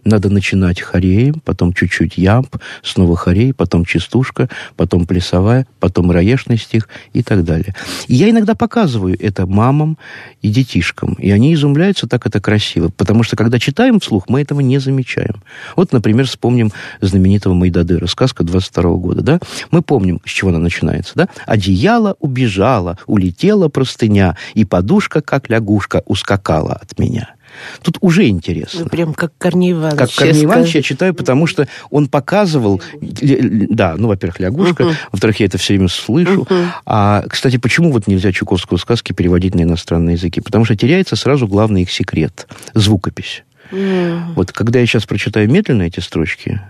Надо 0.03 0.29
начинать 0.29 0.81
хореем, 0.81 1.41
потом 1.43 1.73
чуть-чуть 1.73 2.17
ямб, 2.17 2.55
снова 2.83 3.15
хорей, 3.15 3.53
потом 3.53 3.85
частушка, 3.85 4.49
потом 4.75 5.05
плясовая, 5.05 5.67
потом 5.79 6.11
раешный 6.11 6.57
стих 6.57 6.87
и 7.13 7.21
так 7.23 7.43
далее. 7.43 7.75
И 8.07 8.15
я 8.15 8.29
иногда 8.29 8.55
показываю 8.55 9.17
это 9.19 9.45
мамам 9.45 9.97
и 10.41 10.49
детишкам, 10.49 11.13
и 11.13 11.29
они 11.31 11.53
изумляются, 11.53 12.07
так 12.07 12.25
это 12.25 12.39
красиво, 12.39 12.89
потому 12.95 13.23
что 13.23 13.35
когда 13.35 13.59
читаем 13.59 13.99
вслух, 13.99 14.29
мы 14.29 14.41
этого 14.41 14.61
не 14.61 14.79
замечаем. 14.79 15.43
Вот, 15.75 15.91
например, 15.91 16.27
вспомним 16.27 16.71
знаменитого 17.01 17.53
Майдадыра, 17.53 18.07
сказка 18.07 18.43
22 18.43 18.83
года, 18.95 19.21
да? 19.21 19.39
Мы 19.71 19.81
помним, 19.81 20.21
с 20.25 20.29
чего 20.29 20.49
она 20.49 20.59
начинается, 20.59 21.13
да? 21.15 21.29
«Одеяло 21.45 22.15
убежало, 22.19 22.97
улетела 23.05 23.67
простыня, 23.69 24.37
и 24.53 24.65
подушка, 24.65 25.21
как 25.21 25.49
лягушка, 25.49 26.03
ускакала 26.05 26.73
от 26.73 26.97
меня». 26.99 27.35
Тут 27.81 27.97
уже 28.01 28.27
интересно. 28.27 28.81
Ну, 28.83 28.89
прям 28.89 29.13
как 29.13 29.31
Корней 29.37 29.71
Иванович. 29.71 29.97
Как 29.97 30.11
Корней 30.11 30.45
Иванович 30.45 30.75
я 30.75 30.81
читаю, 30.81 31.13
потому 31.13 31.47
что 31.47 31.67
он 31.89 32.07
показывал... 32.07 32.81
Да, 33.01 33.95
ну, 33.97 34.07
во-первых, 34.07 34.39
лягушка, 34.39 34.83
uh-huh. 34.83 34.95
во-вторых, 35.11 35.39
я 35.39 35.45
это 35.45 35.57
все 35.57 35.73
время 35.73 35.87
слышу. 35.87 36.43
Uh-huh. 36.43 36.67
А, 36.85 37.23
кстати, 37.27 37.57
почему 37.57 37.91
вот 37.91 38.07
нельзя 38.07 38.31
Чуковскую 38.31 38.79
сказки 38.79 39.13
переводить 39.13 39.55
на 39.55 39.61
иностранные 39.61 40.15
языки? 40.15 40.41
Потому 40.41 40.65
что 40.65 40.75
теряется 40.75 41.15
сразу 41.15 41.47
главный 41.47 41.83
их 41.83 41.91
секрет– 41.91 42.47
звукопись. 42.73 43.43
Uh-huh. 43.71 44.33
Вот 44.35 44.51
когда 44.51 44.79
я 44.79 44.85
сейчас 44.85 45.05
прочитаю 45.05 45.49
медленно 45.49 45.83
эти 45.83 45.99
строчки, 45.99 46.61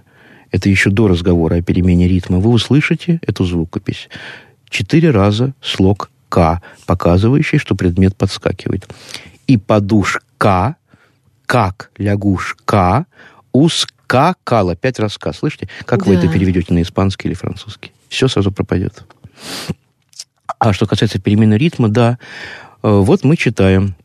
это 0.52 0.70
еще 0.70 0.90
до 0.90 1.08
разговора 1.08 1.56
о 1.56 1.62
перемене 1.62 2.08
ритма, 2.08 2.40
вы 2.40 2.50
услышите 2.50 3.20
эту 3.26 3.46
звукопись. 3.46 4.10
Четыре 4.70 5.12
раза 5.12 5.54
слог 5.62 6.10
«к», 6.30 6.62
показывающий, 6.86 7.58
что 7.58 7.76
предмет 7.76 8.16
подскакивает. 8.16 8.88
И 9.48 9.58
подушка 9.58 10.22
как 10.40 11.92
лягушка 11.98 13.06
ускакала. 13.52 14.76
Пять 14.76 15.00
раз 15.00 15.18
«ка». 15.18 15.34
Слышите? 15.34 15.68
Как 15.86 16.04
да. 16.04 16.06
вы 16.06 16.16
это 16.16 16.28
переведете 16.28 16.74
на 16.74 16.82
испанский 16.82 17.28
или 17.28 17.36
французский? 17.36 17.92
Все 18.08 18.28
сразу 18.28 18.52
пропадет. 18.52 19.04
А 20.58 20.74
что 20.74 20.86
касается 20.88 21.20
перемены 21.20 21.56
ритма, 21.56 21.90
да, 21.90 22.18
э, 22.84 22.90
вот 22.90 23.24
мы 23.24 23.38
читаем. 23.38 23.96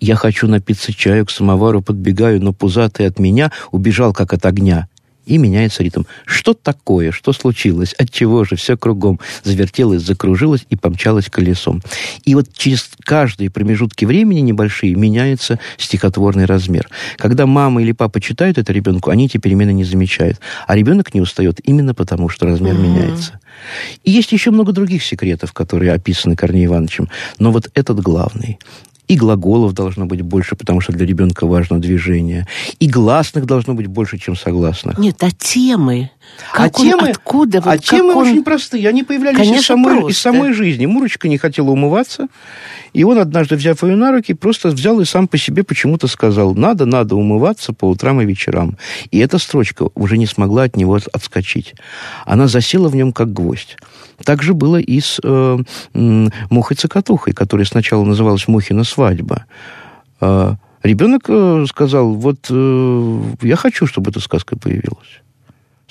Я 0.00 0.16
хочу 0.16 0.48
напиться 0.48 0.92
чаю, 0.92 1.26
к 1.26 1.30
самовару 1.30 1.82
подбегаю, 1.82 2.42
но 2.42 2.52
пузатый 2.52 3.06
от 3.06 3.18
меня 3.18 3.52
убежал, 3.70 4.12
как 4.12 4.32
от 4.32 4.44
огня 4.46 4.88
и 5.26 5.38
меняется 5.38 5.82
ритм. 5.82 6.02
Что 6.24 6.54
такое? 6.54 7.12
Что 7.12 7.32
случилось? 7.32 7.92
От 7.94 8.10
чего 8.10 8.44
же? 8.44 8.56
Все 8.56 8.76
кругом 8.76 9.20
завертелось, 9.44 10.02
закружилось 10.02 10.66
и 10.70 10.76
помчалось 10.76 11.26
колесом. 11.30 11.82
И 12.24 12.34
вот 12.34 12.52
через 12.52 12.90
каждые 13.04 13.50
промежутки 13.50 14.04
времени 14.04 14.40
небольшие 14.40 14.94
меняется 14.94 15.58
стихотворный 15.78 16.44
размер. 16.44 16.88
Когда 17.16 17.46
мама 17.46 17.82
или 17.82 17.92
папа 17.92 18.20
читают 18.20 18.58
это 18.58 18.72
ребенку, 18.72 19.10
они 19.10 19.26
эти 19.26 19.38
перемены 19.38 19.72
не 19.72 19.84
замечают. 19.84 20.40
А 20.66 20.76
ребенок 20.76 21.14
не 21.14 21.20
устает 21.20 21.60
именно 21.64 21.94
потому, 21.94 22.28
что 22.28 22.46
размер 22.46 22.74
mm-hmm. 22.74 22.82
меняется. 22.82 23.40
И 24.04 24.10
есть 24.10 24.32
еще 24.32 24.50
много 24.50 24.72
других 24.72 25.04
секретов, 25.04 25.52
которые 25.52 25.92
описаны 25.92 26.36
Корнеем 26.36 26.70
Ивановичем. 26.70 27.08
Но 27.38 27.52
вот 27.52 27.70
этот 27.74 28.00
главный. 28.00 28.58
И 29.12 29.16
глаголов 29.16 29.74
должно 29.74 30.06
быть 30.06 30.22
больше, 30.22 30.56
потому 30.56 30.80
что 30.80 30.94
для 30.94 31.04
ребенка 31.04 31.46
важно 31.46 31.78
движение. 31.78 32.46
И 32.80 32.86
гласных 32.86 33.44
должно 33.44 33.74
быть 33.74 33.86
больше, 33.86 34.16
чем 34.16 34.36
согласных. 34.36 34.96
Нет, 34.96 35.22
а 35.22 35.30
темы? 35.30 36.10
Как 36.52 36.66
а 36.66 36.68
темы, 36.70 37.10
откуда? 37.10 37.60
Вот 37.60 37.72
а 37.72 37.78
темы 37.78 38.14
он... 38.14 38.28
очень 38.28 38.44
простые. 38.44 38.88
Они 38.88 39.02
появлялись 39.02 39.38
Конечно, 39.38 39.60
из, 39.60 39.66
самой, 39.66 40.10
из 40.10 40.18
самой 40.18 40.52
жизни. 40.52 40.86
Мурочка 40.86 41.28
не 41.28 41.38
хотела 41.38 41.70
умываться. 41.70 42.28
И 42.92 43.04
он, 43.04 43.18
однажды, 43.18 43.56
взяв 43.56 43.82
ее 43.82 43.96
на 43.96 44.12
руки, 44.12 44.34
просто 44.34 44.68
взял 44.68 45.00
и 45.00 45.04
сам 45.04 45.28
по 45.28 45.38
себе 45.38 45.62
почему-то 45.62 46.08
сказал, 46.08 46.54
надо, 46.54 46.84
надо 46.84 47.16
умываться 47.16 47.72
по 47.72 47.86
утрам 47.86 48.20
и 48.20 48.26
вечерам. 48.26 48.76
И 49.10 49.18
эта 49.18 49.38
строчка 49.38 49.88
уже 49.94 50.18
не 50.18 50.26
смогла 50.26 50.64
от 50.64 50.76
него 50.76 50.98
отскочить. 51.12 51.74
Она 52.26 52.48
засела 52.48 52.88
в 52.88 52.96
нем 52.96 53.12
как 53.12 53.32
гвоздь. 53.32 53.76
Так 54.24 54.42
же 54.42 54.52
было 54.54 54.76
и 54.76 55.00
с 55.00 55.20
э, 55.22 55.58
Мухой-цокотухой, 55.94 57.32
которая 57.32 57.64
сначала 57.64 58.04
называлась 58.04 58.46
«Мухина 58.46 58.84
свадьба». 58.84 59.46
Э, 60.20 60.54
ребенок 60.82 61.22
э, 61.28 61.64
сказал, 61.68 62.12
вот 62.12 62.46
э, 62.50 63.22
я 63.42 63.56
хочу, 63.56 63.86
чтобы 63.86 64.10
эта 64.10 64.20
сказка 64.20 64.56
появилась. 64.56 65.22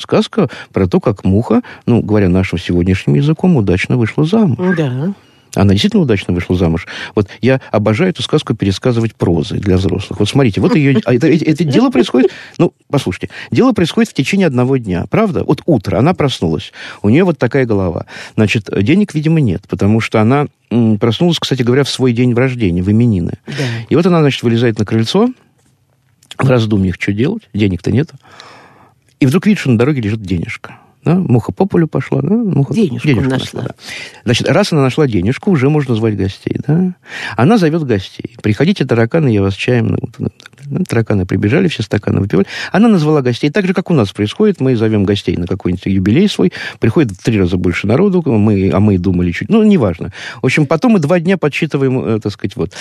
Сказка 0.02 0.50
про 0.74 0.88
то, 0.88 1.00
как 1.00 1.24
муха, 1.24 1.62
ну, 1.86 2.02
говоря 2.02 2.30
нашим 2.30 2.58
сегодняшним 2.58 3.16
языком, 3.16 3.56
удачно 3.56 3.98
вышла 3.98 4.26
замуж. 4.26 4.58
Да. 4.78 5.14
Она 5.56 5.74
действительно 5.74 6.04
удачно 6.04 6.34
вышла 6.34 6.56
замуж. 6.56 6.88
Вот 7.14 7.28
я 7.42 7.60
обожаю 7.72 8.12
эту 8.12 8.24
сказку 8.24 8.56
пересказывать 8.56 9.16
прозой 9.16 9.60
для 9.60 9.78
взрослых. 9.78 10.20
Вот 10.20 10.30
смотрите, 10.30 10.62
вот 10.62 10.76
ее... 10.76 11.02
А 11.06 11.14
это, 11.14 11.28
это, 11.28 11.64
дело 11.64 11.90
происходит... 11.90 12.32
Ну, 12.58 12.74
послушайте. 12.90 13.30
Дело 13.52 13.74
происходит 13.74 14.10
в 14.10 14.14
течение 14.14 14.48
одного 14.48 14.78
дня, 14.78 15.06
правда? 15.10 15.44
Вот 15.44 15.62
утро, 15.66 15.98
она 15.98 16.14
проснулась. 16.14 16.72
У 17.02 17.10
нее 17.10 17.26
вот 17.26 17.38
такая 17.38 17.66
голова. 17.66 18.06
Значит, 18.36 18.70
денег, 18.82 19.14
видимо, 19.14 19.42
нет, 19.42 19.64
потому 19.68 20.00
что 20.00 20.22
она 20.22 20.48
проснулась, 21.00 21.40
кстати 21.40 21.64
говоря, 21.64 21.84
в 21.84 21.90
свой 21.90 22.14
день 22.14 22.34
рождения, 22.34 22.82
в 22.82 22.90
именины. 22.90 23.34
Да. 23.46 23.54
И 23.90 23.96
вот 23.96 24.06
она, 24.06 24.22
значит, 24.22 24.42
вылезает 24.44 24.80
на 24.80 24.86
крыльцо, 24.86 25.30
в 26.38 26.50
раздумьях, 26.50 26.96
что 26.98 27.12
делать, 27.12 27.44
денег-то 27.54 27.92
нет. 27.92 28.10
И 29.22 29.26
вдруг 29.26 29.46
видит, 29.46 29.60
что 29.60 29.70
на 29.70 29.78
дороге 29.78 30.02
лежит 30.02 30.22
денежка. 30.22 30.80
Да? 31.06 31.16
Муха 31.16 31.52
по 31.52 31.66
полю 31.66 31.88
пошла, 31.88 32.22
да? 32.22 32.34
Муха, 32.36 32.74
денежку, 32.74 33.08
денежку 33.08 33.30
нашла. 33.30 33.62
нашла 33.62 33.62
да. 33.64 33.76
Значит, 34.26 34.50
раз 34.50 34.72
она 34.74 34.82
нашла 34.82 35.08
денежку, 35.08 35.52
уже 35.52 35.70
можно 35.70 35.96
звать 35.96 36.18
гостей, 36.18 36.58
да? 36.68 36.94
Она 37.38 37.58
зовет 37.58 37.84
гостей. 37.84 38.36
Приходите, 38.42 38.86
тараканы, 38.86 39.30
я 39.30 39.42
вас 39.42 39.54
чаем. 39.54 39.98
Ну, 40.18 40.84
тараканы 40.88 41.26
прибежали, 41.26 41.68
все 41.68 41.84
стаканы 41.84 42.20
выпивали. 42.20 42.46
Она 42.72 42.88
назвала 42.88 43.22
гостей. 43.22 43.50
Так 43.50 43.66
же, 43.66 43.74
как 43.74 43.90
у 43.92 43.94
нас 43.94 44.12
происходит, 44.12 44.60
мы 44.60 44.76
зовем 44.76 45.04
гостей 45.04 45.38
на 45.38 45.48
какой-нибудь 45.48 45.86
юбилей 45.86 46.28
свой. 46.28 46.52
Приходит 46.80 47.12
в 47.12 47.24
три 47.24 47.40
раза 47.40 47.58
больше 47.58 47.88
народу, 47.88 48.24
мы, 48.26 48.72
а 48.72 48.80
мы 48.80 48.98
думали 48.98 49.32
чуть... 49.32 49.50
Ну, 49.50 49.64
неважно. 49.64 50.12
В 50.42 50.46
общем, 50.46 50.66
потом 50.66 50.94
мы 50.94 51.00
два 51.00 51.20
дня 51.20 51.38
подсчитываем, 51.38 52.00
э, 52.00 52.20
так 52.20 52.32
сказать, 52.32 52.56
вот. 52.56 52.74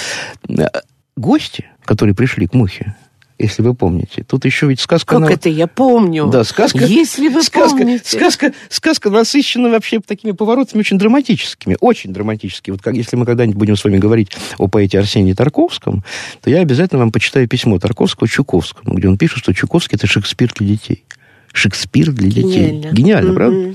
Э, 0.49 0.69
гости, 1.17 1.67
которые 1.85 2.15
пришли 2.15 2.47
к 2.47 2.55
Мухе, 2.55 2.95
если 3.41 3.63
вы 3.63 3.75
помните. 3.75 4.23
Тут 4.23 4.45
еще 4.45 4.67
ведь 4.67 4.81
сказка... 4.81 5.17
Как 5.17 5.25
она... 5.25 5.33
это 5.33 5.49
я 5.49 5.67
помню? 5.67 6.29
Да, 6.29 6.45
сказка... 6.45 6.85
Если 6.85 7.29
вы 7.29 7.43
сказка, 7.43 7.79
помните. 7.79 8.05
Сказка, 8.05 8.53
сказка 8.69 9.11
насыщена 9.11 9.71
вообще 9.71 10.01
такими 10.01 10.33
поворотами 10.33 10.81
очень 10.81 10.99
драматическими. 10.99 11.77
Очень 11.81 12.13
драматическими. 12.13 12.75
Вот 12.75 12.83
как, 12.83 12.95
если 12.95 13.17
мы 13.17 13.25
когда-нибудь 13.25 13.57
будем 13.57 13.77
с 13.77 13.85
вами 13.85 13.99
говорить 13.99 14.33
о 14.59 14.69
поэте 14.69 14.99
Арсении 14.99 15.33
Тарковском, 15.33 16.05
то 16.43 16.51
я 16.51 16.61
обязательно 16.61 17.01
вам 17.01 17.13
почитаю 17.13 17.49
письмо 17.49 17.79
Тарковского 17.79 18.29
Чуковскому, 18.29 18.95
где 18.95 19.09
он 19.09 19.17
пишет, 19.17 19.39
что 19.39 19.55
Чуковский– 19.55 19.97
это 19.99 20.07
Шекспир 20.07 20.53
для 20.55 20.69
детей. 20.69 21.05
Шекспир 21.53 22.13
для 22.13 22.29
детей. 22.29 22.71
Гениально, 22.71 22.95
Гениально 22.95 23.31
mm-hmm. 23.31 23.35
правда? 23.35 23.75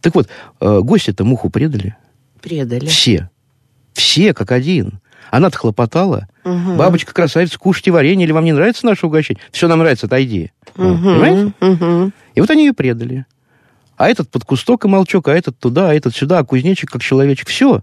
Так 0.00 0.14
вот, 0.14 0.28
э, 0.60 0.80
гости-то 0.80 1.24
муху 1.24 1.50
предали. 1.50 1.96
Предали. 2.40 2.86
Все. 2.86 3.30
Все 3.92 4.32
как 4.32 4.52
один. 4.52 5.01
Она-то 5.32 5.56
хлопотала. 5.56 6.28
Угу. 6.44 6.74
Бабочка 6.74 7.14
красавица, 7.14 7.58
кушайте 7.58 7.90
варенье, 7.90 8.26
или 8.26 8.32
вам 8.32 8.44
не 8.44 8.52
нравится 8.52 8.84
наше 8.84 9.06
угощение? 9.06 9.42
Все 9.50 9.66
нам 9.66 9.78
нравится, 9.78 10.04
отойди. 10.04 10.52
Угу. 10.76 10.84
Понимаете? 10.84 11.52
Угу. 11.58 12.12
И 12.34 12.40
вот 12.42 12.50
они 12.50 12.66
ее 12.66 12.74
предали. 12.74 13.24
А 13.96 14.10
этот 14.10 14.28
под 14.28 14.44
кусток 14.44 14.84
и 14.84 14.88
молчок, 14.88 15.28
а 15.28 15.34
этот 15.34 15.58
туда, 15.58 15.88
а 15.88 15.94
этот 15.94 16.14
сюда, 16.14 16.40
а 16.40 16.44
кузнечик 16.44 16.90
как 16.90 17.00
человечек. 17.00 17.48
Все. 17.48 17.80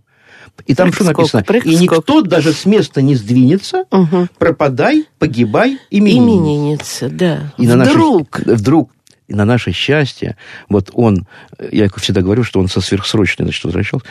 И 0.68 0.76
там 0.76 0.94
что 0.94 1.06
написано? 1.06 1.44
и 1.64 1.76
никто 1.76 2.22
даже 2.22 2.54
с 2.54 2.68
места 2.68 3.02
не 3.02 3.16
сдвинется, 3.16 3.86
угу. 3.90 4.28
пропадай, 4.38 5.08
погибай, 5.18 5.80
именинница. 5.90 7.08
Именинница, 7.08 7.10
да. 7.10 7.54
И 7.58 7.66
вдруг. 7.66 7.78
На 7.78 7.86
нашем, 7.86 8.28
вдруг 8.58 8.92
И 9.30 9.36
на 9.36 9.46
наше 9.46 9.72
счастье, 9.72 10.36
вот 10.70 10.90
он, 10.94 11.28
я 11.72 11.88
всегда 11.98 12.22
говорю, 12.22 12.44
что 12.44 12.60
он 12.60 12.68
со 12.68 12.82
сверхсрочной, 12.82 13.46
значит, 13.46 13.64
возвращался, 13.64 14.06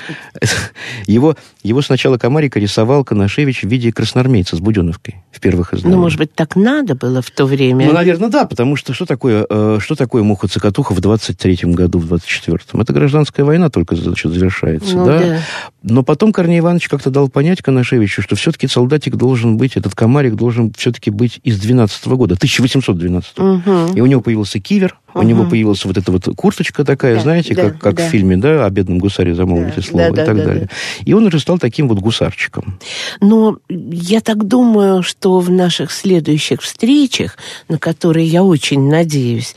его, 1.07 1.37
его 1.65 1.83
сначала 1.83 2.19
Комарика 2.19 2.61
рисовал 2.61 3.05
Коношевич 3.05 3.63
в 3.63 3.69
виде 3.69 3.93
красноармейца 3.93 4.55
с 4.55 4.61
Буденовкой 4.61 5.17
в 5.33 5.41
первых 5.41 5.75
изданиях. 5.75 5.97
Ну, 5.97 6.03
может 6.03 6.19
быть, 6.19 6.33
так 6.35 6.55
надо 6.55 6.95
было 6.95 7.21
в 7.21 7.31
то 7.33 7.47
время? 7.47 7.87
Ну, 7.87 7.93
наверное, 7.93 8.29
да, 8.29 8.45
потому 8.45 8.77
что 8.77 8.95
что 8.95 9.07
такое, 9.07 9.45
э, 9.51 9.79
что 9.81 9.97
такое 9.97 10.23
Муха-Цокотуха 10.23 10.95
в 10.95 11.01
23-м 11.01 11.73
году, 11.73 11.99
в 11.99 12.13
24-м? 12.13 12.81
Это 12.81 12.93
гражданская 12.93 13.45
война 13.45 13.71
только 13.71 13.97
значит, 13.97 14.33
завершается, 14.33 14.97
ну, 14.97 15.05
да? 15.05 15.19
да? 15.19 15.41
Но 15.83 16.05
потом 16.05 16.33
Корней 16.33 16.61
Иванович 16.61 16.89
как-то 16.89 17.11
дал 17.11 17.29
понять 17.29 17.61
Коношевичу, 17.61 18.23
что 18.23 18.37
все-таки 18.37 18.69
солдатик 18.69 19.17
должен 19.17 19.57
быть, 19.57 19.77
этот 19.77 19.97
комарик 19.97 20.37
должен 20.37 20.73
все-таки 20.77 21.11
быть 21.11 21.41
из 21.43 21.59
12 21.59 22.07
-го 22.07 22.17
года, 22.17 22.37
1812 22.37 23.37
-го. 23.37 23.57
Угу. 23.57 23.97
И 23.97 24.01
у 24.01 24.07
него 24.07 24.21
появился 24.21 24.61
кивер, 24.61 24.97
у 25.15 25.23
него 25.23 25.45
появилась 25.45 25.85
вот 25.85 25.97
эта 25.97 26.13
вот 26.13 26.29
курточка 26.37 26.85
такая, 26.85 27.17
да, 27.17 27.23
знаете, 27.23 27.55
да, 27.55 27.71
как, 27.71 27.79
как 27.79 27.95
да. 27.97 28.09
в 28.09 28.11
фильме, 28.11 28.37
да, 28.37 28.67
о 28.67 28.71
бедном 28.71 28.99
гусаре 28.99 29.35
замолвите 29.35 29.77
да, 29.77 29.83
слово 29.83 30.11
да, 30.13 30.23
и 30.23 30.27
так 30.27 30.37
да, 30.37 30.45
далее. 30.45 30.65
Да. 30.65 31.05
И 31.05 31.13
он 31.13 31.25
уже 31.27 31.41
стал 31.41 31.59
таким 31.59 31.89
вот 31.89 31.99
гусарчиком. 31.99 32.79
Но 33.21 33.59
я 33.69 34.21
так 34.21 34.47
думаю, 34.47 35.03
что 35.03 35.41
в 35.41 35.51
наших 35.51 35.91
следующих 35.91 36.63
встречах, 36.63 37.37
на 37.69 37.79
которые 37.79 38.27
я 38.27 38.43
очень 38.43 38.89
надеюсь, 38.89 39.55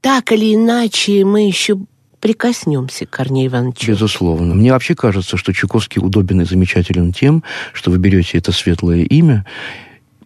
так 0.00 0.32
или 0.32 0.54
иначе 0.54 1.24
мы 1.24 1.46
еще 1.46 1.78
прикоснемся 2.20 3.06
к 3.06 3.10
Корнею 3.10 3.48
Ивановичу. 3.48 3.86
Безусловно. 3.86 4.54
Мне 4.54 4.72
вообще 4.72 4.94
кажется, 4.94 5.36
что 5.36 5.52
Чуковский 5.52 6.00
удобен 6.02 6.40
и 6.40 6.44
замечателен 6.44 7.12
тем, 7.12 7.44
что 7.72 7.90
вы 7.90 7.98
берете 7.98 8.38
это 8.38 8.52
светлое 8.52 9.02
имя, 9.02 9.44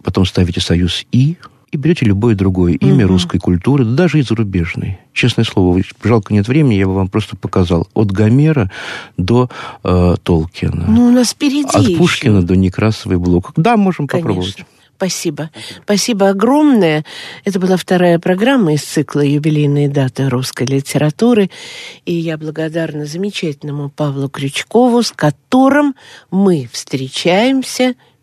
потом 0.02 0.24
ставите 0.24 0.60
союз 0.60 1.04
«и», 1.12 1.36
и 1.72 1.76
берете 1.78 2.04
любое 2.04 2.34
другое 2.34 2.74
имя 2.74 3.06
угу. 3.06 3.14
русской 3.14 3.38
культуры, 3.38 3.84
даже 3.84 4.18
и 4.18 4.22
зарубежной. 4.22 4.98
Честное 5.14 5.44
слово, 5.44 5.80
жалко 6.04 6.34
нет 6.34 6.46
времени, 6.46 6.74
я 6.74 6.86
бы 6.86 6.94
вам 6.94 7.08
просто 7.08 7.34
показал. 7.34 7.88
От 7.94 8.12
Гомера 8.12 8.70
до 9.16 9.48
э, 9.82 10.14
Толкина. 10.22 10.84
Ну, 10.86 11.08
у 11.08 11.10
нас 11.10 11.30
впереди 11.30 11.68
От 11.72 11.88
еще. 11.88 11.96
Пушкина 11.96 12.42
до 12.42 12.56
Некрасовой 12.56 13.16
блок. 13.16 13.52
Да, 13.56 13.78
можем 13.78 14.06
Конечно. 14.06 14.28
попробовать. 14.28 14.64
Спасибо. 14.98 15.50
Спасибо 15.82 16.28
огромное. 16.28 17.04
Это 17.44 17.58
была 17.58 17.76
вторая 17.76 18.20
программа 18.20 18.74
из 18.74 18.82
цикла 18.82 19.22
«Юбилейные 19.22 19.88
даты 19.88 20.28
русской 20.28 20.64
литературы». 20.64 21.50
И 22.04 22.12
я 22.12 22.38
благодарна 22.38 23.06
замечательному 23.06 23.88
Павлу 23.88 24.28
Крючкову, 24.28 25.02
с 25.02 25.10
которым 25.10 25.96
мы 26.30 26.68
встречаемся 26.70 27.94